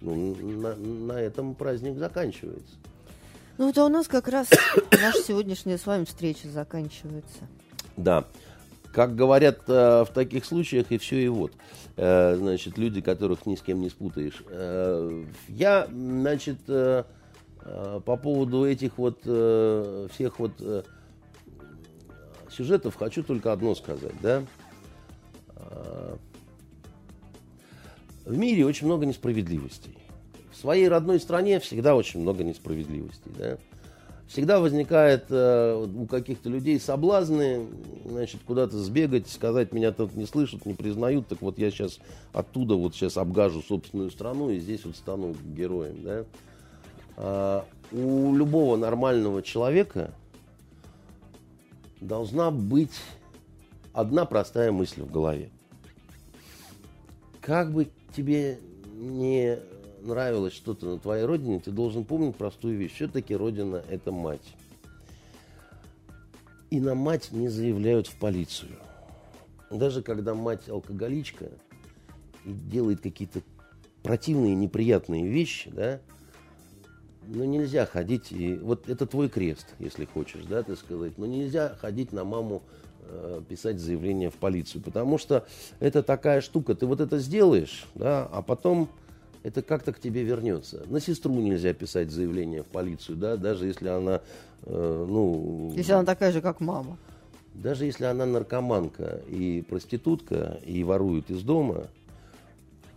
ну, 0.00 0.34
на, 0.34 0.74
на 0.74 1.20
этом 1.20 1.54
праздник 1.54 1.98
заканчивается. 1.98 2.74
Ну, 3.58 3.68
это 3.68 3.84
у 3.84 3.88
нас 3.88 4.08
как 4.08 4.26
раз 4.28 4.48
наша 4.90 5.22
сегодняшняя 5.22 5.76
с 5.76 5.84
вами 5.84 6.04
встреча 6.04 6.48
заканчивается. 6.48 7.46
Да. 7.98 8.24
Как 8.92 9.14
говорят 9.14 9.60
э, 9.68 10.04
в 10.04 10.10
таких 10.12 10.44
случаях, 10.44 10.86
и 10.90 10.98
все, 10.98 11.24
и 11.24 11.28
вот. 11.28 11.52
Э, 11.96 12.34
значит, 12.36 12.76
люди, 12.76 13.00
которых 13.00 13.46
ни 13.46 13.54
с 13.54 13.62
кем 13.62 13.80
не 13.80 13.88
спутаешь. 13.88 14.42
Э, 14.48 15.24
я, 15.48 15.86
значит, 15.86 16.58
э, 16.68 17.04
э, 17.62 18.00
по 18.04 18.16
поводу 18.16 18.64
этих 18.64 18.98
вот 18.98 19.20
э, 19.24 20.08
всех 20.12 20.38
вот 20.40 20.52
э, 20.60 20.82
сюжетов 22.50 22.96
хочу 22.96 23.22
только 23.22 23.52
одно 23.52 23.74
сказать, 23.74 24.14
да. 24.20 24.44
А, 25.56 26.16
в 28.24 28.36
мире 28.36 28.66
очень 28.66 28.86
много 28.86 29.06
несправедливостей. 29.06 29.96
В 30.52 30.56
своей 30.56 30.88
родной 30.88 31.20
стране 31.20 31.58
всегда 31.60 31.94
очень 31.94 32.20
много 32.20 32.44
несправедливостей, 32.44 33.32
да. 33.36 33.58
Всегда 34.30 34.60
возникает 34.60 35.24
э, 35.30 35.74
у 35.74 36.06
каких-то 36.06 36.48
людей 36.48 36.78
соблазны, 36.78 37.66
значит, 38.04 38.40
куда-то 38.46 38.78
сбегать, 38.78 39.28
сказать, 39.28 39.72
меня 39.72 39.90
тут 39.90 40.14
не 40.14 40.24
слышат, 40.24 40.64
не 40.66 40.74
признают, 40.74 41.26
так 41.26 41.42
вот 41.42 41.58
я 41.58 41.68
сейчас 41.72 41.98
оттуда 42.32 42.76
вот 42.76 42.94
сейчас 42.94 43.16
обгажу 43.16 43.60
собственную 43.60 44.12
страну 44.12 44.50
и 44.50 44.60
здесь 44.60 44.84
вот 44.84 44.94
стану 44.94 45.34
героем, 45.44 45.96
да. 46.04 46.24
А, 47.16 47.64
у 47.90 48.32
любого 48.32 48.76
нормального 48.76 49.42
человека 49.42 50.12
должна 52.00 52.52
быть 52.52 52.94
одна 53.92 54.26
простая 54.26 54.70
мысль 54.70 55.02
в 55.02 55.10
голове. 55.10 55.50
Как 57.40 57.72
бы 57.72 57.88
тебе 58.14 58.60
не 58.94 59.58
нравилось 60.02 60.52
что-то 60.52 60.86
на 60.86 60.98
твоей 60.98 61.24
родине, 61.24 61.60
ты 61.60 61.70
должен 61.70 62.04
помнить 62.04 62.36
простую 62.36 62.76
вещь. 62.76 62.94
Все-таки 62.94 63.34
родина– 63.34 63.82
это 63.90 64.12
мать. 64.12 64.54
И 66.70 66.80
на 66.80 66.94
мать 66.94 67.30
не 67.32 67.48
заявляют 67.48 68.06
в 68.06 68.16
полицию. 68.18 68.76
Даже 69.70 70.02
когда 70.02 70.34
мать 70.34 70.68
алкоголичка 70.68 71.46
и 72.44 72.52
делает 72.52 73.00
какие-то 73.00 73.42
противные, 74.02 74.54
неприятные 74.54 75.28
вещи, 75.28 75.70
да, 75.70 76.00
ну, 77.26 77.44
нельзя 77.44 77.86
ходить, 77.86 78.32
и 78.32 78.54
вот 78.56 78.88
это 78.88 79.06
твой 79.06 79.28
крест, 79.28 79.66
если 79.78 80.04
хочешь, 80.04 80.44
да, 80.48 80.62
ты 80.62 80.74
сказать, 80.74 81.18
но 81.18 81.26
нельзя 81.26 81.76
ходить 81.80 82.12
на 82.12 82.24
маму 82.24 82.62
э, 83.02 83.42
писать 83.48 83.78
заявление 83.78 84.30
в 84.30 84.36
полицию, 84.36 84.82
потому 84.82 85.18
что 85.18 85.46
это 85.78 86.02
такая 86.02 86.40
штука, 86.40 86.74
ты 86.74 86.86
вот 86.86 87.00
это 87.00 87.18
сделаешь, 87.18 87.84
да, 87.94 88.28
а 88.32 88.42
потом 88.42 88.88
это 89.42 89.62
как-то 89.62 89.92
к 89.92 90.00
тебе 90.00 90.22
вернется. 90.22 90.84
На 90.88 91.00
сестру 91.00 91.34
нельзя 91.34 91.72
писать 91.72 92.10
заявление 92.10 92.62
в 92.62 92.66
полицию, 92.66 93.16
да, 93.16 93.36
даже 93.36 93.66
если 93.66 93.88
она, 93.88 94.20
э, 94.64 95.06
ну... 95.08 95.72
Если 95.74 95.92
она 95.92 96.04
такая 96.04 96.32
же, 96.32 96.40
как 96.40 96.60
мама. 96.60 96.96
Даже 97.54 97.84
если 97.84 98.04
она 98.04 98.26
наркоманка 98.26 99.20
и 99.28 99.62
проститутка, 99.68 100.60
и 100.64 100.84
ворует 100.84 101.30
из 101.30 101.42
дома, 101.42 101.88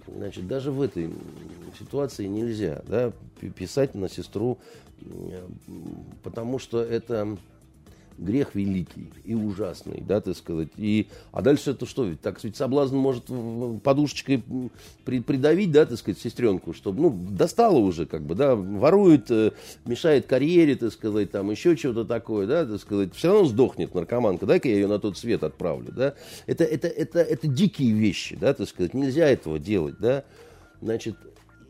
Значит, 0.07 0.47
даже 0.47 0.71
в 0.71 0.81
этой 0.81 1.09
ситуации 1.79 2.25
нельзя 2.25 2.81
да, 2.87 3.11
писать 3.55 3.95
на 3.95 4.09
сестру, 4.09 4.57
потому 6.23 6.59
что 6.59 6.81
это 6.81 7.37
грех 8.17 8.55
великий 8.55 9.11
и 9.23 9.33
ужасный, 9.33 10.03
да, 10.05 10.21
так 10.21 10.35
сказать. 10.35 10.69
И, 10.77 11.07
а 11.31 11.41
дальше 11.41 11.71
это 11.71 11.85
что? 11.85 12.05
Ведь 12.05 12.21
так 12.21 12.43
ведь 12.43 12.55
соблазн 12.55 12.97
может 12.97 13.25
подушечкой 13.83 14.43
при, 15.05 15.19
придавить, 15.19 15.71
да, 15.71 15.85
так 15.85 15.97
сказать, 15.97 16.19
сестренку, 16.19 16.73
чтобы, 16.73 17.01
ну, 17.01 17.09
достало 17.31 17.77
уже, 17.77 18.05
как 18.05 18.21
бы, 18.23 18.35
да, 18.35 18.55
ворует, 18.55 19.29
э, 19.31 19.51
мешает 19.85 20.25
карьере, 20.25 20.75
так 20.75 20.93
сказать, 20.93 21.31
там 21.31 21.51
еще 21.51 21.75
что-то 21.75 22.05
такое, 22.05 22.47
да, 22.47 22.65
так 22.65 22.79
сказать. 22.79 23.13
Все 23.15 23.31
равно 23.31 23.45
сдохнет 23.45 23.93
наркоманка, 23.93 24.45
да, 24.45 24.55
я 24.55 24.61
ее 24.63 24.87
на 24.87 24.99
тот 24.99 25.17
свет 25.17 25.43
отправлю, 25.43 25.91
да. 25.91 26.15
Это, 26.45 26.63
это, 26.63 26.87
это, 26.87 27.19
это 27.19 27.47
дикие 27.47 27.91
вещи, 27.91 28.35
да, 28.35 28.53
так 28.53 28.67
сказать. 28.67 28.93
Нельзя 28.93 29.27
этого 29.27 29.59
делать, 29.59 29.95
да. 29.99 30.23
Значит, 30.81 31.15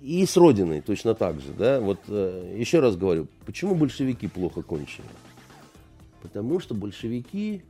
и 0.03 0.25
с 0.25 0.35
Родиной 0.35 0.81
точно 0.81 1.15
так 1.15 1.39
же, 1.39 1.53
да. 1.57 1.79
Вот 1.79 1.99
э, 2.09 2.55
еще 2.57 2.79
раз 2.79 2.97
говорю, 2.97 3.27
почему 3.45 3.73
большевики 3.73 4.27
плохо 4.27 4.61
кончили? 4.61 5.05
Потому 6.23 6.61
что 6.61 6.73
большевики 6.73 7.63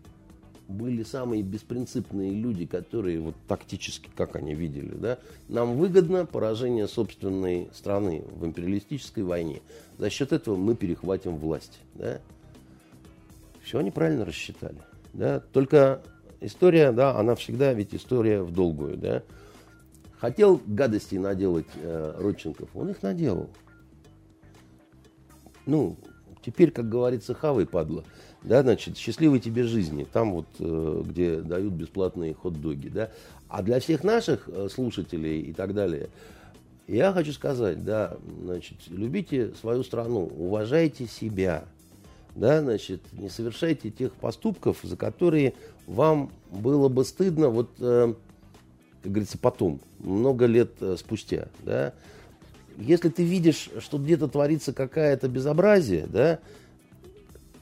были 0.68 1.02
самые 1.02 1.42
беспринципные 1.42 2.32
люди, 2.32 2.68
которые 2.68 3.20
вот 3.20 3.36
тактически, 3.48 4.10
как 4.16 4.36
они 4.36 4.54
видели, 4.54 4.94
да, 4.94 5.18
нам 5.50 5.76
выгодно 5.76 6.28
поражение 6.28 6.88
собственной 6.88 7.70
страны 7.74 8.24
в 8.30 8.46
империалистической 8.46 9.24
войне. 9.24 9.62
За 9.98 10.10
счет 10.12 10.32
этого 10.32 10.56
мы 10.56 10.76
перехватим 10.76 11.36
власть, 11.38 11.80
да. 11.96 12.22
Все 13.64 13.80
они 13.80 13.90
правильно 13.90 14.24
рассчитали, 14.24 14.78
да. 15.14 15.40
Только 15.52 16.04
история, 16.40 16.92
да, 16.92 17.18
она 17.18 17.34
всегда 17.34 17.74
ведь 17.74 17.96
история 17.96 18.44
в 18.44 18.52
долгую, 18.52 18.98
да. 18.98 19.24
Хотел 20.20 20.62
гадостей 20.68 21.18
наделать 21.18 21.68
э, 21.76 22.16
Родченков, 22.20 22.70
он 22.76 22.92
их 22.92 23.02
наделал. 23.02 23.50
Ну, 25.66 25.98
теперь, 26.46 26.72
как 26.72 26.88
говорится, 26.88 27.34
хавай, 27.34 27.66
падла 27.66 28.06
да, 28.44 28.62
значит, 28.62 28.98
счастливой 28.98 29.40
тебе 29.40 29.64
жизни, 29.64 30.06
там 30.12 30.34
вот, 30.34 30.48
э, 30.60 31.04
где 31.06 31.38
дают 31.38 31.74
бесплатные 31.74 32.34
хот-доги, 32.34 32.90
да. 32.90 33.10
А 33.48 33.64
для 33.64 33.80
всех 33.80 34.04
наших 34.04 34.50
э, 34.50 34.68
слушателей 34.70 35.42
и 35.42 35.54
так 35.54 35.74
далее, 35.74 36.10
я 36.88 37.14
хочу 37.14 37.32
сказать, 37.32 37.84
да, 37.86 38.18
значит, 38.44 38.78
любите 38.90 39.54
свою 39.62 39.84
страну, 39.84 40.30
уважайте 40.38 41.08
себя, 41.08 41.64
да, 42.36 42.62
значит, 42.62 43.02
не 43.14 43.30
совершайте 43.30 43.90
тех 43.90 44.14
поступков, 44.14 44.80
за 44.84 44.98
которые 44.98 45.54
вам 45.88 46.30
было 46.52 46.90
бы 46.90 47.06
стыдно, 47.06 47.50
вот, 47.50 47.70
э, 47.80 48.14
как 49.04 49.12
говорится, 49.12 49.38
потом, 49.38 49.80
много 50.00 50.46
лет 50.46 50.72
спустя, 50.98 51.48
да. 51.64 51.94
Если 52.78 53.10
ты 53.10 53.24
видишь, 53.24 53.70
что 53.80 54.00
где-то 54.00 54.28
творится 54.28 54.74
какая-то 54.74 55.30
безобразие, 55.30 56.08
да, 56.08 56.40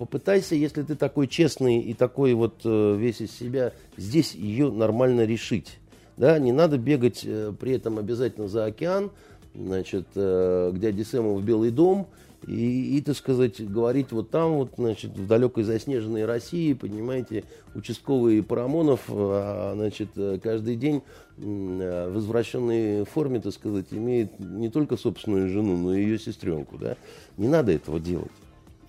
попытайся, 0.01 0.55
если 0.55 0.81
ты 0.81 0.95
такой 0.95 1.27
честный 1.27 1.79
и 1.79 1.93
такой 1.93 2.33
вот 2.33 2.61
э, 2.63 2.95
весь 2.97 3.21
из 3.21 3.29
себя, 3.37 3.71
здесь 3.97 4.33
ее 4.33 4.71
нормально 4.71 5.25
решить. 5.25 5.77
Да, 6.17 6.39
не 6.39 6.51
надо 6.51 6.79
бегать 6.79 7.21
э, 7.23 7.53
при 7.59 7.73
этом 7.73 7.99
обязательно 7.99 8.47
за 8.47 8.65
океан, 8.65 9.11
значит, 9.53 10.07
э, 10.15 10.71
к 10.73 10.79
дяде 10.79 11.05
Сэму 11.05 11.35
в 11.35 11.45
Белый 11.45 11.69
дом 11.69 12.07
и, 12.47 12.97
и, 12.97 13.01
так 13.01 13.15
сказать, 13.15 13.63
говорить 13.63 14.11
вот 14.11 14.31
там, 14.31 14.55
вот, 14.55 14.71
значит, 14.75 15.11
в 15.11 15.27
далекой 15.27 15.65
заснеженной 15.65 16.25
России, 16.25 16.73
понимаете, 16.73 17.43
участковый 17.75 18.41
Парамонов, 18.41 19.01
значит, 19.07 20.09
каждый 20.41 20.77
день 20.77 21.03
в 21.37 22.17
извращенной 22.17 23.05
форме, 23.05 23.39
так 23.39 23.53
сказать, 23.53 23.85
имеет 23.91 24.39
не 24.39 24.69
только 24.69 24.97
собственную 24.97 25.47
жену, 25.49 25.77
но 25.77 25.93
и 25.93 26.01
ее 26.01 26.17
сестренку, 26.17 26.79
да. 26.79 26.97
Не 27.37 27.47
надо 27.47 27.71
этого 27.71 27.99
делать. 27.99 28.31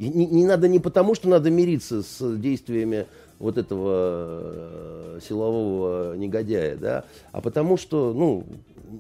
И 0.03 0.09
не, 0.09 0.27
не 0.27 0.45
надо 0.45 0.67
не 0.67 0.81
потому, 0.81 1.15
что 1.15 1.29
надо 1.29 1.49
мириться 1.49 2.03
с 2.03 2.37
действиями 2.37 3.07
вот 3.39 3.57
этого 3.57 4.41
э, 4.43 5.21
силового 5.23 6.17
негодяя, 6.17 6.77
да, 6.77 7.05
а 7.31 7.41
потому 7.41 7.77
что, 7.77 8.13
ну, 8.13 8.45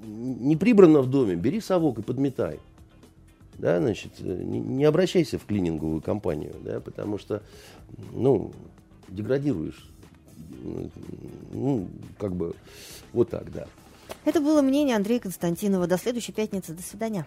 не 0.07 0.55
прибрано 0.55 1.01
в 1.01 1.11
доме, 1.11 1.35
бери 1.35 1.61
совок 1.61 1.99
и 1.99 2.03
подметай. 2.03 2.61
Да, 3.59 3.81
значит, 3.81 4.21
не, 4.21 4.61
не 4.61 4.85
обращайся 4.85 5.41
в 5.41 5.45
клининговую 5.45 6.01
компанию, 6.01 6.55
да, 6.65 6.79
потому 6.79 7.19
что, 7.19 7.43
ну, 8.13 8.53
деградируешь. 9.09 9.85
Ну, 11.53 11.89
как 12.17 12.33
бы, 12.37 12.55
вот 13.13 13.29
так, 13.31 13.51
да. 13.53 13.67
Это 14.25 14.41
было 14.41 14.63
мнение 14.63 14.95
Андрея 14.95 15.19
Константинова. 15.19 15.89
До 15.89 15.99
следующей 15.99 16.31
пятницы. 16.31 16.75
До 16.75 16.83
свидания. 16.83 17.27